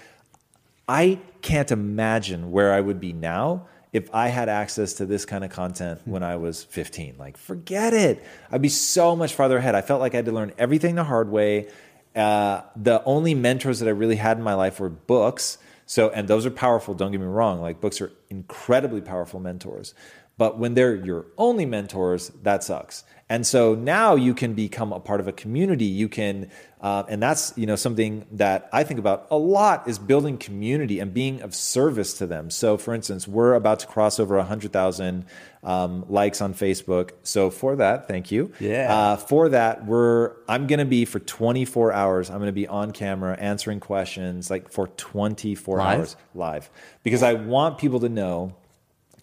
I 0.88 1.20
can't 1.42 1.72
imagine 1.72 2.52
where 2.52 2.74
I 2.74 2.82
would 2.82 3.00
be 3.00 3.14
now 3.14 3.68
if 3.94 4.14
I 4.14 4.30
had 4.30 4.50
access 4.50 4.94
to 4.94 5.06
this 5.06 5.26
kind 5.26 5.44
of 5.44 5.52
content 5.52 6.02
when 6.06 6.24
I 6.24 6.38
was 6.38 6.64
15. 6.64 7.16
Like, 7.18 7.38
forget 7.38 7.94
it. 7.94 8.24
I'd 8.52 8.62
be 8.62 8.70
so 8.70 9.16
much 9.16 9.34
farther 9.34 9.58
ahead. 9.58 9.76
I 9.76 9.82
felt 9.82 10.00
like 10.00 10.14
I 10.14 10.18
had 10.18 10.26
to 10.26 10.32
learn 10.32 10.54
everything 10.58 10.96
the 10.96 11.04
hard 11.04 11.30
way. 11.30 11.68
Uh, 12.16 12.62
the 12.76 13.04
only 13.04 13.34
mentors 13.34 13.80
that 13.80 13.88
I 13.88 13.92
really 13.92 14.16
had 14.16 14.38
in 14.38 14.44
my 14.44 14.54
life 14.54 14.80
were 14.80 14.90
books. 14.90 15.58
So, 15.86 16.10
and 16.10 16.28
those 16.28 16.46
are 16.46 16.52
powerful, 16.52 16.94
don't 16.94 17.12
get 17.12 17.20
me 17.20 17.28
wrong. 17.28 17.62
Like, 17.62 17.82
books 17.82 18.00
are 18.00 18.12
incredibly 18.30 19.02
powerful 19.02 19.42
mentors. 19.42 19.94
But 20.38 20.58
when 20.58 20.74
they're 20.74 20.96
your 20.96 21.26
only 21.38 21.66
mentors, 21.66 22.30
that 22.44 22.64
sucks. 22.64 23.04
And 23.32 23.48
so 23.48 23.76
now 23.76 24.16
you 24.16 24.34
can 24.34 24.56
become 24.56 24.92
a 24.92 25.00
part 25.00 25.22
of 25.22 25.28
a 25.30 25.32
community. 25.32 25.86
You 25.86 26.10
can, 26.10 26.52
uh, 26.82 27.04
and 27.08 27.24
that's 27.24 27.54
you 27.56 27.66
know 27.66 27.78
something 27.78 28.26
that 28.34 28.68
I 28.74 28.84
think 28.84 29.00
about 29.00 29.28
a 29.32 29.38
lot 29.38 29.88
is 29.88 29.98
building 30.00 30.38
community 30.38 31.00
and 31.00 31.14
being 31.14 31.42
of 31.42 31.56
service 31.56 32.16
to 32.16 32.28
them. 32.28 32.50
So, 32.50 32.76
for 32.76 32.94
instance, 32.94 33.30
we're 33.30 33.54
about 33.54 33.80
to 33.80 33.88
cross 33.88 34.20
over 34.20 34.42
hundred 34.42 34.74
thousand 34.74 35.28
um, 35.64 36.04
likes 36.10 36.42
on 36.42 36.54
Facebook. 36.54 37.12
So 37.24 37.50
for 37.50 37.78
that, 37.78 38.10
thank 38.10 38.32
you. 38.32 38.52
Yeah. 38.60 38.94
Uh, 38.94 39.16
for 39.16 39.48
that, 39.48 39.86
we're 39.86 40.34
I'm 40.50 40.68
going 40.68 40.80
to 40.80 40.86
be 40.86 41.06
for 41.06 41.20
24 41.20 41.94
hours. 41.94 42.30
I'm 42.30 42.40
going 42.40 42.48
to 42.48 42.52
be 42.52 42.68
on 42.68 42.92
camera 42.92 43.38
answering 43.40 43.80
questions 43.80 44.50
like 44.50 44.70
for 44.70 44.88
24 44.88 45.78
live? 45.78 46.00
hours 46.00 46.16
live 46.36 46.70
because 47.04 47.24
I 47.24 47.36
want 47.36 47.78
people 47.78 48.02
to 48.02 48.10
know 48.10 48.56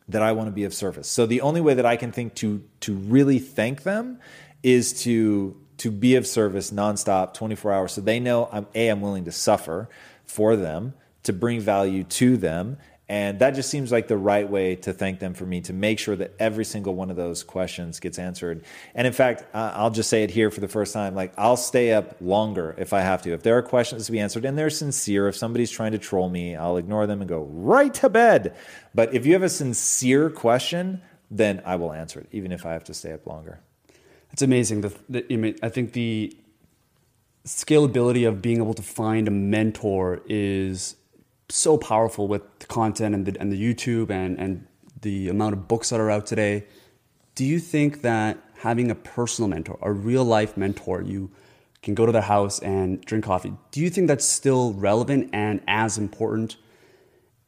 that 0.08 0.22
I 0.22 0.32
want 0.32 0.48
to 0.48 0.52
be 0.52 0.64
of 0.64 0.74
service. 0.74 1.08
So 1.08 1.26
the 1.26 1.40
only 1.42 1.60
way 1.60 1.74
that 1.74 1.86
I 1.86 1.96
can 1.96 2.12
think 2.12 2.34
to 2.36 2.62
to 2.80 2.94
really 2.94 3.38
thank 3.38 3.82
them 3.82 4.18
is 4.62 5.02
to 5.04 5.56
to 5.78 5.90
be 5.90 6.16
of 6.16 6.26
service 6.26 6.70
nonstop, 6.70 7.34
24 7.34 7.72
hours. 7.72 7.92
So 7.92 8.00
they 8.00 8.18
know 8.20 8.48
I'm 8.50 8.66
a 8.74 8.88
I'm 8.88 9.00
willing 9.00 9.24
to 9.26 9.32
suffer 9.32 9.88
for 10.24 10.56
them 10.56 10.94
to 11.22 11.32
bring 11.32 11.60
value 11.60 12.04
to 12.04 12.36
them 12.36 12.78
and 13.08 13.38
that 13.38 13.52
just 13.52 13.70
seems 13.70 13.90
like 13.90 14.06
the 14.06 14.18
right 14.18 14.48
way 14.48 14.76
to 14.76 14.92
thank 14.92 15.18
them 15.18 15.32
for 15.32 15.46
me 15.46 15.62
to 15.62 15.72
make 15.72 15.98
sure 15.98 16.14
that 16.16 16.34
every 16.38 16.64
single 16.64 16.94
one 16.94 17.08
of 17.08 17.16
those 17.16 17.42
questions 17.42 18.00
gets 18.00 18.18
answered. 18.18 18.62
And 18.94 19.06
in 19.06 19.14
fact, 19.14 19.44
I'll 19.54 19.90
just 19.90 20.10
say 20.10 20.24
it 20.24 20.30
here 20.30 20.50
for 20.50 20.60
the 20.60 20.68
first 20.68 20.92
time 20.92 21.14
like, 21.14 21.32
I'll 21.38 21.56
stay 21.56 21.92
up 21.92 22.16
longer 22.20 22.74
if 22.76 22.92
I 22.92 23.00
have 23.00 23.22
to. 23.22 23.32
If 23.32 23.42
there 23.42 23.56
are 23.56 23.62
questions 23.62 24.04
to 24.06 24.12
be 24.12 24.20
answered 24.20 24.44
and 24.44 24.58
they're 24.58 24.68
sincere, 24.68 25.26
if 25.26 25.36
somebody's 25.36 25.70
trying 25.70 25.92
to 25.92 25.98
troll 25.98 26.28
me, 26.28 26.54
I'll 26.54 26.76
ignore 26.76 27.06
them 27.06 27.22
and 27.22 27.28
go 27.28 27.44
right 27.44 27.94
to 27.94 28.10
bed. 28.10 28.54
But 28.94 29.14
if 29.14 29.24
you 29.24 29.32
have 29.32 29.42
a 29.42 29.48
sincere 29.48 30.28
question, 30.28 31.00
then 31.30 31.62
I 31.64 31.76
will 31.76 31.94
answer 31.94 32.20
it, 32.20 32.28
even 32.32 32.52
if 32.52 32.66
I 32.66 32.72
have 32.72 32.84
to 32.84 32.94
stay 32.94 33.12
up 33.12 33.26
longer. 33.26 33.60
It's 34.32 34.42
amazing. 34.42 34.82
The, 34.82 34.94
the, 35.08 35.58
I 35.62 35.70
think 35.70 35.94
the 35.94 36.36
scalability 37.46 38.28
of 38.28 38.42
being 38.42 38.58
able 38.58 38.74
to 38.74 38.82
find 38.82 39.26
a 39.26 39.30
mentor 39.30 40.20
is 40.26 40.96
so 41.50 41.78
powerful 41.78 42.28
with 42.28 42.42
the 42.58 42.66
content 42.66 43.14
and 43.14 43.26
the, 43.26 43.40
and 43.40 43.52
the 43.52 43.74
YouTube 43.74 44.10
and, 44.10 44.38
and 44.38 44.66
the 45.00 45.28
amount 45.28 45.54
of 45.54 45.68
books 45.68 45.90
that 45.90 46.00
are 46.00 46.10
out 46.10 46.26
today. 46.26 46.64
Do 47.34 47.44
you 47.44 47.58
think 47.58 48.02
that 48.02 48.38
having 48.58 48.90
a 48.90 48.94
personal 48.94 49.48
mentor, 49.48 49.78
a 49.80 49.92
real 49.92 50.24
life 50.24 50.56
mentor, 50.56 51.02
you 51.02 51.30
can 51.82 51.94
go 51.94 52.04
to 52.04 52.12
their 52.12 52.22
house 52.22 52.58
and 52.58 53.00
drink 53.02 53.24
coffee, 53.24 53.54
do 53.70 53.80
you 53.80 53.90
think 53.90 54.08
that's 54.08 54.24
still 54.24 54.72
relevant 54.74 55.30
and 55.32 55.62
as 55.68 55.96
important 55.96 56.56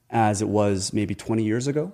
as 0.09 0.41
it 0.41 0.49
was 0.49 0.93
maybe 0.93 1.15
20 1.15 1.43
years 1.43 1.67
ago? 1.67 1.93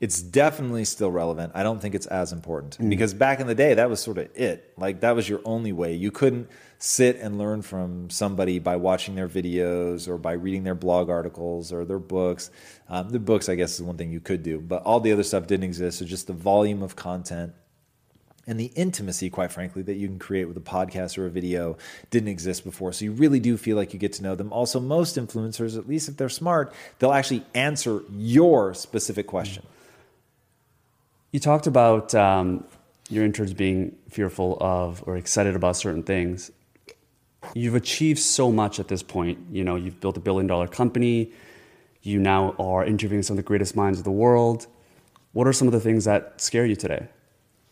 It's 0.00 0.22
definitely 0.22 0.84
still 0.84 1.10
relevant. 1.10 1.52
I 1.54 1.62
don't 1.62 1.80
think 1.80 1.94
it's 1.94 2.06
as 2.06 2.32
important 2.32 2.78
mm. 2.78 2.88
because 2.88 3.14
back 3.14 3.40
in 3.40 3.46
the 3.46 3.54
day, 3.54 3.74
that 3.74 3.90
was 3.90 4.00
sort 4.00 4.18
of 4.18 4.28
it. 4.36 4.72
Like 4.76 5.00
that 5.00 5.16
was 5.16 5.28
your 5.28 5.40
only 5.44 5.72
way. 5.72 5.94
You 5.94 6.10
couldn't 6.10 6.48
sit 6.78 7.16
and 7.16 7.38
learn 7.38 7.62
from 7.62 8.08
somebody 8.08 8.60
by 8.60 8.76
watching 8.76 9.16
their 9.16 9.28
videos 9.28 10.06
or 10.06 10.16
by 10.16 10.32
reading 10.32 10.62
their 10.62 10.76
blog 10.76 11.10
articles 11.10 11.72
or 11.72 11.84
their 11.84 11.98
books. 11.98 12.50
Um, 12.88 13.10
the 13.10 13.18
books, 13.18 13.48
I 13.48 13.56
guess, 13.56 13.74
is 13.74 13.82
one 13.82 13.96
thing 13.96 14.12
you 14.12 14.20
could 14.20 14.44
do, 14.44 14.60
but 14.60 14.82
all 14.84 15.00
the 15.00 15.12
other 15.12 15.24
stuff 15.24 15.48
didn't 15.48 15.64
exist. 15.64 15.98
So 15.98 16.04
just 16.04 16.28
the 16.28 16.32
volume 16.32 16.82
of 16.82 16.94
content 16.94 17.52
and 18.46 18.58
the 18.58 18.70
intimacy, 18.76 19.28
quite 19.28 19.50
frankly, 19.50 19.82
that 19.82 19.96
you 19.96 20.06
can 20.06 20.18
create 20.20 20.46
with 20.46 20.56
a 20.56 20.60
podcast 20.60 21.18
or 21.18 21.26
a 21.26 21.30
video 21.30 21.76
didn't 22.10 22.28
exist 22.28 22.64
before. 22.64 22.92
So 22.92 23.04
you 23.04 23.12
really 23.12 23.40
do 23.40 23.56
feel 23.56 23.76
like 23.76 23.92
you 23.92 23.98
get 23.98 24.14
to 24.14 24.22
know 24.22 24.36
them. 24.36 24.52
Also, 24.52 24.78
most 24.78 25.16
influencers, 25.16 25.76
at 25.76 25.88
least 25.88 26.08
if 26.08 26.16
they're 26.16 26.30
smart, 26.30 26.72
they'll 26.98 27.12
actually 27.12 27.44
answer 27.54 28.02
your 28.10 28.72
specific 28.72 29.26
question. 29.26 29.64
Mm. 29.64 29.77
You 31.30 31.40
talked 31.40 31.66
about 31.66 32.14
um, 32.14 32.64
your 33.10 33.24
interns 33.24 33.52
being 33.52 33.96
fearful 34.08 34.56
of 34.60 35.02
or 35.06 35.16
excited 35.16 35.56
about 35.56 35.76
certain 35.76 36.02
things. 36.02 36.50
You've 37.54 37.74
achieved 37.74 38.18
so 38.18 38.50
much 38.50 38.80
at 38.80 38.88
this 38.88 39.02
point. 39.02 39.38
You 39.50 39.64
know, 39.64 39.76
you've 39.76 40.00
built 40.00 40.16
a 40.16 40.20
billion 40.20 40.46
dollar 40.46 40.66
company. 40.66 41.32
You 42.02 42.18
now 42.18 42.54
are 42.58 42.84
interviewing 42.84 43.22
some 43.22 43.34
of 43.34 43.36
the 43.38 43.46
greatest 43.46 43.76
minds 43.76 43.98
of 43.98 44.04
the 44.04 44.10
world. 44.10 44.66
What 45.32 45.46
are 45.46 45.52
some 45.52 45.68
of 45.68 45.72
the 45.72 45.80
things 45.80 46.04
that 46.04 46.40
scare 46.40 46.64
you 46.64 46.76
today? 46.76 47.08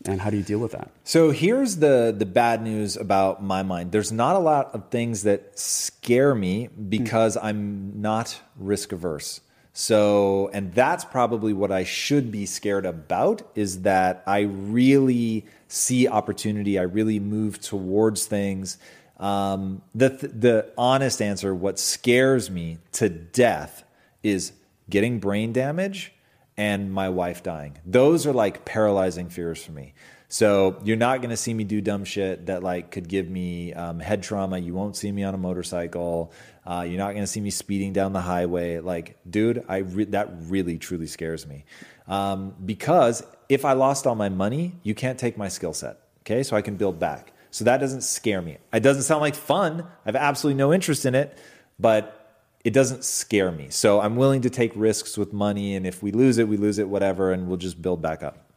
And 0.05 0.21
how 0.21 0.29
do 0.29 0.37
you 0.37 0.43
deal 0.43 0.59
with 0.59 0.73
that? 0.73 0.91
So 1.03 1.31
here's 1.31 1.77
the 1.77 2.13
the 2.15 2.25
bad 2.25 2.61
news 2.61 2.95
about 2.95 3.43
my 3.43 3.63
mind. 3.63 3.91
There's 3.91 4.11
not 4.11 4.35
a 4.35 4.39
lot 4.39 4.73
of 4.75 4.89
things 4.89 5.23
that 5.23 5.57
scare 5.57 6.35
me 6.35 6.67
because 6.67 7.35
mm. 7.35 7.43
I'm 7.43 7.99
not 7.99 8.39
risk 8.57 8.91
averse. 8.91 9.41
So, 9.79 10.49
and 10.53 10.73
that's 10.73 11.05
probably 11.05 11.53
what 11.53 11.71
I 11.71 11.83
should 11.83 12.31
be 12.31 12.47
scared 12.47 12.83
about 12.83 13.43
is 13.53 13.83
that 13.83 14.23
I 14.25 14.39
really 14.39 15.45
see 15.67 16.07
opportunity. 16.07 16.79
I 16.79 16.81
really 16.81 17.19
move 17.19 17.61
towards 17.61 18.25
things. 18.25 18.79
Um, 19.17 19.83
the, 19.93 20.09
the 20.09 20.73
honest 20.79 21.21
answer, 21.21 21.53
what 21.53 21.77
scares 21.77 22.49
me 22.49 22.79
to 22.93 23.07
death 23.07 23.83
is 24.23 24.51
getting 24.89 25.19
brain 25.19 25.53
damage 25.53 26.11
and 26.57 26.91
my 26.91 27.09
wife 27.09 27.43
dying. 27.43 27.77
Those 27.85 28.25
are 28.25 28.33
like 28.33 28.65
paralyzing 28.65 29.29
fears 29.29 29.63
for 29.63 29.73
me. 29.73 29.93
So 30.27 30.81
you're 30.83 30.97
not 30.97 31.21
going 31.21 31.29
to 31.29 31.37
see 31.37 31.53
me 31.53 31.63
do 31.63 31.79
dumb 31.81 32.03
shit 32.03 32.47
that 32.47 32.61
like 32.61 32.91
could 32.91 33.07
give 33.07 33.29
me 33.29 33.73
um, 33.73 33.99
head 33.99 34.23
trauma. 34.23 34.57
You 34.57 34.73
won't 34.73 34.95
see 34.95 35.11
me 35.11 35.23
on 35.23 35.33
a 35.33 35.37
motorcycle. 35.37 36.33
Uh, 36.67 36.81
you're 36.81 36.97
not 36.97 37.11
going 37.11 37.23
to 37.23 37.27
see 37.27 37.39
me 37.39 37.49
speeding 37.49 37.93
down 37.93 38.11
the 38.11 38.19
highway. 38.19 38.79
Like, 38.79 39.17
dude, 39.29 39.63
I 39.69 39.77
re- 39.77 40.03
that 40.05 40.29
really 40.41 40.77
truly 40.77 41.07
scares 41.07 41.47
me 41.47 41.63
um, 42.07 42.55
because 42.65 43.23
if 43.47 43.63
I 43.63 43.71
lost 43.71 44.05
all 44.05 44.15
my 44.15 44.27
money, 44.27 44.75
you 44.83 44.93
can't 44.93 45.17
take 45.17 45.37
my 45.37 45.47
skill 45.47 45.71
set. 45.71 46.01
Okay, 46.23 46.43
so 46.43 46.57
I 46.57 46.61
can 46.61 46.75
build 46.75 46.99
back. 46.99 47.31
So 47.51 47.63
that 47.63 47.77
doesn't 47.77 48.01
scare 48.01 48.41
me. 48.41 48.57
It 48.73 48.81
doesn't 48.81 49.03
sound 49.03 49.21
like 49.21 49.33
fun. 49.33 49.81
I 49.81 50.07
have 50.07 50.17
absolutely 50.17 50.57
no 50.57 50.73
interest 50.73 51.05
in 51.05 51.15
it, 51.15 51.37
but 51.79 52.43
it 52.65 52.71
doesn't 52.71 53.05
scare 53.05 53.49
me. 53.49 53.67
So 53.69 54.01
I'm 54.01 54.17
willing 54.17 54.41
to 54.41 54.49
take 54.49 54.73
risks 54.75 55.17
with 55.17 55.31
money, 55.31 55.75
and 55.75 55.87
if 55.87 56.03
we 56.03 56.11
lose 56.11 56.37
it, 56.37 56.49
we 56.49 56.57
lose 56.57 56.79
it, 56.79 56.89
whatever, 56.89 57.31
and 57.31 57.47
we'll 57.47 57.55
just 57.55 57.81
build 57.81 58.01
back 58.01 58.23
up. 58.23 58.51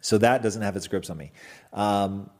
So 0.00 0.18
that 0.18 0.40
doesn't 0.44 0.62
have 0.62 0.76
its 0.76 0.86
grips 0.86 1.10
on 1.10 1.16
me. 1.16 1.32
Um, 1.72 2.30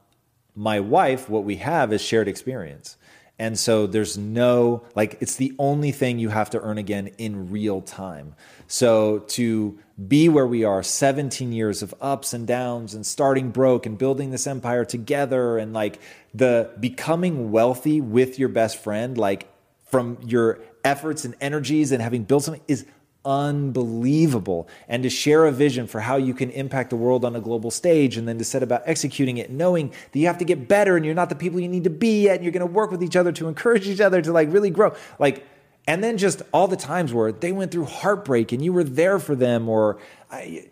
my 0.55 0.79
wife, 0.79 1.29
what 1.29 1.43
we 1.43 1.57
have 1.57 1.93
is 1.93 2.01
shared 2.01 2.29
experience. 2.29 2.97
And 3.39 3.59
so 3.59 3.87
there's 3.87 4.16
no, 4.16 4.85
like, 4.95 5.18
it's 5.20 5.37
the 5.37 5.55
only 5.59 5.91
thing 5.91 6.18
you 6.18 6.28
have 6.28 6.51
to 6.51 6.61
earn 6.61 6.78
again 6.78 7.09
in 7.18 7.51
real 7.51 7.80
time. 7.80 8.35
So 8.68 9.20
to 9.28 9.78
be 10.09 10.28
where 10.28 10.47
we 10.47 10.64
are, 10.64 10.82
17 10.82 11.53
years 11.53 11.82
of 11.82 11.95
ups 12.01 12.32
and 12.32 12.47
downs 12.47 12.95
and 12.95 13.05
starting 13.05 13.51
broke 13.51 13.87
and 13.87 13.99
building 13.99 14.30
this 14.30 14.47
empire 14.47 14.85
together 14.85 15.59
and 15.59 15.72
like 15.72 16.01
the 16.32 16.70
becoming 16.78 17.51
wealthy 17.51 18.01
with 18.01 18.39
your 18.39 18.49
best 18.49 18.82
friend, 18.82 19.18
like 19.18 19.49
from 19.87 20.18
your 20.24 20.61
efforts 20.85 21.24
and 21.24 21.35
energies 21.41 21.91
and 21.91 22.03
having 22.03 22.24
built 22.24 22.45
something 22.45 22.62
is 22.68 22.87
unbelievable. 23.25 24.68
And 24.89 25.03
to 25.03 25.11
share 25.11 25.47
a 25.47 25.53
vision 25.53 25.87
for 25.87 26.01
how 26.01 26.16
you 26.16 26.35
can 26.35 26.51
impact 26.51 26.91
the 26.91 26.97
world 26.97 27.25
on 27.25 27.35
a 27.37 27.41
global 27.41 27.70
stage 27.70 28.16
and 28.16 28.29
then 28.29 28.39
to 28.39 28.45
set 28.45 28.62
about 28.62 28.83
executing 28.87 29.39
it, 29.39 29.51
knowing 29.51 29.89
that 29.89 30.18
you 30.18 30.27
have 30.27 30.39
to 30.39 30.45
get 30.45 30.68
better 30.68 30.97
and 30.97 31.05
you're 31.05 31.14
not 31.14 31.29
the 31.29 31.35
people 31.35 31.61
you 31.61 31.68
need 31.68 31.85
to 31.85 31.91
be 31.91 32.25
yet, 32.25 32.37
and 32.37 32.45
you're 32.45 32.53
going 32.53 32.66
to 32.66 32.72
work 32.72 32.91
with 32.91 33.03
each 33.03 33.16
other 33.16 33.33
to 33.33 33.49
encourage 33.49 33.89
each 33.89 34.01
other 34.01 34.20
to 34.22 34.33
like 34.33 34.53
really 34.53 34.70
grow. 34.70 34.95
Like, 35.18 35.47
and 35.87 36.03
then 36.03 36.16
just 36.16 36.43
all 36.53 36.66
the 36.66 36.77
times 36.77 37.12
where 37.12 37.31
they 37.31 37.53
went 37.53 37.70
through 37.70 37.85
heartbreak 37.85 38.53
and 38.53 38.64
you 38.64 38.72
were 38.72 38.85
there 38.85 39.18
for 39.18 39.35
them, 39.35 39.68
or 39.68 39.99
I, 40.31 40.66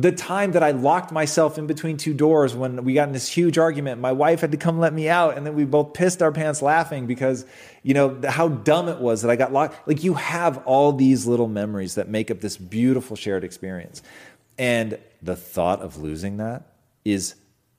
the 0.00 0.12
time 0.12 0.52
that 0.52 0.62
I 0.62 0.70
locked 0.70 1.10
myself 1.10 1.58
in 1.58 1.66
between 1.66 1.96
two 1.96 2.14
doors 2.14 2.54
when 2.54 2.84
we 2.84 2.94
got 2.94 3.08
in 3.08 3.12
this 3.12 3.26
huge 3.26 3.58
argument, 3.58 4.00
my 4.00 4.12
wife 4.12 4.42
had 4.42 4.52
to 4.52 4.56
come 4.56 4.78
let 4.78 4.92
me 4.92 5.08
out, 5.08 5.36
and 5.36 5.44
then 5.44 5.56
we 5.56 5.64
both 5.64 5.92
pissed 5.92 6.22
our 6.22 6.30
pants 6.30 6.62
laughing 6.62 7.06
because, 7.06 7.44
you 7.82 7.94
know, 7.94 8.20
how 8.28 8.46
dumb 8.46 8.88
it 8.88 9.00
was 9.00 9.22
that 9.22 9.30
I 9.30 9.34
got 9.34 9.52
locked. 9.52 9.88
Like, 9.88 10.04
you 10.04 10.14
have 10.14 10.58
all 10.66 10.92
these 10.92 11.26
little 11.26 11.48
memories 11.48 11.96
that 11.96 12.08
make 12.08 12.30
up 12.30 12.40
this 12.40 12.56
beautiful 12.56 13.16
shared 13.16 13.42
experience. 13.42 14.00
And 14.56 14.98
the 15.20 15.34
thought 15.34 15.80
of 15.80 15.96
losing 15.96 16.36
that 16.36 16.74
is 17.04 17.34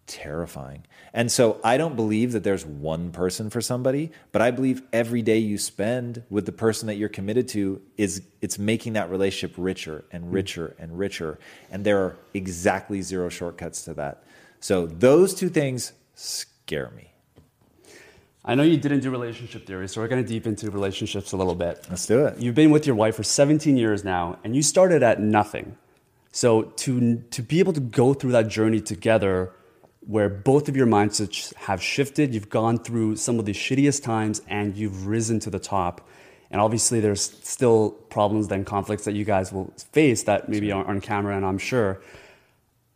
terrifying. 0.09 0.83
And 1.13 1.31
so 1.31 1.59
I 1.63 1.77
don't 1.77 1.95
believe 1.95 2.31
that 2.33 2.43
there's 2.43 2.65
one 2.65 3.11
person 3.11 3.49
for 3.49 3.61
somebody, 3.61 4.11
but 4.31 4.41
I 4.41 4.51
believe 4.51 4.81
every 4.91 5.21
day 5.21 5.37
you 5.37 5.57
spend 5.57 6.23
with 6.29 6.45
the 6.45 6.51
person 6.51 6.87
that 6.87 6.95
you're 6.95 7.09
committed 7.09 7.47
to 7.49 7.81
is 7.95 8.23
it's 8.41 8.59
making 8.59 8.93
that 8.93 9.09
relationship 9.09 9.55
richer 9.57 10.03
and 10.11 10.25
hmm. 10.25 10.31
richer 10.31 10.75
and 10.79 10.97
richer. 10.97 11.39
And 11.71 11.85
there 11.85 11.99
are 11.99 12.17
exactly 12.33 13.01
zero 13.01 13.29
shortcuts 13.29 13.83
to 13.83 13.93
that. 13.93 14.23
So 14.59 14.87
those 14.87 15.33
two 15.33 15.49
things 15.49 15.93
scare 16.15 16.91
me. 16.95 17.13
I 18.43 18.55
know 18.55 18.63
you 18.63 18.77
didn't 18.77 19.01
do 19.01 19.11
relationship 19.11 19.67
theory, 19.67 19.87
so 19.87 20.01
we're 20.01 20.07
going 20.07 20.23
to 20.23 20.27
deep 20.27 20.47
into 20.47 20.71
relationships 20.71 21.33
a 21.33 21.37
little 21.37 21.55
bit. 21.55 21.85
Let's 21.89 22.07
do 22.07 22.25
it. 22.25 22.39
You've 22.39 22.55
been 22.55 22.71
with 22.71 22.87
your 22.87 22.95
wife 22.95 23.15
for 23.15 23.23
17 23.23 23.77
years 23.77 24.03
now, 24.03 24.39
and 24.43 24.55
you 24.55 24.63
started 24.63 25.03
at 25.03 25.21
nothing. 25.21 25.77
So 26.31 26.63
to 26.63 27.17
to 27.31 27.41
be 27.41 27.59
able 27.59 27.73
to 27.73 27.79
go 27.79 28.13
through 28.13 28.31
that 28.33 28.47
journey 28.47 28.81
together 28.81 29.51
where 30.09 30.27
both 30.27 30.67
of 30.67 30.75
your 30.75 30.87
mindsets 30.87 31.53
have 31.53 31.83
shifted. 31.83 32.33
You've 32.33 32.49
gone 32.49 32.79
through 32.79 33.15
some 33.15 33.37
of 33.37 33.45
the 33.45 33.51
shittiest 33.53 34.01
times 34.01 34.41
and 34.47 34.75
you've 34.75 35.05
risen 35.05 35.39
to 35.41 35.51
the 35.51 35.59
top. 35.59 36.01
And 36.49 36.59
obviously, 36.59 36.99
there's 36.99 37.21
still 37.21 37.91
problems 38.09 38.51
and 38.51 38.65
conflicts 38.65 39.05
that 39.05 39.13
you 39.13 39.23
guys 39.23 39.53
will 39.53 39.71
face 39.91 40.23
that 40.23 40.49
maybe 40.49 40.71
aren't 40.71 40.89
on 40.89 40.99
camera, 40.99 41.37
and 41.37 41.45
I'm 41.45 41.59
sure. 41.59 42.01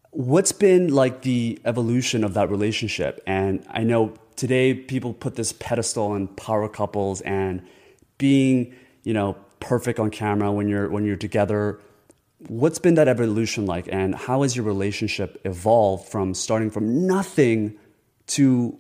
What's 0.10 0.52
been 0.52 0.88
like 0.92 1.22
the 1.22 1.60
evolution 1.66 2.24
of 2.24 2.34
that 2.34 2.50
relationship? 2.50 3.22
And 3.28 3.64
I 3.70 3.84
know 3.84 4.16
today 4.36 4.74
people 4.74 5.14
put 5.14 5.36
this 5.36 5.54
pedestal 5.54 6.14
on 6.14 6.30
power 6.30 6.68
couples 6.68 7.22
and 7.22 7.62
being, 8.18 8.74
you 9.04 9.14
know, 9.14 9.38
perfect 9.60 10.00
on 10.00 10.10
camera 10.10 10.52
when 10.52 10.68
you're 10.68 10.90
when 10.90 11.06
you're 11.06 11.16
together 11.16 11.80
what's 12.48 12.80
been 12.80 12.96
that 12.96 13.08
evolution 13.08 13.66
like 13.66 13.88
and 13.92 14.16
how 14.16 14.42
has 14.42 14.56
your 14.56 14.66
relationship 14.66 15.42
evolved 15.46 16.10
from 16.10 16.34
starting 16.34 16.70
from 16.70 17.08
nothing 17.08 17.78
to 18.28 18.78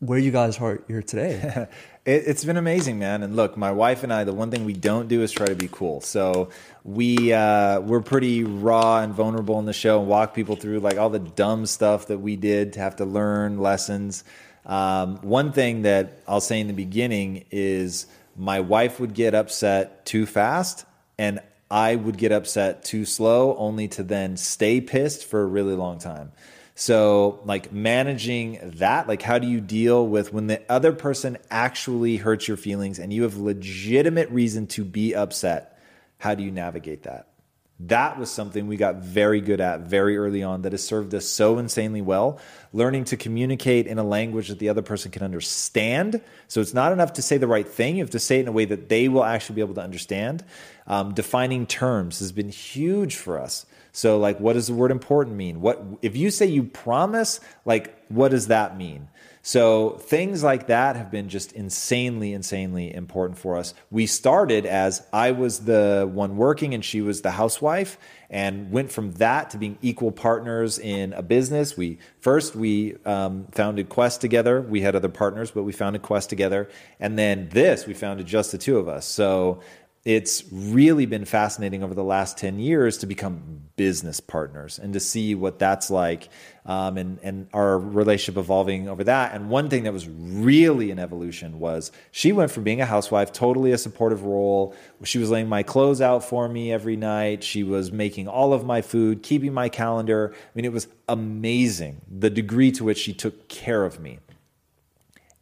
where 0.00 0.18
you 0.18 0.30
guys 0.30 0.58
are 0.58 0.82
here 0.88 1.02
today? 1.02 1.68
It, 2.04 2.26
has 2.26 2.44
been 2.44 2.56
amazing 2.56 2.98
man. 2.98 3.22
And 3.22 3.36
look 3.36 3.56
my 3.56 3.70
wife 3.70 4.02
and 4.02 4.12
i 4.12 4.24
the 4.24 4.32
one 4.32 4.50
thing 4.50 4.64
we 4.64 4.72
don't 4.72 5.06
do 5.06 5.22
is 5.22 5.30
try 5.30 5.46
to 5.46 5.54
be 5.54 5.68
cool. 5.70 6.00
So 6.00 6.48
we 6.82 7.32
uh, 7.32 7.78
we're 7.78 8.00
pretty 8.00 8.42
raw 8.42 9.02
and 9.02 9.14
vulnerable 9.14 9.60
in 9.60 9.66
the 9.66 9.72
show 9.72 10.00
and 10.00 10.08
walk 10.08 10.34
people 10.34 10.56
through 10.56 10.80
like 10.80 10.98
all 10.98 11.10
the 11.10 11.20
dumb 11.20 11.64
stuff 11.64 12.08
that 12.08 12.18
we 12.18 12.34
did 12.34 12.72
to 12.72 12.80
have 12.80 12.96
to 12.96 13.04
learn 13.04 13.60
lessons. 13.60 14.24
Um, 14.66 15.18
one 15.18 15.52
thing 15.52 15.82
that 15.82 16.22
i'll 16.26 16.40
say 16.40 16.60
in 16.60 16.68
the 16.68 16.72
beginning 16.72 17.44
is 17.50 18.06
my 18.36 18.60
wife 18.60 19.00
would 19.00 19.12
get 19.14 19.34
upset 19.34 20.06
too 20.06 20.24
fast 20.24 20.84
and 21.18 21.40
I 21.72 21.96
would 21.96 22.18
get 22.18 22.32
upset 22.32 22.84
too 22.84 23.06
slow, 23.06 23.56
only 23.56 23.88
to 23.88 24.02
then 24.02 24.36
stay 24.36 24.82
pissed 24.82 25.24
for 25.24 25.40
a 25.40 25.46
really 25.46 25.74
long 25.74 25.98
time. 25.98 26.32
So, 26.74 27.40
like 27.44 27.72
managing 27.72 28.58
that, 28.76 29.08
like 29.08 29.22
how 29.22 29.38
do 29.38 29.46
you 29.46 29.58
deal 29.58 30.06
with 30.06 30.34
when 30.34 30.48
the 30.48 30.60
other 30.70 30.92
person 30.92 31.38
actually 31.50 32.18
hurts 32.18 32.46
your 32.46 32.58
feelings 32.58 32.98
and 32.98 33.10
you 33.10 33.22
have 33.22 33.38
legitimate 33.38 34.28
reason 34.28 34.66
to 34.68 34.84
be 34.84 35.14
upset? 35.14 35.78
How 36.18 36.34
do 36.34 36.42
you 36.42 36.50
navigate 36.50 37.04
that? 37.04 37.31
That 37.86 38.18
was 38.18 38.30
something 38.30 38.68
we 38.68 38.76
got 38.76 38.96
very 38.96 39.40
good 39.40 39.60
at 39.60 39.80
very 39.80 40.16
early 40.16 40.42
on 40.42 40.62
that 40.62 40.72
has 40.72 40.84
served 40.84 41.14
us 41.14 41.26
so 41.26 41.58
insanely 41.58 42.00
well. 42.00 42.38
Learning 42.72 43.04
to 43.04 43.16
communicate 43.16 43.86
in 43.86 43.98
a 43.98 44.04
language 44.04 44.48
that 44.48 44.58
the 44.60 44.68
other 44.68 44.82
person 44.82 45.10
can 45.10 45.22
understand. 45.22 46.20
So 46.46 46.60
it's 46.60 46.74
not 46.74 46.92
enough 46.92 47.14
to 47.14 47.22
say 47.22 47.38
the 47.38 47.48
right 47.48 47.66
thing, 47.66 47.96
you 47.96 48.02
have 48.02 48.10
to 48.10 48.20
say 48.20 48.38
it 48.38 48.42
in 48.42 48.48
a 48.48 48.52
way 48.52 48.66
that 48.66 48.88
they 48.88 49.08
will 49.08 49.24
actually 49.24 49.56
be 49.56 49.62
able 49.62 49.74
to 49.74 49.82
understand. 49.82 50.44
Um, 50.86 51.14
defining 51.14 51.66
terms 51.66 52.20
has 52.20 52.30
been 52.30 52.50
huge 52.50 53.16
for 53.16 53.40
us. 53.40 53.66
So, 53.92 54.18
like, 54.18 54.40
what 54.40 54.54
does 54.54 54.68
the 54.68 54.74
word 54.74 54.90
important 54.90 55.36
mean? 55.36 55.60
What 55.60 55.84
if 56.00 56.16
you 56.16 56.30
say 56.30 56.46
you 56.46 56.64
promise? 56.64 57.40
Like, 57.64 57.94
what 58.08 58.30
does 58.30 58.46
that 58.46 58.76
mean? 58.76 59.08
So 59.44 59.90
things 59.90 60.44
like 60.44 60.68
that 60.68 60.94
have 60.94 61.10
been 61.10 61.28
just 61.28 61.52
insanely, 61.52 62.32
insanely 62.32 62.94
important 62.94 63.38
for 63.38 63.56
us. 63.56 63.74
We 63.90 64.06
started 64.06 64.66
as 64.66 65.04
I 65.12 65.32
was 65.32 65.64
the 65.64 66.08
one 66.10 66.36
working 66.36 66.74
and 66.74 66.84
she 66.84 67.00
was 67.00 67.22
the 67.22 67.32
housewife, 67.32 67.98
and 68.30 68.70
went 68.70 68.90
from 68.90 69.12
that 69.14 69.50
to 69.50 69.58
being 69.58 69.76
equal 69.82 70.10
partners 70.10 70.78
in 70.78 71.12
a 71.12 71.22
business. 71.22 71.76
We 71.76 71.98
first 72.20 72.54
we 72.54 72.96
um, 73.04 73.46
founded 73.52 73.88
Quest 73.88 74.20
together. 74.20 74.62
We 74.62 74.80
had 74.80 74.96
other 74.96 75.08
partners, 75.08 75.50
but 75.50 75.64
we 75.64 75.72
founded 75.72 76.02
Quest 76.02 76.30
together, 76.30 76.70
and 76.98 77.18
then 77.18 77.48
this 77.50 77.86
we 77.86 77.94
founded 77.94 78.26
just 78.26 78.52
the 78.52 78.58
two 78.58 78.78
of 78.78 78.88
us. 78.88 79.06
So 79.06 79.60
it's 80.04 80.42
really 80.50 81.06
been 81.06 81.24
fascinating 81.24 81.84
over 81.84 81.94
the 81.94 82.02
last 82.02 82.36
10 82.36 82.58
years 82.58 82.98
to 82.98 83.06
become 83.06 83.60
business 83.76 84.18
partners 84.18 84.80
and 84.80 84.92
to 84.92 85.00
see 85.00 85.36
what 85.36 85.60
that's 85.60 85.90
like 85.90 86.28
um, 86.66 86.98
and, 86.98 87.20
and 87.22 87.46
our 87.52 87.78
relationship 87.78 88.36
evolving 88.36 88.88
over 88.88 89.04
that. 89.04 89.32
And 89.32 89.48
one 89.48 89.70
thing 89.70 89.84
that 89.84 89.92
was 89.92 90.08
really 90.08 90.90
an 90.90 90.98
evolution 90.98 91.60
was 91.60 91.92
she 92.10 92.32
went 92.32 92.50
from 92.50 92.64
being 92.64 92.80
a 92.80 92.86
housewife, 92.86 93.32
totally 93.32 93.70
a 93.70 93.78
supportive 93.78 94.24
role. 94.24 94.74
She 95.04 95.18
was 95.18 95.30
laying 95.30 95.48
my 95.48 95.62
clothes 95.62 96.00
out 96.00 96.24
for 96.24 96.48
me 96.48 96.72
every 96.72 96.96
night. 96.96 97.44
She 97.44 97.62
was 97.62 97.92
making 97.92 98.26
all 98.26 98.52
of 98.52 98.66
my 98.66 98.82
food, 98.82 99.22
keeping 99.22 99.54
my 99.54 99.68
calendar. 99.68 100.34
I 100.34 100.50
mean, 100.56 100.64
it 100.64 100.72
was 100.72 100.88
amazing 101.08 102.00
the 102.10 102.30
degree 102.30 102.72
to 102.72 102.82
which 102.82 102.98
she 102.98 103.14
took 103.14 103.48
care 103.48 103.84
of 103.84 104.00
me. 104.00 104.18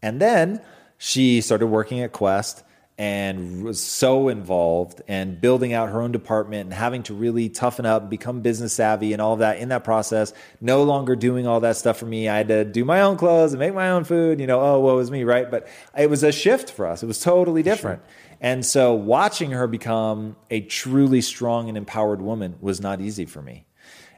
And 0.03 0.21
then 0.21 0.61
she 0.99 1.41
started 1.41 1.69
working 1.69 2.01
at 2.01 2.13
Quest 2.13 2.63
and 3.01 3.65
was 3.65 3.83
so 3.83 4.29
involved 4.29 5.01
and 5.09 5.41
building 5.41 5.73
out 5.73 5.89
her 5.89 6.03
own 6.03 6.13
department 6.13 6.65
and 6.67 6.75
having 6.75 7.03
to 7.03 7.15
really 7.15 7.49
toughen 7.49 7.87
up 7.87 8.03
and 8.03 8.11
become 8.11 8.43
business 8.43 8.75
savvy 8.75 9.15
and 9.15 9.23
all 9.23 9.33
of 9.33 9.39
that 9.39 9.57
in 9.57 9.71
that 9.71 9.83
process 9.83 10.35
no 10.61 10.83
longer 10.83 11.17
doing 11.17 11.47
all 11.47 11.61
that 11.61 11.79
stuff 11.79 11.97
for 11.97 12.05
me 12.05 12.29
i 12.29 12.37
had 12.37 12.49
to 12.49 12.63
do 12.63 12.85
my 12.85 13.01
own 13.01 13.17
clothes 13.17 13.55
and 13.55 13.59
make 13.59 13.73
my 13.73 13.89
own 13.89 14.05
food 14.05 14.39
you 14.39 14.47
know 14.47 14.61
oh 14.61 14.81
what 14.81 14.97
was 14.97 15.11
me 15.11 15.25
right 15.25 15.51
but 15.51 15.67
it 15.97 16.11
was 16.11 16.23
a 16.23 16.31
shift 16.31 16.71
for 16.73 16.87
us 16.87 17.03
it 17.03 17.07
was 17.07 17.19
totally 17.19 17.63
different 17.63 18.03
sure. 18.03 18.37
and 18.43 18.67
so 18.67 18.93
watching 18.93 19.53
her 19.53 19.67
become 19.67 20.37
a 20.51 20.61
truly 20.61 21.23
strong 21.23 21.71
and 21.71 21.79
empowered 21.79 22.21
woman 22.21 22.55
was 22.61 22.83
not 22.83 23.01
easy 23.01 23.25
for 23.25 23.41
me 23.41 23.65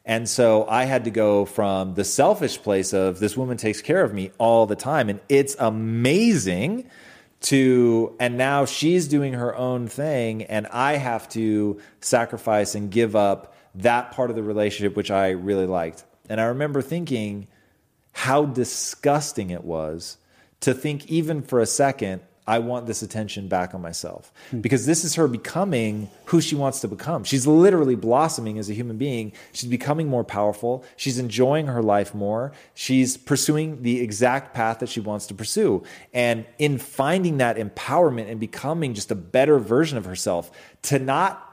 and 0.05 0.29
so 0.29 0.67
I 0.67 0.87
had 0.87 1.05
to 1.05 1.13
go 1.13 1.45
from 1.45 1.95
the 1.95 2.03
selfish 2.03 2.61
place 2.61 2.93
of 2.93 3.21
this 3.21 3.37
woman 3.37 3.57
takes 3.57 3.81
care 3.81 4.03
of 4.03 4.13
me 4.13 4.33
all 4.37 4.67
the 4.67 4.75
time. 4.75 5.09
And 5.09 5.21
it's 5.29 5.55
amazing 5.61 6.91
to 7.43 8.15
and 8.21 8.39
now 8.39 8.65
she's 8.65 9.09
doing 9.09 9.35
her 9.35 9.55
own 9.57 9.89
thing 9.89 10.45
and 10.45 10.67
I 10.69 10.97
have 10.97 11.29
to 11.31 11.81
sacrifice 12.01 12.75
and 12.75 12.91
give 12.91 13.17
up 13.17 13.55
that 13.75 14.13
part 14.13 14.31
of 14.31 14.37
the 14.37 14.43
relationship 14.43 14.97
which 14.97 15.11
I 15.11 15.31
really 15.31 15.67
liked. 15.67 16.05
And 16.29 16.41
I 16.41 16.45
remember 16.45 16.83
thinking 16.83 17.49
how 18.13 18.45
disgusting 18.45 19.51
it 19.51 19.65
was 19.65 20.19
to 20.61 20.75
think 20.75 21.07
even 21.07 21.43
for 21.43 21.61
a 21.61 21.67
second 21.67 22.21
I 22.47 22.59
want 22.59 22.87
this 22.87 23.03
attention 23.03 23.47
back 23.47 23.73
on 23.75 23.81
myself. 23.81 24.33
Hmm. 24.51 24.61
Because 24.61 24.85
this 24.85 25.05
is 25.05 25.15
her 25.15 25.29
becoming 25.29 26.11
who 26.27 26.41
she 26.41 26.57
wants 26.57 26.81
to 26.81 26.89
become. 26.89 27.23
She's 27.25 27.47
literally 27.47 27.95
blossoming 27.95 28.59
as 28.59 28.69
a 28.69 28.73
human 28.73 28.99
being. 28.99 29.33
She's 29.53 29.69
becoming 29.69 30.09
more 30.09 30.25
powerful. 30.25 30.85
She's 30.97 31.19
enjoying 31.19 31.67
her 31.69 31.83
life 31.83 32.15
more. 32.15 32.53
She's 32.75 33.17
pursuing 33.17 33.83
the 33.83 34.01
exact 34.01 34.55
path 34.55 34.81
that 34.81 34.89
she 34.89 35.01
wants 35.01 35.27
to 35.29 35.35
pursue. 35.35 35.85
And 36.13 36.45
in 36.59 36.79
finding 36.79 37.39
that 37.39 37.57
empowerment 37.57 38.29
and 38.31 38.41
becoming 38.41 38.95
just 38.95 39.11
a 39.11 39.17
better 39.17 39.59
version 39.59 39.97
of 39.97 40.05
herself, 40.05 40.51
to 40.83 40.99
not 40.99 41.49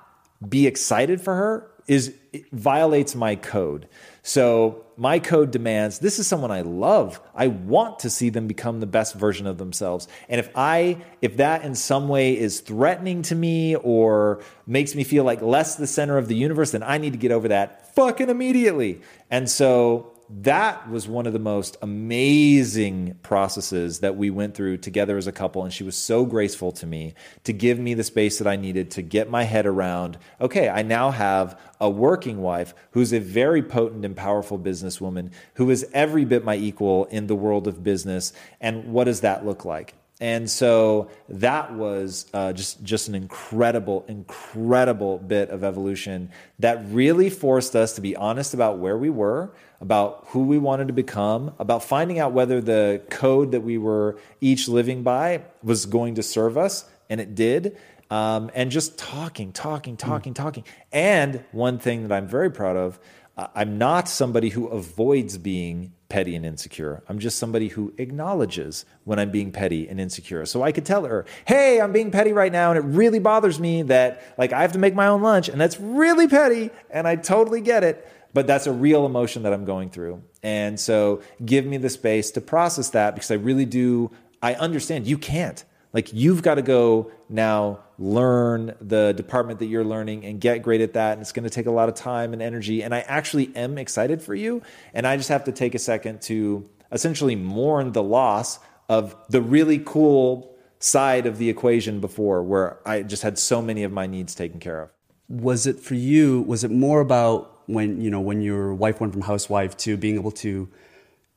be 0.47 0.65
excited 0.65 1.21
for 1.21 1.35
her 1.35 1.69
is 1.87 2.13
violates 2.51 3.15
my 3.15 3.35
code. 3.35 3.87
So 4.23 4.85
my 5.00 5.18
code 5.18 5.52
demands 5.52 6.00
this 6.00 6.20
is 6.20 6.28
someone 6.28 6.52
I 6.52 6.62
love. 6.62 7.22
I 7.34 7.47
want 7.47 8.00
to 8.00 8.10
see 8.10 8.30
them 8.30 8.47
become 8.47 8.82
the 8.82 8.86
best 8.86 9.16
version 9.16 9.47
of 9.47 9.58
themselves. 9.58 10.08
And 10.28 10.39
if 10.39 10.50
I 10.56 11.02
if 11.22 11.38
that 11.38 11.64
in 11.64 11.74
some 11.74 12.10
way 12.10 12.38
is 12.38 12.60
threatening 12.60 13.22
to 13.24 13.36
me 13.36 13.76
or 13.76 14.43
makes 14.68 14.95
me 14.95 15.06
feel 15.06 15.24
like 15.24 15.41
less 15.41 15.76
the 15.76 15.88
center 15.88 16.18
of 16.18 16.28
the 16.28 16.36
universe, 16.36 16.72
then 16.72 16.84
I 16.84 16.97
need 16.97 17.14
to 17.14 17.18
get 17.18 17.32
over 17.32 17.47
that 17.47 17.95
fucking 17.95 18.30
immediately. 18.30 19.02
And 19.32 19.50
so 19.50 20.12
that 20.30 20.89
was 20.89 21.07
one 21.07 21.25
of 21.25 21.34
the 21.34 21.39
most 21.39 21.75
amazing 21.82 23.17
processes 23.23 24.01
that 24.01 24.15
we 24.15 24.30
went 24.30 24.53
through 24.53 24.77
together 24.77 25.17
as 25.17 25.25
a 25.25 25.32
couple. 25.32 25.63
And 25.63 25.73
she 25.73 25.84
was 25.84 25.95
so 25.95 26.23
graceful 26.23 26.71
to 26.73 26.86
me 26.86 27.15
to 27.45 27.53
give 27.53 27.80
me 27.80 27.95
the 27.95 28.03
space 28.03 28.38
that 28.38 28.47
I 28.47 28.55
needed 28.55 28.91
to 28.91 29.01
get 29.01 29.30
my 29.30 29.43
head 29.43 29.65
around 29.65 30.17
okay, 30.39 30.69
I 30.69 30.84
now 30.84 31.11
have 31.11 31.59
a 31.82 31.89
working 31.89 32.41
wife 32.41 32.73
who's 32.91 33.11
a 33.13 33.19
very 33.19 33.63
potent 33.63 34.05
and 34.05 34.15
powerful 34.15 34.59
businesswoman 34.59 35.32
who 35.55 35.69
is 35.69 35.88
every 35.93 36.25
bit 36.25 36.43
my 36.43 36.55
equal 36.55 37.05
in 37.05 37.27
the 37.27 37.36
world 37.36 37.67
of 37.67 37.84
business. 37.84 38.32
And 38.61 38.93
what 38.93 39.05
does 39.05 39.21
that 39.21 39.45
look 39.45 39.65
like? 39.65 39.95
And 40.21 40.49
so 40.49 41.09
that 41.30 41.73
was 41.73 42.25
uh, 42.34 42.51
just 42.51 42.84
just 42.84 43.07
an 43.07 43.15
incredible, 43.15 44.03
incredible 44.09 45.17
bit 45.17 45.49
of 45.49 45.63
evolution 45.63 46.32
that 46.59 46.84
really 46.89 47.30
forced 47.30 47.75
us 47.75 47.93
to 47.93 48.01
be 48.01 48.17
honest 48.17 48.53
about 48.53 48.80
where 48.80 48.97
we 48.97 49.09
were, 49.09 49.53
about 49.82 50.25
who 50.30 50.43
we 50.43 50.57
wanted 50.57 50.88
to 50.88 50.93
become, 50.93 51.53
about 51.59 51.84
finding 51.84 52.19
out 52.19 52.34
whether 52.34 52.61
the 52.61 53.01
code 53.09 53.51
that 53.51 53.61
we 53.61 53.77
were 53.77 54.17
each 54.41 54.67
living 54.67 55.03
by 55.03 55.43
was 55.63 55.86
going 55.86 56.15
to 56.15 56.23
serve 56.23 56.57
us, 56.57 56.86
and 57.09 57.21
it 57.21 57.36
did. 57.36 57.77
Um, 58.09 58.49
and 58.55 58.71
just 58.71 58.97
talking, 58.97 59.51
talking, 59.51 59.95
talking, 59.95 60.34
mm. 60.34 60.38
talking. 60.38 60.63
And 60.91 61.43
one 61.51 61.77
thing 61.77 62.07
that 62.07 62.15
I'm 62.15 62.27
very 62.27 62.49
proud 62.49 62.75
of, 62.75 62.99
uh, 63.38 63.47
I'm 63.53 63.77
not 63.77 64.09
somebody 64.09 64.49
who 64.49 64.67
avoids 64.67 65.38
being 65.38 65.93
petty 66.09 66.36
and 66.36 66.43
insecure. 66.43 67.03
I'm 67.07 67.19
just 67.19 67.38
somebody 67.38 67.67
who 67.67 67.93
acknowledges 67.99 68.84
when 69.03 69.19
I'm 69.19 69.30
being 69.30 69.51
petty 69.51 69.88
and 69.88 70.01
insecure. 70.01 70.45
So 70.47 70.63
I 70.63 70.71
could 70.71 70.86
tell 70.86 71.05
her, 71.05 71.25
"Hey, 71.45 71.80
I'm 71.80 71.93
being 71.93 72.09
petty 72.09 72.34
right 72.34 72.51
now 72.51 72.71
and 72.71 72.80
it 72.80 72.82
really 72.82 73.19
bothers 73.19 73.59
me 73.59 73.84
that 73.84 74.23
like 74.39 74.51
I 74.51 74.61
have 74.61 74.71
to 74.71 74.80
make 74.80 74.95
my 74.95 75.07
own 75.07 75.21
lunch 75.21 75.47
and 75.49 75.61
that's 75.61 75.80
really 75.80 76.27
petty 76.27 76.71
and 76.89 77.07
I 77.07 77.15
totally 77.15 77.61
get 77.61 77.84
it." 77.84 78.05
But 78.34 78.47
that's 78.47 78.67
a 78.67 78.71
real 78.71 79.05
emotion 79.05 79.43
that 79.43 79.53
I'm 79.53 79.65
going 79.65 79.89
through. 79.89 80.21
And 80.43 80.80
so 80.80 81.21
give 81.43 81.65
me 81.65 81.77
the 81.77 81.89
space 81.89 82.32
to 82.32 82.41
process 82.41 82.89
that 82.91 83.15
because 83.15 83.32
I 83.32 83.36
really 83.36 83.65
do 83.65 84.11
I 84.41 84.53
understand 84.55 85.07
you 85.07 85.17
can't. 85.17 85.63
Like 85.91 86.13
you've 86.13 86.43
got 86.43 86.55
to 86.55 86.61
go 86.61 87.11
now 87.30 87.80
learn 87.97 88.75
the 88.80 89.13
department 89.13 89.59
that 89.59 89.65
you're 89.65 89.84
learning 89.84 90.23
and 90.23 90.39
get 90.39 90.61
great 90.61 90.82
at 90.82 90.93
that. 90.93 91.13
And 91.13 91.21
it's 91.21 91.32
going 91.32 91.43
to 91.43 91.49
take 91.49 91.65
a 91.65 91.71
lot 91.71 91.89
of 91.89 91.95
time 91.95 92.32
and 92.34 92.41
energy. 92.41 92.84
And 92.84 92.93
I 92.93 92.99
actually 92.99 93.53
am 93.55 93.77
excited 93.77 94.21
for 94.21 94.36
you. 94.36 94.61
And 94.93 95.07
I 95.07 95.17
just 95.17 95.30
have 95.30 95.45
to 95.45 95.51
take 95.51 95.73
a 95.75 95.80
second 95.80 96.21
to 96.23 96.69
essentially 96.91 97.36
mourn 97.36 97.91
the 97.91 98.03
loss 98.03 98.59
of 98.88 99.15
the 99.30 99.41
really 99.41 99.80
cool 99.80 100.55
side 100.80 101.25
of 101.25 101.38
the 101.38 101.49
equation 101.49 101.99
before 101.99 102.43
where 102.43 102.80
I 102.88 103.01
just 103.01 103.23
had 103.23 103.38
so 103.38 103.61
many 103.61 103.84
of 103.84 103.91
my 103.91 104.07
needs 104.07 104.34
taken 104.34 104.59
care 104.59 104.82
of. 104.82 104.89
Was 105.27 105.67
it 105.67 105.80
for 105.80 105.95
you, 105.95 106.41
was 106.41 106.63
it 106.63 106.71
more 106.71 107.01
about 107.01 107.59
when, 107.70 108.01
you 108.01 108.09
know, 108.09 108.20
when 108.20 108.41
your 108.41 108.74
wife 108.74 108.99
went 108.99 109.13
from 109.13 109.22
housewife 109.22 109.78
to 109.78 109.97
being 109.97 110.15
able 110.15 110.32
to, 110.32 110.67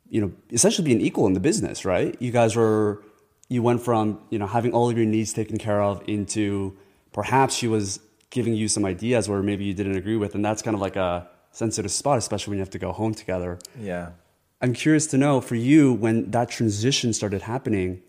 you 0.09 0.21
know, 0.21 0.33
essentially 0.51 0.85
be 0.85 0.93
an 0.93 1.01
equal 1.01 1.27
in 1.27 1.33
the 1.33 1.41
business, 1.41 1.85
right? 1.85 2.17
You 2.21 2.33
guys 2.33 2.57
were 2.57 3.03
you 3.53 3.63
went 3.63 3.83
from 3.83 4.19
you 4.31 4.39
know 4.39 4.47
having 4.47 4.73
all 4.73 4.89
of 4.89 4.97
your 4.97 5.07
needs 5.07 5.33
taken 5.33 5.59
care 5.59 5.83
of 5.83 6.03
into 6.07 6.75
perhaps 7.13 7.55
she 7.55 7.69
was 7.69 8.01
giving 8.31 8.55
you 8.55 8.67
some 8.67 8.85
ideas 8.87 9.29
where 9.29 9.43
maybe 9.43 9.65
you 9.65 9.75
didn't 9.75 9.97
agree 9.97 10.17
with 10.17 10.35
and 10.35 10.43
that's 10.45 10.63
kind 10.63 10.75
of 10.75 10.81
like 10.81 10.97
a 10.97 11.29
sensitive 11.51 11.91
spot 11.91 12.17
especially 12.17 12.51
when 12.53 12.59
you 12.59 12.63
have 12.63 12.71
to 12.71 12.79
go 12.79 12.93
home 12.93 13.15
together 13.15 13.59
yeah 13.79 14.11
i'm 14.63 14.73
curious 14.73 15.07
to 15.07 15.19
know 15.19 15.41
for 15.41 15.55
you 15.55 15.93
when 15.93 16.31
that 16.31 16.49
transition 16.49 17.13
started 17.13 17.43
happening 17.43 18.01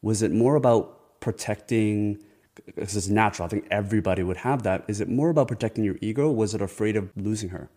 was 0.00 0.22
it 0.22 0.32
more 0.32 0.54
about 0.54 1.20
protecting 1.20 2.18
this 2.74 2.94
is 2.94 3.10
natural 3.10 3.46
i 3.46 3.48
think 3.48 3.66
everybody 3.70 4.22
would 4.22 4.36
have 4.36 4.62
that 4.62 4.84
is 4.88 5.00
it 5.00 5.08
more 5.08 5.30
about 5.30 5.48
protecting 5.48 5.84
your 5.84 5.96
ego 6.00 6.30
was 6.30 6.54
it 6.54 6.62
afraid 6.62 6.96
of 6.96 7.10
losing 7.16 7.50
her 7.50 7.68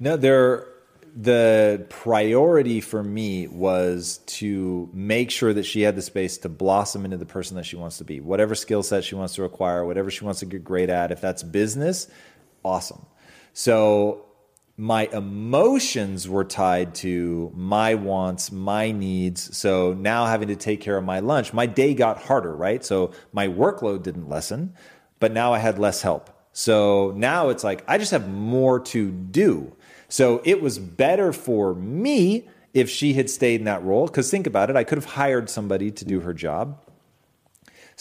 no 0.00 0.16
there 0.16 0.68
the 1.14 1.84
priority 1.90 2.80
for 2.80 3.02
me 3.02 3.46
was 3.46 4.20
to 4.26 4.88
make 4.94 5.30
sure 5.30 5.52
that 5.52 5.64
she 5.64 5.82
had 5.82 5.94
the 5.94 6.02
space 6.02 6.38
to 6.38 6.48
blossom 6.48 7.04
into 7.04 7.18
the 7.18 7.26
person 7.26 7.56
that 7.56 7.66
she 7.66 7.76
wants 7.76 7.98
to 7.98 8.04
be. 8.04 8.20
Whatever 8.20 8.54
skill 8.54 8.82
set 8.82 9.04
she 9.04 9.14
wants 9.14 9.34
to 9.34 9.44
acquire, 9.44 9.84
whatever 9.84 10.10
she 10.10 10.24
wants 10.24 10.40
to 10.40 10.46
get 10.46 10.64
great 10.64 10.88
at, 10.88 11.12
if 11.12 11.20
that's 11.20 11.42
business, 11.42 12.08
awesome. 12.64 13.04
So 13.52 14.24
my 14.82 15.08
emotions 15.12 16.28
were 16.28 16.42
tied 16.42 16.92
to 16.92 17.52
my 17.54 17.94
wants, 17.94 18.50
my 18.50 18.90
needs. 18.90 19.56
So 19.56 19.92
now 19.92 20.26
having 20.26 20.48
to 20.48 20.56
take 20.56 20.80
care 20.80 20.96
of 20.96 21.04
my 21.04 21.20
lunch, 21.20 21.52
my 21.52 21.66
day 21.66 21.94
got 21.94 22.20
harder, 22.20 22.52
right? 22.52 22.84
So 22.84 23.12
my 23.32 23.46
workload 23.46 24.02
didn't 24.02 24.28
lessen, 24.28 24.74
but 25.20 25.30
now 25.30 25.52
I 25.52 25.60
had 25.60 25.78
less 25.78 26.02
help. 26.02 26.30
So 26.52 27.12
now 27.14 27.50
it's 27.50 27.62
like 27.62 27.84
I 27.86 27.96
just 27.96 28.10
have 28.10 28.28
more 28.28 28.80
to 28.80 29.12
do. 29.12 29.76
So 30.08 30.42
it 30.44 30.60
was 30.60 30.80
better 30.80 31.32
for 31.32 31.76
me 31.76 32.48
if 32.74 32.90
she 32.90 33.12
had 33.12 33.30
stayed 33.30 33.60
in 33.60 33.66
that 33.66 33.84
role. 33.84 34.08
Because 34.08 34.32
think 34.32 34.48
about 34.48 34.68
it, 34.68 34.74
I 34.74 34.82
could 34.82 34.98
have 34.98 35.04
hired 35.04 35.48
somebody 35.48 35.92
to 35.92 36.04
do 36.04 36.18
her 36.18 36.34
job. 36.34 36.81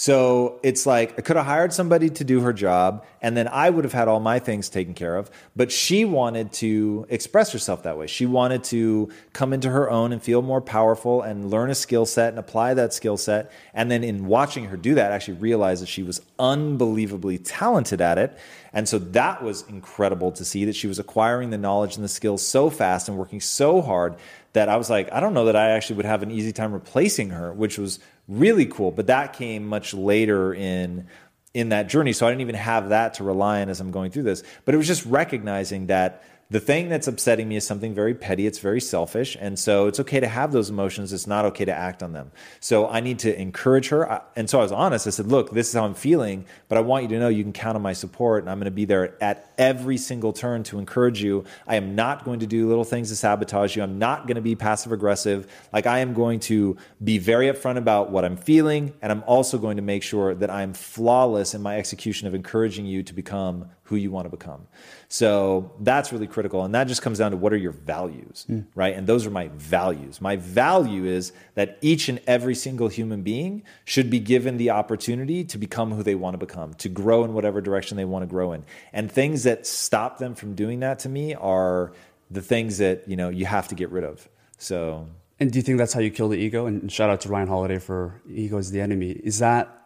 So 0.02 0.58
it's 0.64 0.88
like 0.88 1.20
I 1.20 1.22
could 1.22 1.36
have 1.36 1.46
hired 1.46 1.74
somebody 1.74 2.10
to 2.10 2.24
do 2.24 2.42
her 2.42 2.54
job, 2.54 3.06
and 3.22 3.38
then 3.38 3.48
I 3.48 3.70
would 3.70 3.84
have 3.84 3.94
had 3.94 4.08
all 4.08 4.20
my 4.20 4.40
things 4.40 4.68
taken 4.68 4.96
care 4.96 5.16
of. 5.16 5.30
But 5.56 5.72
she 5.72 6.06
wanted 6.06 6.52
to 6.54 7.06
express 7.08 7.52
herself 7.52 7.84
that 7.84 8.00
way. 8.00 8.08
She 8.08 8.26
wanted 8.26 8.64
to 8.64 9.12
come 9.34 9.54
into 9.54 9.70
her 9.70 9.92
own 9.92 10.12
and 10.12 10.20
feel 10.20 10.42
more 10.42 10.60
powerful 10.60 11.22
and 11.22 11.52
learn 11.52 11.70
a 11.70 11.76
skill 11.76 12.08
set 12.08 12.30
and 12.30 12.40
apply 12.40 12.74
that 12.74 12.96
skill 12.96 13.16
set. 13.16 13.52
And 13.76 13.92
then 13.92 14.04
in 14.04 14.26
watching 14.26 14.66
her 14.66 14.76
do 14.76 14.96
that, 14.96 15.12
I 15.12 15.16
actually 15.16 15.38
realize 15.38 15.82
that 15.82 15.90
she 15.90 16.02
was 16.02 16.20
unbelievably 16.40 17.38
talented 17.38 18.02
at 18.02 18.18
it. 18.18 18.36
And 18.74 18.90
so 18.90 18.98
that 18.98 19.44
was 19.44 19.62
incredible 19.70 20.32
to 20.32 20.44
see 20.44 20.66
that 20.66 20.76
she 20.76 20.88
was 20.88 20.98
acquiring 20.98 21.52
the 21.52 21.60
knowledge 21.60 21.96
and 21.96 22.04
the 22.04 22.10
skills 22.10 22.44
so 22.44 22.72
fast 22.72 23.08
and 23.08 23.20
working 23.20 23.40
so 23.40 23.84
hard 23.84 24.16
that 24.54 24.68
I 24.68 24.78
was 24.78 24.90
like, 24.90 25.12
I 25.14 25.20
don't 25.20 25.36
know 25.36 25.46
that 25.46 25.56
I 25.56 25.70
actually 25.70 25.98
would 25.98 26.06
have 26.06 26.24
an 26.24 26.32
easy 26.32 26.52
time 26.52 26.74
replacing 26.74 27.30
her, 27.30 27.54
which 27.54 27.78
was 27.78 28.00
really 28.28 28.66
cool. 28.66 28.92
But 28.92 29.08
that 29.08 29.34
came 29.34 29.68
much 29.68 29.94
later 29.94 30.54
in 30.54 31.08
in 31.54 31.70
that 31.70 31.90
journey, 31.90 32.14
so 32.14 32.26
I 32.26 32.30
didn't 32.30 32.42
even 32.42 32.56
have 32.56 32.90
that 32.90 33.16
to 33.16 33.26
rely 33.26 33.62
on 33.62 33.68
as 33.68 33.82
I'm 33.82 33.92
going 33.92 34.12
through 34.12 34.24
this. 34.24 34.42
But 34.64 34.74
it 34.74 34.78
was 34.78 34.88
just 34.88 35.06
recognizing 35.06 35.88
that 35.88 36.24
the 36.52 36.60
thing 36.60 36.90
that's 36.90 37.08
upsetting 37.08 37.48
me 37.48 37.56
is 37.56 37.66
something 37.66 37.94
very 37.94 38.14
petty. 38.14 38.46
It's 38.46 38.60
very 38.60 38.82
selfish. 38.82 39.38
And 39.40 39.58
so 39.58 39.88
it's 39.88 40.02
okay 40.02 40.20
to 40.20 40.28
have 40.28 40.52
those 40.52 40.70
emotions. 40.70 41.14
It's 41.14 41.26
not 41.26 41.46
okay 41.46 41.64
to 41.64 41.74
act 41.74 42.04
on 42.04 42.12
them. 42.12 42.34
So 42.60 42.90
I 42.90 43.00
need 43.00 43.20
to 43.20 43.40
encourage 43.40 43.88
her. 43.88 44.22
And 44.36 44.50
so 44.50 44.60
I 44.60 44.64
was 44.64 44.74
honest. 44.74 45.08
I 45.08 45.12
said, 45.12 45.28
look, 45.28 45.52
this 45.52 45.70
is 45.70 45.74
how 45.74 45.86
I'm 45.86 45.94
feeling, 45.94 46.44
but 46.68 46.78
I 46.78 46.82
want 46.82 47.04
you 47.04 47.10
to 47.10 47.20
know 47.20 47.30
you 47.30 47.44
can 47.44 47.54
count 47.54 47.78
on 47.78 47.82
my 47.82 47.94
support. 47.94 48.44
And 48.44 48.50
I'm 48.50 48.58
going 48.58 48.66
to 48.66 48.72
be 48.72 48.84
there 48.84 49.16
at 49.24 49.54
every 49.58 49.96
single 49.96 50.34
turn 50.34 50.64
to 50.64 50.78
encourage 50.78 51.24
you. 51.24 51.46
I 51.68 51.78
am 51.78 51.96
not 51.96 52.26
going 52.26 52.42
to 52.42 52.48
do 52.48 52.68
little 52.68 52.84
things 52.84 53.08
to 53.10 53.16
sabotage 53.16 53.78
you. 53.78 53.82
I'm 53.82 53.98
not 53.98 54.28
going 54.28 54.36
to 54.36 54.42
be 54.42 54.54
passive 54.54 54.92
aggressive. 54.92 55.50
Like 55.72 55.88
I 55.88 56.00
am 56.00 56.14
going 56.14 56.42
to 56.42 56.76
be 57.02 57.18
very 57.18 57.48
upfront 57.48 57.78
about 57.78 58.12
what 58.12 58.26
I'm 58.26 58.36
feeling. 58.36 58.92
And 59.02 59.10
I'm 59.10 59.24
also 59.26 59.58
going 59.58 59.78
to 59.78 59.84
make 59.84 60.04
sure 60.04 60.36
that 60.36 60.50
I'm 60.50 60.74
flawless 60.74 61.54
in 61.54 61.62
my 61.62 61.78
execution 61.78 62.28
of 62.28 62.36
encouraging 62.36 62.86
you 62.86 63.04
to 63.04 63.14
become 63.14 63.70
who 63.92 63.98
you 63.98 64.10
want 64.10 64.26
to 64.26 64.30
become. 64.30 64.66
So 65.10 65.74
that's 65.82 66.14
really 66.14 66.26
critical. 66.26 66.64
And 66.64 66.74
that 66.74 66.86
just 66.86 67.02
comes 67.02 67.18
down 67.18 67.32
to 67.32 67.38
what 67.38 67.52
are 67.52 67.58
your 67.58 67.74
values, 67.74 68.46
mm. 68.50 68.66
right? 68.74 68.96
And 68.96 69.06
those 69.06 69.26
are 69.26 69.30
my 69.30 69.50
values. 69.50 70.22
My 70.22 70.38
value 70.38 71.04
is 71.04 71.34
that 71.56 71.78
each 71.82 72.08
and 72.08 72.22
every 72.26 72.56
single 72.56 72.88
human 72.88 73.22
being 73.22 73.64
should 73.84 74.10
be 74.10 74.22
given 74.22 74.56
the 74.56 74.70
opportunity 74.70 75.44
to 75.44 75.58
become 75.58 75.92
who 75.92 76.04
they 76.04 76.16
want 76.16 76.36
to 76.36 76.38
become, 76.38 76.74
to 76.76 76.88
grow 76.88 77.26
in 77.26 77.34
whatever 77.34 77.60
direction 77.60 77.98
they 77.98 78.06
want 78.06 78.24
to 78.24 78.28
grow 78.28 78.54
in. 78.54 78.64
And 78.94 79.12
things 79.12 79.44
that 79.44 79.68
stop 79.68 80.20
them 80.20 80.36
from 80.36 80.56
doing 80.56 80.80
that 80.80 81.00
to 81.00 81.10
me 81.10 81.36
are 81.36 81.92
the 82.30 82.42
things 82.42 82.78
that, 82.78 83.10
you 83.10 83.18
know, 83.18 83.28
you 83.28 83.46
have 83.46 83.68
to 83.68 83.76
get 83.76 83.90
rid 83.90 84.06
of. 84.06 84.30
So 84.58 85.06
and 85.38 85.52
do 85.52 85.60
you 85.60 85.64
think 85.64 85.80
that's 85.80 85.92
how 85.92 86.00
you 86.00 86.12
kill 86.12 86.30
the 86.30 86.38
ego? 86.38 86.66
And 86.66 86.90
shout 86.90 87.10
out 87.10 87.20
to 87.22 87.30
Ryan 87.30 87.50
Holiday 87.50 87.80
for 87.80 88.22
ego 88.30 88.58
is 88.58 88.72
the 88.72 88.80
enemy. 88.80 89.10
Is 89.10 89.40
that 89.40 89.81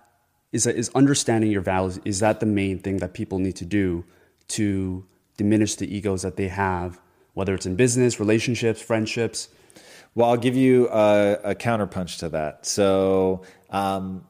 is 0.55 0.89
understanding 0.95 1.51
your 1.51 1.61
values 1.61 1.99
is 2.05 2.19
that 2.19 2.39
the 2.39 2.45
main 2.45 2.79
thing 2.79 2.97
that 2.97 3.13
people 3.13 3.39
need 3.39 3.55
to 3.57 3.65
do 3.65 4.03
to 4.47 5.05
diminish 5.37 5.75
the 5.75 5.87
egos 5.95 6.21
that 6.21 6.35
they 6.37 6.47
have 6.47 6.99
whether 7.33 7.53
it's 7.53 7.65
in 7.65 7.75
business 7.75 8.19
relationships 8.19 8.81
friendships? 8.81 9.49
Well 10.13 10.29
i'll 10.29 10.37
give 10.37 10.55
you 10.55 10.87
a, 10.89 11.39
a 11.43 11.55
counterpunch 11.55 12.19
to 12.19 12.29
that. 12.29 12.65
So 12.65 13.43
um, 13.69 14.25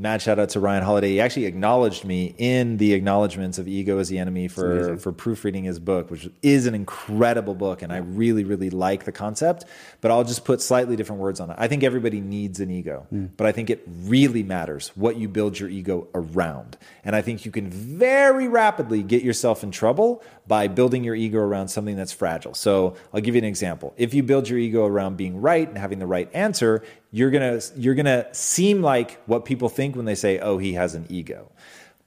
mad 0.00 0.22
shout 0.22 0.38
out 0.38 0.48
to 0.48 0.60
Ryan 0.60 0.82
Holiday. 0.82 1.10
He 1.10 1.20
actually 1.20 1.44
acknowledged 1.44 2.06
me 2.06 2.34
in 2.38 2.78
the 2.78 2.94
acknowledgments 2.94 3.58
of 3.58 3.68
Ego 3.68 3.98
as 3.98 4.08
the 4.08 4.18
Enemy 4.18 4.48
for, 4.48 4.96
for 4.96 5.12
proofreading 5.12 5.64
his 5.64 5.78
book, 5.78 6.10
which 6.10 6.28
is 6.42 6.66
an 6.66 6.74
incredible 6.74 7.54
book. 7.54 7.82
And 7.82 7.92
I 7.92 7.98
really, 7.98 8.42
really 8.42 8.70
like 8.70 9.04
the 9.04 9.12
concept, 9.12 9.66
but 10.00 10.10
I'll 10.10 10.24
just 10.24 10.46
put 10.46 10.62
slightly 10.62 10.96
different 10.96 11.20
words 11.20 11.38
on 11.38 11.50
it. 11.50 11.56
I 11.58 11.68
think 11.68 11.84
everybody 11.84 12.20
needs 12.20 12.60
an 12.60 12.70
ego, 12.70 13.06
mm. 13.12 13.28
but 13.36 13.46
I 13.46 13.52
think 13.52 13.68
it 13.68 13.86
really 13.86 14.42
matters 14.42 14.90
what 14.94 15.16
you 15.16 15.28
build 15.28 15.58
your 15.58 15.68
ego 15.68 16.08
around. 16.14 16.78
And 17.04 17.14
I 17.14 17.20
think 17.20 17.44
you 17.44 17.50
can 17.50 17.68
very 17.68 18.48
rapidly 18.48 19.02
get 19.02 19.22
yourself 19.22 19.62
in 19.62 19.70
trouble 19.70 20.22
by 20.50 20.66
building 20.66 21.04
your 21.04 21.14
ego 21.14 21.38
around 21.38 21.68
something 21.68 21.94
that's 21.94 22.10
fragile. 22.10 22.54
So 22.54 22.96
I'll 23.14 23.20
give 23.20 23.36
you 23.36 23.38
an 23.38 23.44
example. 23.44 23.94
If 23.96 24.14
you 24.14 24.24
build 24.24 24.48
your 24.48 24.58
ego 24.58 24.84
around 24.84 25.16
being 25.16 25.40
right 25.40 25.68
and 25.68 25.78
having 25.78 26.00
the 26.00 26.08
right 26.08 26.28
answer, 26.34 26.82
you're 27.12 27.30
gonna 27.30 27.60
you're 27.76 27.94
gonna 27.94 28.26
seem 28.34 28.82
like 28.82 29.22
what 29.26 29.44
people 29.44 29.68
think 29.68 29.94
when 29.94 30.06
they 30.06 30.16
say, 30.16 30.40
"Oh, 30.40 30.58
he 30.58 30.72
has 30.72 30.96
an 30.96 31.06
ego." 31.08 31.52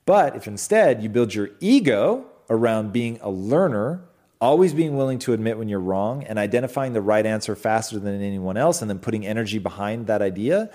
But 0.05 0.35
if 0.35 0.45
instead 0.45 1.01
you 1.01 1.07
build 1.07 1.33
your 1.33 1.51
ego 1.61 2.25
around 2.49 2.91
being 2.91 3.17
a 3.21 3.29
learner, 3.29 4.01
always 4.41 4.73
being 4.73 4.97
willing 4.97 5.19
to 5.19 5.31
admit 5.31 5.57
when 5.57 5.69
you're 5.69 5.79
wrong 5.79 6.25
and 6.25 6.37
identifying 6.37 6.91
the 6.91 7.01
right 7.01 7.25
answer 7.25 7.55
faster 7.55 7.97
than 7.97 8.21
anyone 8.21 8.57
else 8.57 8.81
and 8.81 8.89
then 8.89 8.99
putting 8.99 9.25
energy 9.25 9.57
behind 9.57 10.07
that 10.07 10.21
idea, 10.21 10.69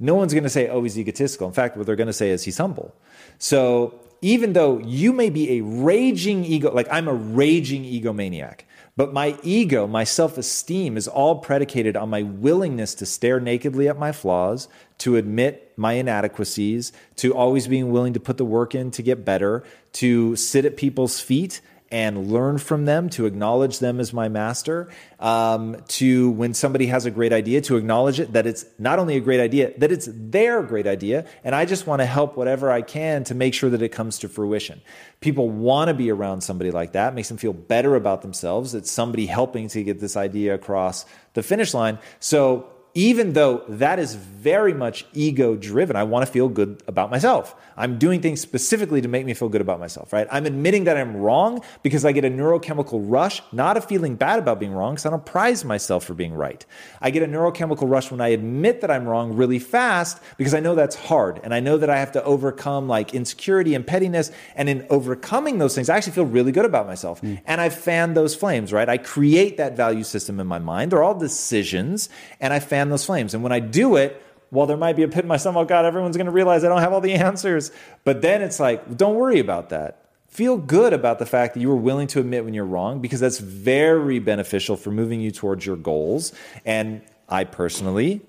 no 0.00 0.16
one's 0.16 0.34
going 0.34 0.42
to 0.42 0.50
say, 0.50 0.68
oh, 0.68 0.82
he's 0.82 0.98
egotistical. 0.98 1.46
In 1.46 1.54
fact, 1.54 1.76
what 1.76 1.86
they're 1.86 1.94
going 1.94 2.08
to 2.08 2.12
say 2.12 2.30
is 2.30 2.42
he's 2.42 2.58
humble. 2.58 2.92
So 3.38 3.94
even 4.22 4.52
though 4.52 4.78
you 4.78 5.12
may 5.12 5.28
be 5.28 5.58
a 5.58 5.60
raging 5.62 6.44
ego, 6.44 6.72
like 6.72 6.86
I'm 6.90 7.08
a 7.08 7.14
raging 7.14 7.84
egomaniac, 7.84 8.60
but 8.96 9.12
my 9.12 9.36
ego, 9.42 9.86
my 9.86 10.04
self 10.04 10.38
esteem 10.38 10.96
is 10.96 11.08
all 11.08 11.40
predicated 11.40 11.96
on 11.96 12.08
my 12.08 12.22
willingness 12.22 12.94
to 12.96 13.06
stare 13.06 13.40
nakedly 13.40 13.88
at 13.88 13.98
my 13.98 14.12
flaws, 14.12 14.68
to 14.98 15.16
admit 15.16 15.72
my 15.76 15.94
inadequacies, 15.94 16.92
to 17.16 17.34
always 17.34 17.66
being 17.66 17.90
willing 17.90 18.12
to 18.12 18.20
put 18.20 18.36
the 18.36 18.44
work 18.44 18.74
in 18.74 18.90
to 18.92 19.02
get 19.02 19.24
better, 19.24 19.64
to 19.94 20.36
sit 20.36 20.64
at 20.64 20.76
people's 20.76 21.20
feet 21.20 21.60
and 21.92 22.32
learn 22.32 22.56
from 22.56 22.86
them, 22.86 23.10
to 23.10 23.26
acknowledge 23.26 23.78
them 23.78 24.00
as 24.00 24.14
my 24.14 24.26
master, 24.26 24.88
um, 25.20 25.76
to 25.88 26.30
when 26.30 26.54
somebody 26.54 26.86
has 26.86 27.04
a 27.04 27.10
great 27.10 27.34
idea, 27.34 27.60
to 27.60 27.76
acknowledge 27.76 28.18
it, 28.18 28.32
that 28.32 28.46
it's 28.46 28.64
not 28.78 28.98
only 28.98 29.16
a 29.16 29.20
great 29.20 29.40
idea, 29.40 29.78
that 29.78 29.92
it's 29.92 30.08
their 30.10 30.62
great 30.62 30.86
idea. 30.86 31.26
And 31.44 31.54
I 31.54 31.66
just 31.66 31.86
want 31.86 32.00
to 32.00 32.06
help 32.06 32.34
whatever 32.34 32.72
I 32.72 32.80
can 32.80 33.24
to 33.24 33.34
make 33.34 33.52
sure 33.52 33.68
that 33.68 33.82
it 33.82 33.90
comes 33.90 34.18
to 34.20 34.28
fruition. 34.30 34.80
People 35.20 35.50
want 35.50 35.88
to 35.88 35.94
be 35.94 36.10
around 36.10 36.40
somebody 36.40 36.70
like 36.70 36.92
that, 36.92 37.12
it 37.12 37.14
makes 37.14 37.28
them 37.28 37.36
feel 37.36 37.52
better 37.52 37.94
about 37.94 38.22
themselves. 38.22 38.74
It's 38.74 38.90
somebody 38.90 39.26
helping 39.26 39.68
to 39.68 39.82
get 39.84 40.00
this 40.00 40.16
idea 40.16 40.54
across 40.54 41.04
the 41.34 41.42
finish 41.42 41.74
line. 41.74 41.98
So 42.20 42.71
even 42.94 43.32
though 43.32 43.64
that 43.68 43.98
is 43.98 44.14
very 44.14 44.74
much 44.74 45.06
ego 45.14 45.56
driven, 45.56 45.96
I 45.96 46.02
want 46.02 46.26
to 46.26 46.32
feel 46.32 46.48
good 46.48 46.82
about 46.86 47.10
myself. 47.10 47.54
I'm 47.76 47.98
doing 47.98 48.20
things 48.20 48.40
specifically 48.40 49.00
to 49.00 49.08
make 49.08 49.24
me 49.24 49.32
feel 49.32 49.48
good 49.48 49.62
about 49.62 49.80
myself, 49.80 50.12
right? 50.12 50.26
I'm 50.30 50.44
admitting 50.44 50.84
that 50.84 50.96
I'm 50.96 51.16
wrong 51.16 51.62
because 51.82 52.04
I 52.04 52.12
get 52.12 52.24
a 52.24 52.30
neurochemical 52.30 53.00
rush, 53.02 53.42
not 53.50 53.76
a 53.76 53.80
feeling 53.80 54.16
bad 54.16 54.38
about 54.38 54.60
being 54.60 54.72
wrong, 54.72 54.94
because 54.94 55.06
I 55.06 55.10
don't 55.10 55.24
prize 55.24 55.64
myself 55.64 56.04
for 56.04 56.12
being 56.12 56.34
right. 56.34 56.64
I 57.00 57.10
get 57.10 57.22
a 57.22 57.26
neurochemical 57.26 57.88
rush 57.88 58.10
when 58.10 58.20
I 58.20 58.28
admit 58.28 58.82
that 58.82 58.90
I'm 58.90 59.06
wrong 59.06 59.36
really 59.36 59.58
fast 59.58 60.20
because 60.36 60.52
I 60.52 60.60
know 60.60 60.74
that's 60.74 60.96
hard. 60.96 61.40
And 61.42 61.54
I 61.54 61.60
know 61.60 61.78
that 61.78 61.88
I 61.88 61.98
have 61.98 62.12
to 62.12 62.24
overcome 62.24 62.88
like 62.88 63.14
insecurity 63.14 63.74
and 63.74 63.86
pettiness. 63.86 64.30
And 64.54 64.68
in 64.68 64.86
overcoming 64.90 65.58
those 65.58 65.74
things, 65.74 65.88
I 65.88 65.96
actually 65.96 66.12
feel 66.12 66.26
really 66.26 66.52
good 66.52 66.66
about 66.66 66.86
myself. 66.86 67.22
Mm. 67.22 67.40
And 67.46 67.60
I 67.60 67.70
fan 67.70 68.14
those 68.14 68.34
flames, 68.34 68.72
right? 68.72 68.88
I 68.88 68.98
create 68.98 69.56
that 69.56 69.76
value 69.76 70.04
system 70.04 70.40
in 70.40 70.46
my 70.46 70.58
mind. 70.58 70.92
They're 70.92 71.02
all 71.02 71.18
decisions. 71.18 72.10
And 72.38 72.52
I 72.52 72.60
fan 72.60 72.81
fan 72.82 72.90
those 72.90 73.04
flames. 73.04 73.34
And 73.34 73.42
when 73.42 73.52
I 73.52 73.60
do 73.60 73.96
it, 73.96 74.22
while 74.50 74.66
there 74.66 74.76
might 74.76 74.96
be 74.96 75.02
a 75.02 75.08
pit 75.08 75.24
in 75.24 75.28
my 75.28 75.36
stomach, 75.36 75.62
oh 75.62 75.64
God, 75.64 75.84
everyone's 75.84 76.16
going 76.16 76.26
to 76.26 76.32
realize 76.32 76.64
I 76.64 76.68
don't 76.68 76.80
have 76.80 76.92
all 76.92 77.00
the 77.00 77.14
answers. 77.28 77.70
But 78.04 78.22
then 78.22 78.42
it's 78.42 78.60
like, 78.60 78.96
don't 78.96 79.14
worry 79.14 79.38
about 79.38 79.70
that. 79.70 79.98
Feel 80.28 80.56
good 80.56 80.92
about 80.92 81.18
the 81.18 81.26
fact 81.26 81.54
that 81.54 81.60
you 81.60 81.68
were 81.68 81.76
willing 81.76 82.06
to 82.08 82.20
admit 82.20 82.44
when 82.44 82.54
you're 82.54 82.64
wrong 82.64 83.00
because 83.00 83.20
that's 83.20 83.38
very 83.38 84.18
beneficial 84.18 84.76
for 84.76 84.90
moving 84.90 85.20
you 85.20 85.30
towards 85.30 85.66
your 85.66 85.76
goals. 85.76 86.32
And 86.64 87.02
I 87.28 87.44
personally 87.44 88.22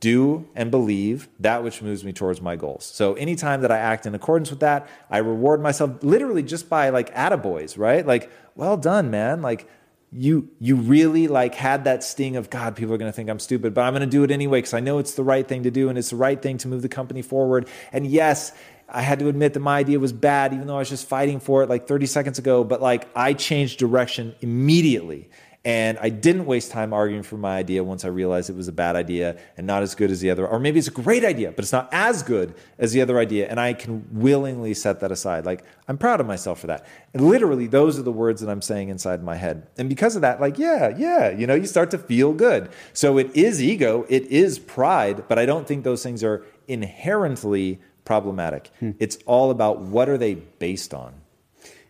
do 0.00 0.48
and 0.54 0.70
believe 0.70 1.28
that 1.38 1.62
which 1.62 1.82
moves 1.82 2.02
me 2.02 2.12
towards 2.12 2.40
my 2.40 2.56
goals. 2.56 2.84
So 2.86 3.14
anytime 3.14 3.60
that 3.60 3.70
I 3.70 3.76
act 3.76 4.06
in 4.06 4.14
accordance 4.14 4.50
with 4.50 4.60
that, 4.60 4.88
I 5.10 5.18
reward 5.18 5.60
myself 5.60 6.02
literally 6.02 6.42
just 6.42 6.70
by 6.70 6.88
like 6.88 7.14
attaboys, 7.14 7.76
right? 7.78 8.06
Like, 8.06 8.30
well 8.54 8.78
done, 8.78 9.10
man. 9.10 9.42
Like 9.42 9.68
you 10.12 10.48
you 10.58 10.74
really 10.74 11.28
like 11.28 11.54
had 11.54 11.84
that 11.84 12.02
sting 12.02 12.36
of 12.36 12.50
god 12.50 12.74
people 12.74 12.92
are 12.92 12.98
going 12.98 13.08
to 13.10 13.14
think 13.14 13.30
i'm 13.30 13.38
stupid 13.38 13.72
but 13.72 13.82
i'm 13.82 13.92
going 13.92 14.00
to 14.00 14.06
do 14.06 14.24
it 14.24 14.30
anyway 14.30 14.58
because 14.58 14.74
i 14.74 14.80
know 14.80 14.98
it's 14.98 15.14
the 15.14 15.22
right 15.22 15.46
thing 15.46 15.62
to 15.62 15.70
do 15.70 15.88
and 15.88 15.96
it's 15.96 16.10
the 16.10 16.16
right 16.16 16.42
thing 16.42 16.58
to 16.58 16.68
move 16.68 16.82
the 16.82 16.88
company 16.88 17.22
forward. 17.22 17.68
And 17.92 18.06
yes 18.06 18.52
i 18.88 19.02
had 19.02 19.20
to 19.20 19.28
admit 19.28 19.54
that 19.54 19.60
my 19.60 19.78
idea 19.78 20.00
was 20.00 20.12
bad 20.12 20.52
even 20.52 20.66
though 20.66 20.76
i 20.76 20.80
was 20.80 20.88
just 20.88 21.06
fighting 21.06 21.38
for 21.38 21.62
it 21.62 21.68
like 21.68 21.86
30 21.86 22.06
seconds 22.06 22.38
ago 22.40 22.64
but 22.64 22.82
like 22.82 23.06
i 23.14 23.32
changed 23.34 23.78
direction 23.78 24.34
immediately 24.40 25.28
and 25.62 25.98
I 25.98 26.08
didn't 26.08 26.46
waste 26.46 26.70
time 26.70 26.94
arguing 26.94 27.22
for 27.22 27.36
my 27.36 27.58
idea 27.58 27.84
once 27.84 28.06
I 28.06 28.08
realized 28.08 28.48
it 28.48 28.56
was 28.56 28.68
a 28.68 28.72
bad 28.72 28.96
idea 28.96 29.38
and 29.58 29.66
not 29.66 29.82
as 29.82 29.94
good 29.94 30.10
as 30.10 30.20
the 30.20 30.30
other. 30.30 30.46
Or 30.46 30.58
maybe 30.58 30.78
it's 30.78 30.88
a 30.88 30.92
great 30.92 31.22
idea, 31.22 31.52
but 31.52 31.62
it's 31.62 31.72
not 31.72 31.90
as 31.92 32.22
good 32.22 32.54
as 32.78 32.92
the 32.92 33.02
other 33.02 33.18
idea. 33.18 33.46
And 33.46 33.60
I 33.60 33.74
can 33.74 34.06
willingly 34.10 34.72
set 34.72 35.00
that 35.00 35.12
aside. 35.12 35.44
Like, 35.44 35.62
I'm 35.86 35.98
proud 35.98 36.18
of 36.18 36.26
myself 36.26 36.60
for 36.60 36.66
that. 36.68 36.86
And 37.12 37.28
literally, 37.28 37.66
those 37.66 37.98
are 37.98 38.02
the 38.02 38.12
words 38.12 38.40
that 38.40 38.48
I'm 38.48 38.62
saying 38.62 38.88
inside 38.88 39.22
my 39.22 39.36
head. 39.36 39.66
And 39.76 39.90
because 39.90 40.16
of 40.16 40.22
that, 40.22 40.40
like, 40.40 40.58
yeah, 40.58 40.96
yeah, 40.96 41.28
you 41.28 41.46
know, 41.46 41.54
you 41.54 41.66
start 41.66 41.90
to 41.90 41.98
feel 41.98 42.32
good. 42.32 42.70
So 42.94 43.18
it 43.18 43.36
is 43.36 43.62
ego, 43.62 44.06
it 44.08 44.24
is 44.28 44.58
pride, 44.58 45.24
but 45.28 45.38
I 45.38 45.44
don't 45.44 45.66
think 45.66 45.84
those 45.84 46.02
things 46.02 46.24
are 46.24 46.42
inherently 46.68 47.80
problematic. 48.06 48.70
Hmm. 48.80 48.92
It's 48.98 49.18
all 49.26 49.50
about 49.50 49.80
what 49.80 50.08
are 50.08 50.16
they 50.16 50.36
based 50.36 50.94
on. 50.94 51.20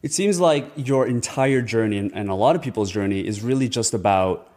It 0.03 0.15
seems 0.15 0.41
like 0.41 0.65
your 0.77 1.07
entire 1.07 1.61
journey 1.61 1.99
and, 1.99 2.31
a 2.31 2.35
lot 2.35 2.57
of 2.57 2.63
people's 2.63 2.91
journey 2.91 3.21
is 3.27 3.43
really 3.43 3.69
just 3.69 3.93
about 3.93 4.51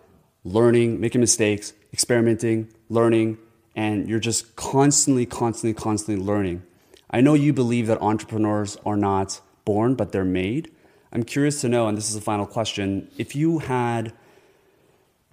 learning, 0.45 1.01
making 1.01 1.19
mistakes, 1.19 1.73
experimenting, 1.91 2.69
learning, 2.89 3.37
and 3.75 4.07
you're 4.07 4.21
just 4.21 4.55
constantly, 4.55 5.25
constantly, 5.25 5.73
constantly 5.73 6.23
learning. 6.23 6.63
I 7.09 7.19
know 7.19 7.33
you 7.33 7.51
believe 7.51 7.87
that 7.87 8.01
entrepreneurs 8.01 8.77
are 8.85 8.95
not 8.95 9.41
born, 9.65 9.95
but 9.95 10.13
they're 10.13 10.23
made. 10.23 10.71
I'm 11.11 11.23
curious 11.23 11.59
to 11.61 11.67
know, 11.67 11.87
and 11.87 11.97
this 11.97 12.07
is 12.07 12.15
the 12.15 12.21
final 12.21 12.45
question 12.45 13.09
if 13.17 13.35
you 13.35 13.59
had 13.59 14.13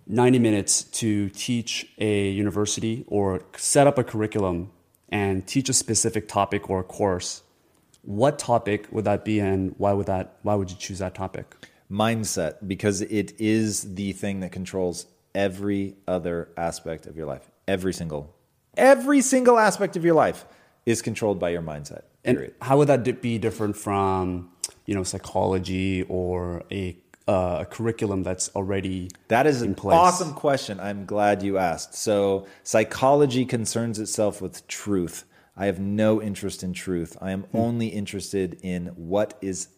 90 0.08 0.40
minutes 0.40 0.82
to 0.82 1.28
teach 1.30 1.86
a 1.98 2.30
university 2.30 3.04
or 3.06 3.42
set 3.56 3.86
up 3.86 3.96
a 3.96 4.02
curriculum 4.02 4.72
and 5.08 5.46
teach 5.46 5.68
a 5.68 5.72
specific 5.72 6.26
topic 6.26 6.68
or 6.68 6.80
a 6.80 6.84
course, 6.84 7.42
what 8.02 8.38
topic 8.38 8.86
would 8.90 9.04
that 9.04 9.24
be, 9.24 9.40
and 9.40 9.74
why 9.78 9.92
would 9.92 10.06
that? 10.06 10.38
Why 10.42 10.54
would 10.54 10.70
you 10.70 10.76
choose 10.76 10.98
that 10.98 11.14
topic? 11.14 11.54
Mindset, 11.90 12.56
because 12.66 13.02
it 13.02 13.38
is 13.40 13.94
the 13.94 14.12
thing 14.12 14.40
that 14.40 14.52
controls 14.52 15.06
every 15.34 15.96
other 16.06 16.48
aspect 16.56 17.06
of 17.06 17.16
your 17.16 17.26
life. 17.26 17.50
Every 17.66 17.92
single, 17.92 18.34
every 18.76 19.20
single 19.20 19.58
aspect 19.58 19.96
of 19.96 20.04
your 20.04 20.14
life 20.14 20.44
is 20.86 21.02
controlled 21.02 21.38
by 21.38 21.50
your 21.50 21.62
mindset. 21.62 22.02
Period. 22.22 22.54
And 22.60 22.68
how 22.68 22.78
would 22.78 22.88
that 22.88 23.22
be 23.22 23.38
different 23.38 23.76
from, 23.76 24.50
you 24.86 24.94
know, 24.94 25.02
psychology 25.02 26.02
or 26.08 26.64
a 26.70 26.96
uh, 27.28 27.58
a 27.60 27.66
curriculum 27.66 28.22
that's 28.22 28.48
already 28.56 29.08
that 29.28 29.46
is 29.46 29.62
an 29.62 29.74
place? 29.74 29.96
awesome 29.96 30.34
question. 30.34 30.80
I'm 30.80 31.06
glad 31.06 31.42
you 31.42 31.58
asked. 31.58 31.94
So 31.94 32.46
psychology 32.64 33.44
concerns 33.44 33.98
itself 33.98 34.42
with 34.42 34.66
truth. 34.66 35.24
I 35.60 35.66
have 35.66 35.78
no 35.78 36.22
interest 36.22 36.62
in 36.62 36.72
truth. 36.72 37.18
I 37.20 37.32
am 37.32 37.42
hmm. 37.42 37.56
only 37.58 37.88
interested 37.88 38.58
in 38.62 38.86
what 38.96 39.36
is 39.42 39.68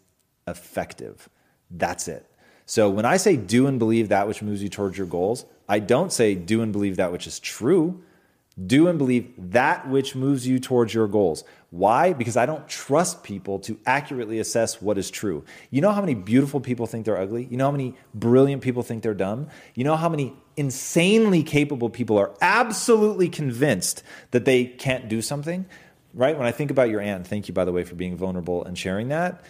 effective. 0.47 1.29
That's 1.73 2.07
it. 2.07 2.25
So 2.67 2.89
when 2.89 3.05
I 3.05 3.17
say 3.17 3.37
do 3.37 3.67
and 3.67 3.81
believe 3.81 4.09
that 4.11 4.29
which 4.29 4.43
moves 4.43 4.63
you 4.63 4.69
towards 4.69 4.97
your 4.97 5.09
goals, 5.09 5.45
I 5.69 5.81
don't 5.81 6.13
say 6.13 6.37
do 6.37 6.63
and 6.63 6.73
believe 6.73 6.97
that 6.97 7.11
which 7.11 7.27
is 7.27 7.41
true. 7.41 8.01
Do 8.61 8.89
and 8.89 8.99
believe 8.99 9.33
that 9.39 9.89
which 9.89 10.15
moves 10.15 10.47
you 10.47 10.59
towards 10.59 10.93
your 10.93 11.09
goals. 11.09 11.43
Why? 11.71 12.13
Because 12.13 12.37
I 12.37 12.45
don't 12.45 12.69
trust 12.69 13.23
people 13.23 13.59
to 13.61 13.79
accurately 13.87 14.39
assess 14.41 14.83
what 14.83 14.99
is 14.99 15.11
true. 15.11 15.43
You 15.71 15.81
know 15.81 15.93
how 15.93 16.03
many 16.03 16.15
beautiful 16.15 16.61
people 16.61 16.87
think 16.87 17.07
they're 17.07 17.17
ugly? 17.17 17.49
You 17.51 17.57
know 17.57 17.65
how 17.65 17.71
many 17.71 17.95
brilliant 18.13 18.61
people 18.61 18.83
think 18.83 19.03
they're 19.03 19.15
dumb? 19.15 19.49
You 19.75 19.85
know 19.85 19.97
how 19.97 20.11
many 20.11 20.37
insanely 20.55 21.43
capable 21.43 21.89
people 21.89 22.19
are 22.19 22.35
absolutely 22.43 23.31
convinced 23.31 24.03
that 24.33 24.45
they 24.45 24.67
can't 24.67 25.09
do 25.09 25.23
something? 25.23 25.65
Right? 26.13 26.37
When 26.37 26.47
I 26.47 26.53
think 26.53 26.71
about 26.71 26.91
your 26.91 27.01
aunt, 27.01 27.27
thank 27.27 27.49
you, 27.49 27.55
by 27.55 27.65
the 27.65 27.73
way, 27.73 27.85
for 27.85 27.95
being 27.95 28.19
vulnerable 28.19 28.63
and 28.63 28.77
sharing 28.77 29.09
that. 29.09 29.43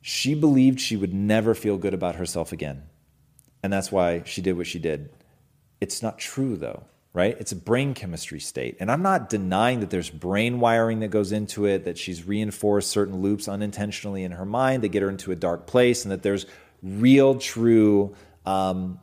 She 0.00 0.34
believed 0.34 0.80
she 0.80 0.96
would 0.96 1.12
never 1.12 1.54
feel 1.54 1.76
good 1.76 1.92
about 1.92 2.14
herself 2.14 2.50
again. 2.50 2.84
And 3.62 3.70
that's 3.70 3.92
why 3.92 4.22
she 4.24 4.40
did 4.40 4.56
what 4.56 4.66
she 4.66 4.78
did. 4.78 5.10
It's 5.82 6.02
not 6.02 6.18
true, 6.18 6.56
though 6.56 6.84
right? 7.16 7.34
It's 7.40 7.50
a 7.50 7.56
brain 7.56 7.94
chemistry 7.94 8.40
state. 8.40 8.76
And 8.78 8.92
I'm 8.92 9.00
not 9.00 9.30
denying 9.30 9.80
that 9.80 9.88
there's 9.88 10.10
brain 10.10 10.60
wiring 10.60 11.00
that 11.00 11.08
goes 11.08 11.32
into 11.32 11.64
it, 11.64 11.86
that 11.86 11.96
she's 11.96 12.26
reinforced 12.26 12.90
certain 12.90 13.22
loops 13.22 13.48
unintentionally 13.48 14.22
in 14.22 14.32
her 14.32 14.44
mind 14.44 14.84
that 14.84 14.88
get 14.88 15.00
her 15.00 15.08
into 15.08 15.32
a 15.32 15.34
dark 15.34 15.66
place, 15.66 16.04
and 16.04 16.12
that 16.12 16.22
there's 16.22 16.44
real, 16.82 17.38
true 17.38 18.14
um, 18.44 19.00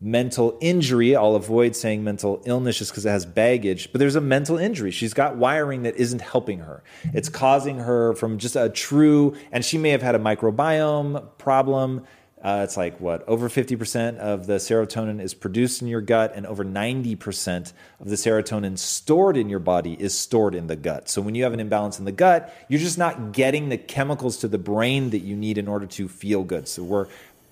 mental 0.00 0.56
injury. 0.60 1.16
I'll 1.16 1.34
avoid 1.34 1.74
saying 1.74 2.04
mental 2.04 2.40
illness 2.46 2.78
just 2.78 2.92
because 2.92 3.04
it 3.04 3.10
has 3.10 3.26
baggage, 3.26 3.90
but 3.90 3.98
there's 3.98 4.14
a 4.14 4.20
mental 4.20 4.58
injury. 4.58 4.92
She's 4.92 5.12
got 5.12 5.36
wiring 5.36 5.82
that 5.82 5.96
isn't 5.96 6.20
helping 6.20 6.60
her. 6.60 6.84
It's 7.12 7.28
causing 7.28 7.80
her 7.80 8.14
from 8.14 8.38
just 8.38 8.54
a 8.54 8.68
true, 8.68 9.34
and 9.50 9.64
she 9.64 9.76
may 9.76 9.90
have 9.90 10.02
had 10.02 10.14
a 10.14 10.20
microbiome 10.20 11.36
problem 11.36 12.04
Uh, 12.42 12.60
it's 12.62 12.76
like 12.76 13.00
what 13.00 13.26
over 13.26 13.48
50% 13.48 14.18
of 14.18 14.46
the 14.46 14.54
serotonin 14.54 15.20
is 15.20 15.32
produced 15.32 15.80
in 15.80 15.88
your 15.88 16.02
gut, 16.02 16.32
and 16.34 16.46
over 16.46 16.64
90% 16.64 17.72
of 17.98 18.08
the 18.08 18.16
serotonin 18.16 18.76
stored 18.76 19.36
in 19.36 19.48
your 19.48 19.58
body 19.58 19.94
is 19.98 20.16
stored 20.16 20.54
in 20.54 20.66
the 20.66 20.76
gut. 20.76 21.08
So 21.08 21.22
when 21.22 21.34
you 21.34 21.44
have 21.44 21.54
an 21.54 21.60
imbalance 21.60 21.98
in 21.98 22.04
the 22.04 22.12
gut, 22.12 22.54
you're 22.68 22.80
just 22.80 22.98
not 22.98 23.32
getting 23.32 23.70
the 23.70 23.78
chemicals 23.78 24.36
to 24.38 24.48
the 24.48 24.58
brain 24.58 25.10
that 25.10 25.20
you 25.20 25.34
need 25.34 25.56
in 25.56 25.66
order 25.66 25.86
to 25.86 26.08
feel 26.08 26.44
good. 26.44 26.68
So 26.68 26.82
we're 26.82 27.08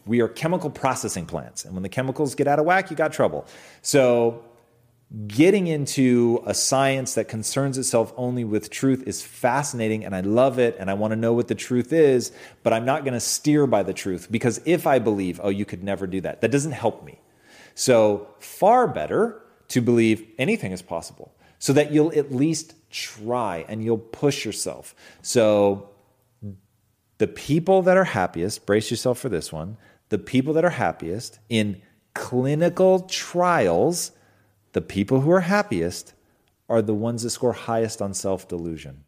we 0.07 0.21
are 0.21 0.29
chemical 0.29 0.69
processing 0.69 1.25
plants, 1.25 1.65
and 1.65 1.73
when 1.73 1.83
the 1.83 1.89
chemicals 1.89 2.35
get 2.35 2.47
out 2.47 2.59
of 2.59 2.67
whack, 2.67 2.91
you 2.91 2.97
got 2.97 3.13
trouble. 3.13 3.47
So 3.81 4.45
getting 5.27 5.67
into 5.67 6.43
a 6.47 6.55
science 6.55 7.15
that 7.15 7.29
concerns 7.29 7.79
itself 7.79 8.13
only 8.17 8.43
with 8.45 8.71
truth 8.71 9.05
is 9.07 9.23
fascinating 9.23 10.05
and 10.05 10.15
I 10.15 10.21
love 10.21 10.59
it 10.59 10.77
and 10.79 10.91
I 10.91 10.95
want 10.95 11.13
to 11.13 11.17
know 11.17 11.33
what 11.33 11.49
the 11.49 11.55
truth 11.55 11.93
is, 11.93 12.33
but 12.63 12.73
I'm 12.73 12.85
not 12.85 13.05
going 13.05 13.15
to 13.15 13.21
steer 13.21 13.67
by 13.67 13.83
the 13.83 13.93
truth 13.93 14.29
because 14.31 14.61
if 14.65 14.87
I 14.87 14.99
believe, 14.99 15.41
oh, 15.43 15.51
you 15.51 15.65
could 15.65 15.85
never 15.85 16.07
do 16.07 16.21
that, 16.23 16.41
that 16.41 16.51
doesn't 16.51 16.73
help 16.73 17.05
me. 17.05 17.21
So, 17.75 18.29
far 18.39 18.87
better 18.87 19.43
to 19.69 19.81
believe 19.81 20.27
anything 20.39 20.73
is 20.73 20.83
possible 20.83 21.35
so 21.59 21.73
that 21.73 21.93
you'll 21.93 22.13
at 22.17 22.33
least 22.33 22.75
try 22.91 23.65
and 23.69 23.83
you'll 23.85 23.99
push 23.99 24.45
yourself. 24.45 24.95
So, 25.23 25.91
the 27.19 27.27
people 27.27 27.83
that 27.83 27.97
are 27.97 28.05
happiest, 28.05 28.67
brace 28.67 28.91
yourself 28.91 29.19
for 29.19 29.29
this 29.29 29.53
one, 29.53 29.77
the 30.09 30.19
people 30.19 30.55
that 30.55 30.65
are 30.65 30.71
happiest 30.71 31.39
in 31.49 31.81
clinical 32.15 33.01
trials 33.01 34.13
the 34.75 34.83
people 34.83 35.23
who 35.23 35.31
are 35.31 35.41
happiest 35.41 36.13
are 36.69 36.83
the 36.83 36.95
ones 36.95 37.23
that 37.23 37.31
score 37.31 37.53
highest 37.53 38.03
on 38.03 38.13
self 38.13 38.47
delusion. 38.47 39.05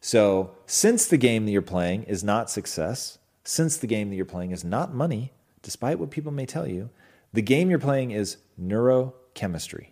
So, 0.00 0.52
since 0.66 1.06
the 1.06 1.16
game 1.16 1.44
that 1.44 1.52
you're 1.52 1.62
playing 1.62 2.04
is 2.04 2.22
not 2.22 2.50
success, 2.50 3.18
since 3.42 3.76
the 3.76 3.86
game 3.86 4.10
that 4.10 4.16
you're 4.16 4.24
playing 4.24 4.52
is 4.52 4.62
not 4.62 4.94
money, 4.94 5.32
despite 5.62 5.98
what 5.98 6.10
people 6.10 6.32
may 6.32 6.46
tell 6.46 6.66
you, 6.66 6.90
the 7.32 7.42
game 7.42 7.70
you're 7.70 7.78
playing 7.78 8.10
is 8.10 8.36
neurochemistry. 8.60 9.88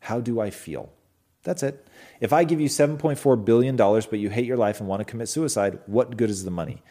How 0.00 0.20
do 0.20 0.40
I 0.40 0.50
feel? 0.50 0.92
That's 1.42 1.62
it. 1.62 1.86
If 2.20 2.32
I 2.32 2.44
give 2.44 2.60
you 2.60 2.68
$7.4 2.68 3.44
billion, 3.44 3.76
but 3.76 4.18
you 4.18 4.30
hate 4.30 4.46
your 4.46 4.56
life 4.56 4.80
and 4.80 4.88
want 4.88 5.00
to 5.00 5.04
commit 5.04 5.28
suicide, 5.28 5.78
what 5.86 6.16
good 6.16 6.30
is 6.30 6.44
the 6.44 6.50
money? 6.50 6.82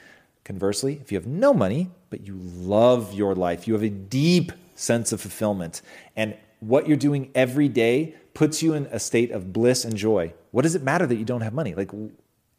Conversely, 0.43 0.99
if 1.01 1.11
you 1.11 1.17
have 1.17 1.27
no 1.27 1.53
money, 1.53 1.89
but 2.09 2.27
you 2.27 2.35
love 2.35 3.13
your 3.13 3.35
life, 3.35 3.67
you 3.67 3.73
have 3.73 3.83
a 3.83 3.89
deep 3.89 4.51
sense 4.75 5.11
of 5.11 5.21
fulfillment, 5.21 5.81
and 6.15 6.35
what 6.67 6.87
you're 6.87 6.97
doing 6.97 7.31
every 7.35 7.69
day 7.69 8.15
puts 8.33 8.63
you 8.63 8.73
in 8.73 8.85
a 8.87 8.99
state 8.99 9.31
of 9.31 9.53
bliss 9.53 9.85
and 9.85 9.95
joy. 9.95 10.33
What 10.51 10.63
does 10.63 10.75
it 10.75 10.83
matter 10.83 11.05
that 11.05 11.15
you 11.15 11.25
don't 11.25 11.41
have 11.41 11.53
money? 11.53 11.75
Like 11.75 11.91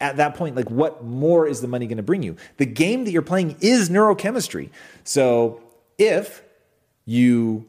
at 0.00 0.16
that 0.18 0.34
point, 0.34 0.56
like 0.56 0.70
what 0.70 1.04
more 1.04 1.46
is 1.46 1.60
the 1.60 1.68
money 1.68 1.86
going 1.86 1.96
to 1.96 2.02
bring 2.02 2.22
you? 2.22 2.36
The 2.58 2.66
game 2.66 3.04
that 3.04 3.10
you're 3.10 3.22
playing 3.22 3.56
is 3.60 3.90
neurochemistry. 3.90 4.70
So 5.02 5.62
if 5.98 6.42
you 7.04 7.66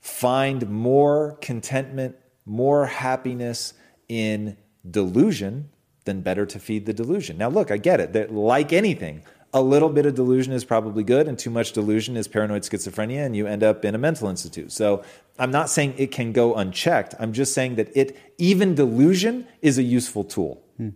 find 0.00 0.68
more 0.68 1.38
contentment, 1.40 2.16
more 2.46 2.86
happiness 2.86 3.74
in 4.08 4.56
delusion, 4.88 5.70
then 6.04 6.22
better 6.22 6.46
to 6.46 6.58
feed 6.58 6.86
the 6.86 6.92
delusion. 6.92 7.38
Now, 7.38 7.48
look, 7.48 7.70
I 7.70 7.76
get 7.76 8.00
it. 8.00 8.14
That 8.14 8.32
like 8.32 8.72
anything, 8.72 9.22
a 9.52 9.60
little 9.60 9.88
bit 9.88 10.06
of 10.06 10.14
delusion 10.14 10.52
is 10.52 10.64
probably 10.64 11.02
good, 11.02 11.28
and 11.28 11.38
too 11.38 11.50
much 11.50 11.72
delusion 11.72 12.16
is 12.16 12.28
paranoid 12.28 12.62
schizophrenia, 12.62 13.26
and 13.26 13.36
you 13.36 13.46
end 13.46 13.62
up 13.62 13.84
in 13.84 13.94
a 13.94 13.98
mental 13.98 14.28
institute. 14.28 14.72
So 14.72 15.04
I'm 15.40 15.50
not 15.50 15.70
saying 15.70 15.94
it 15.96 16.12
can 16.12 16.32
go 16.32 16.54
unchecked. 16.54 17.14
I'm 17.18 17.32
just 17.32 17.54
saying 17.54 17.76
that 17.76 17.88
it 17.96 18.16
even 18.38 18.74
delusion 18.74 19.46
is 19.62 19.78
a 19.78 19.82
useful 19.82 20.22
tool. 20.22 20.62
Hmm. 20.76 20.90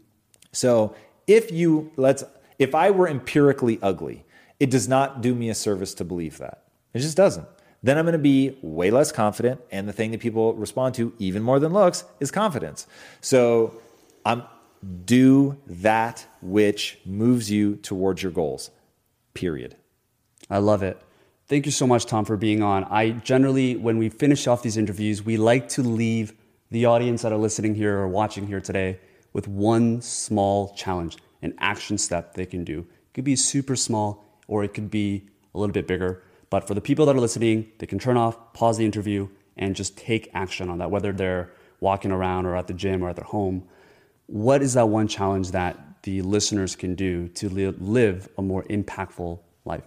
So 0.53 0.95
if 1.27 1.51
you 1.51 1.91
let's 1.97 2.23
if 2.59 2.75
I 2.75 2.91
were 2.91 3.09
empirically 3.09 3.79
ugly, 3.83 4.25
it 4.61 4.71
does 4.71 4.87
not 4.87 5.21
do 5.21 5.35
me 5.35 5.49
a 5.49 5.55
service 5.55 5.95
to 5.95 6.05
believe 6.05 6.39
that. 6.39 6.65
It 6.93 7.01
just 7.01 7.17
doesn't. 7.17 7.49
Then 7.83 7.99
I'm 7.99 8.05
going 8.05 8.13
to 8.13 8.19
be 8.19 8.57
way 8.63 8.91
less 8.91 9.13
confident, 9.13 9.61
and 9.71 9.89
the 9.89 9.93
thing 9.93 10.13
that 10.13 10.21
people 10.21 10.55
respond 10.55 10.95
to 10.95 11.13
even 11.19 11.43
more 11.43 11.59
than 11.59 11.73
looks 11.73 12.05
is 12.21 12.31
confidence. 12.31 12.87
So 13.21 13.81
I'm 14.25 14.45
do 15.05 15.57
that 15.67 16.27
which 16.43 16.99
moves 17.05 17.51
you 17.51 17.77
towards 17.77 18.23
your 18.23 18.33
goals. 18.33 18.71
Period. 19.33 19.77
I 20.51 20.59
love 20.59 20.83
it. 20.83 21.01
Thank 21.47 21.67
you 21.67 21.73
so 21.73 21.87
much, 21.87 22.07
Tom, 22.07 22.25
for 22.25 22.37
being 22.37 22.63
on. 22.63 22.85
I 22.85 23.11
generally, 23.11 23.77
when 23.77 23.99
we 23.99 24.09
finish 24.09 24.47
off 24.47 24.63
these 24.63 24.77
interviews, 24.77 25.23
we 25.23 25.37
like 25.37 25.69
to 25.71 25.83
leave 25.83 26.33
the 26.71 26.87
audience 26.87 27.23
that 27.23 27.33
are 27.33 27.39
listening 27.39 27.75
here 27.75 27.99
or 27.99 28.09
watching 28.09 28.47
here 28.47 28.61
today 28.61 28.99
with 29.33 29.47
one 29.47 30.01
small 30.01 30.75
challenge, 30.75 31.19
an 31.43 31.55
action 31.59 31.99
step 31.99 32.35
they 32.35 32.47
can 32.47 32.65
do. 32.65 32.81
It 32.81 33.15
could 33.15 33.25
be 33.25 33.37
super 33.37 33.77
small 33.77 34.41
or 34.49 34.65
it 34.65 34.73
could 34.73 34.91
be 34.91 35.29
a 35.55 35.59
little 35.59 35.73
bit 35.73 35.87
bigger. 35.87 36.23
But 36.49 36.67
for 36.67 36.75
the 36.75 36.81
people 36.81 37.07
that 37.07 37.17
are 37.17 37.21
listening, 37.21 37.71
they 37.79 37.87
can 37.87 37.99
turn 37.99 38.17
off, 38.17 38.55
pause 38.55 38.79
the 38.79 38.85
interview, 38.85 39.29
and 39.57 39.77
just 39.77 39.97
take 39.97 40.31
action 40.35 40.71
on 40.71 40.79
that, 40.79 40.91
whether 40.91 41.13
they're 41.13 41.53
walking 41.81 42.11
around 42.11 42.47
or 42.47 42.57
at 42.57 42.67
the 42.67 42.75
gym 42.75 43.05
or 43.05 43.11
at 43.11 43.17
their 43.17 43.25
home 43.25 43.69
what 44.27 44.63
is 44.63 44.75
that 44.75 44.89
one 44.89 45.09
challenge 45.09 45.51
that 45.51 46.03
the 46.03 46.23
listeners 46.23 46.77
can 46.77 46.95
do 46.95 47.29
to 47.29 47.49
live 47.49 48.29
a 48.39 48.43
more 48.43 48.63
impactful 48.65 49.39
life? 49.65 49.85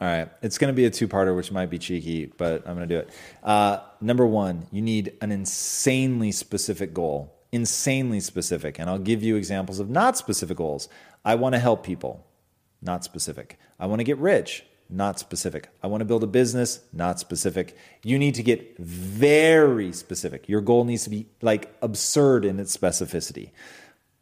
All 0.00 0.08
right. 0.08 0.28
It's 0.42 0.58
going 0.58 0.72
to 0.72 0.76
be 0.76 0.86
a 0.86 0.90
two 0.90 1.06
parter, 1.06 1.36
which 1.36 1.52
might 1.52 1.70
be 1.70 1.78
cheeky, 1.78 2.26
but 2.26 2.66
I'm 2.66 2.74
going 2.74 2.88
to 2.88 2.94
do 2.94 2.98
it. 2.98 3.10
Uh, 3.42 3.78
number 4.00 4.26
one, 4.26 4.66
you 4.72 4.82
need 4.82 5.16
an 5.20 5.30
insanely 5.30 6.32
specific 6.32 6.92
goal. 6.92 7.32
Insanely 7.52 8.18
specific. 8.18 8.78
And 8.78 8.90
I'll 8.90 8.98
give 8.98 9.22
you 9.22 9.36
examples 9.36 9.78
of 9.78 9.88
not 9.88 10.16
specific 10.16 10.56
goals. 10.56 10.88
I 11.24 11.36
want 11.36 11.54
to 11.54 11.60
help 11.60 11.84
people, 11.84 12.26
not 12.82 13.04
specific. 13.04 13.58
I 13.78 13.86
want 13.86 14.00
to 14.00 14.04
get 14.04 14.18
rich, 14.18 14.64
not 14.90 15.20
specific. 15.20 15.68
I 15.80 15.86
want 15.86 16.00
to 16.00 16.04
build 16.04 16.24
a 16.24 16.28
business, 16.28 16.80
not 16.92 17.20
specific. 17.20 17.76
You 18.02 18.18
need 18.18 18.34
to 18.34 18.42
get 18.42 18.76
very 18.78 19.92
specific. 19.92 20.48
Your 20.48 20.60
goal 20.60 20.84
needs 20.84 21.04
to 21.04 21.10
be 21.10 21.28
like 21.40 21.72
absurd 21.80 22.44
in 22.44 22.58
its 22.58 22.76
specificity. 22.76 23.52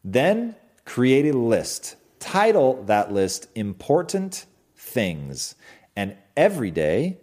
Then 0.04 0.54
create 0.84 1.34
a 1.34 1.36
list. 1.36 1.96
Title 2.20 2.84
that 2.84 3.10
list 3.10 3.48
Important 3.54 4.46
Things. 4.92 5.54
And 5.96 6.16
every 6.36 6.70
day, 6.70 7.18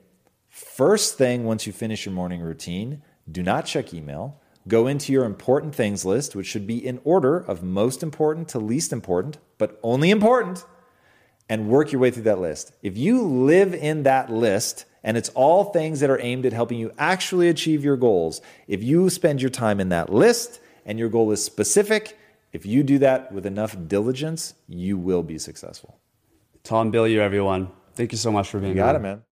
first 0.47 1.17
thing 1.17 1.43
once 1.43 1.67
you 1.67 1.73
finish 1.73 2.05
your 2.05 2.13
morning 2.13 2.41
routine, 2.41 3.03
do 3.31 3.43
not 3.43 3.65
check 3.65 3.93
email. 3.93 4.41
Go 4.67 4.87
into 4.87 5.13
your 5.13 5.25
important 5.25 5.75
things 5.75 6.03
list, 6.03 6.35
which 6.35 6.47
should 6.47 6.65
be 6.65 6.85
in 6.85 6.99
order 7.03 7.37
of 7.37 7.61
most 7.63 8.01
important 8.01 8.47
to 8.49 8.59
least 8.59 8.91
important, 8.91 9.37
but 9.57 9.79
only 9.83 10.09
important 10.09 10.65
and 11.47 11.69
work 11.69 11.91
your 11.91 12.01
way 12.01 12.11
through 12.11 12.23
that 12.23 12.39
list. 12.39 12.71
If 12.81 12.97
you 12.97 13.23
live 13.23 13.73
in 13.73 14.03
that 14.03 14.31
list 14.31 14.85
and 15.03 15.15
it's 15.15 15.29
all 15.29 15.65
things 15.65 15.99
that 15.99 16.09
are 16.09 16.19
aimed 16.21 16.45
at 16.45 16.53
helping 16.53 16.79
you 16.79 16.91
actually 16.97 17.49
achieve 17.49 17.83
your 17.83 17.97
goals, 17.97 18.41
if 18.67 18.83
you 18.83 19.09
spend 19.09 19.41
your 19.41 19.49
time 19.51 19.79
in 19.79 19.89
that 19.89 20.11
list 20.11 20.59
and 20.85 20.97
your 20.97 21.09
goal 21.09 21.31
is 21.31 21.43
specific, 21.43 22.17
if 22.51 22.65
you 22.65 22.81
do 22.81 22.97
that 22.99 23.31
with 23.31 23.45
enough 23.45 23.77
diligence, 23.87 24.55
you 24.67 24.97
will 24.97 25.23
be 25.23 25.37
successful. 25.37 25.98
Tom 26.63 26.91
Bilyeu, 26.91 27.19
everyone. 27.19 27.69
Thank 27.95 28.11
you 28.11 28.17
so 28.17 28.31
much 28.31 28.49
for 28.49 28.59
being 28.59 28.73
you 28.73 28.77
got 28.77 28.95
on. 28.95 28.95
it, 28.97 28.99
man. 28.99 29.23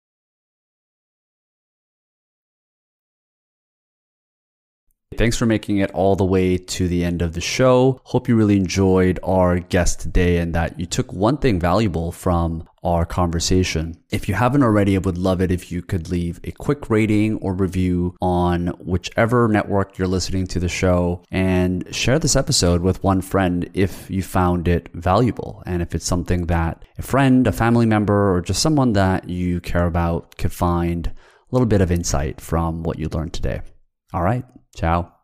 Thanks 5.16 5.38
for 5.38 5.46
making 5.46 5.78
it 5.78 5.90
all 5.92 6.14
the 6.14 6.24
way 6.24 6.58
to 6.58 6.88
the 6.88 7.02
end 7.02 7.22
of 7.22 7.32
the 7.32 7.40
show. 7.40 8.00
Hope 8.04 8.28
you 8.28 8.36
really 8.36 8.56
enjoyed 8.56 9.18
our 9.22 9.58
guest 9.58 10.00
today 10.00 10.38
and 10.38 10.54
that 10.54 10.78
you 10.78 10.84
took 10.84 11.12
one 11.12 11.38
thing 11.38 11.58
valuable 11.58 12.12
from 12.12 12.68
our 12.84 13.04
conversation. 13.04 13.96
If 14.10 14.28
you 14.28 14.34
haven't 14.34 14.62
already, 14.62 14.94
I 14.94 15.00
would 15.00 15.18
love 15.18 15.40
it 15.40 15.50
if 15.50 15.72
you 15.72 15.82
could 15.82 16.10
leave 16.10 16.38
a 16.44 16.52
quick 16.52 16.90
rating 16.90 17.36
or 17.38 17.54
review 17.54 18.14
on 18.20 18.68
whichever 18.78 19.48
network 19.48 19.98
you're 19.98 20.06
listening 20.06 20.46
to 20.48 20.60
the 20.60 20.68
show 20.68 21.22
and 21.32 21.84
share 21.94 22.18
this 22.18 22.36
episode 22.36 22.82
with 22.82 23.02
one 23.02 23.22
friend 23.22 23.68
if 23.74 24.08
you 24.10 24.22
found 24.22 24.68
it 24.68 24.88
valuable. 24.92 25.62
And 25.66 25.82
if 25.82 25.94
it's 25.94 26.06
something 26.06 26.46
that 26.46 26.84
a 26.98 27.02
friend, 27.02 27.46
a 27.46 27.52
family 27.52 27.86
member, 27.86 28.34
or 28.34 28.40
just 28.40 28.62
someone 28.62 28.92
that 28.92 29.28
you 29.28 29.60
care 29.60 29.86
about 29.86 30.36
could 30.36 30.52
find 30.52 31.08
a 31.08 31.12
little 31.50 31.66
bit 31.66 31.80
of 31.80 31.90
insight 31.90 32.40
from 32.40 32.82
what 32.82 32.98
you 32.98 33.08
learned 33.08 33.32
today. 33.32 33.62
All 34.12 34.22
right. 34.22 34.44
Chao. 34.76 35.15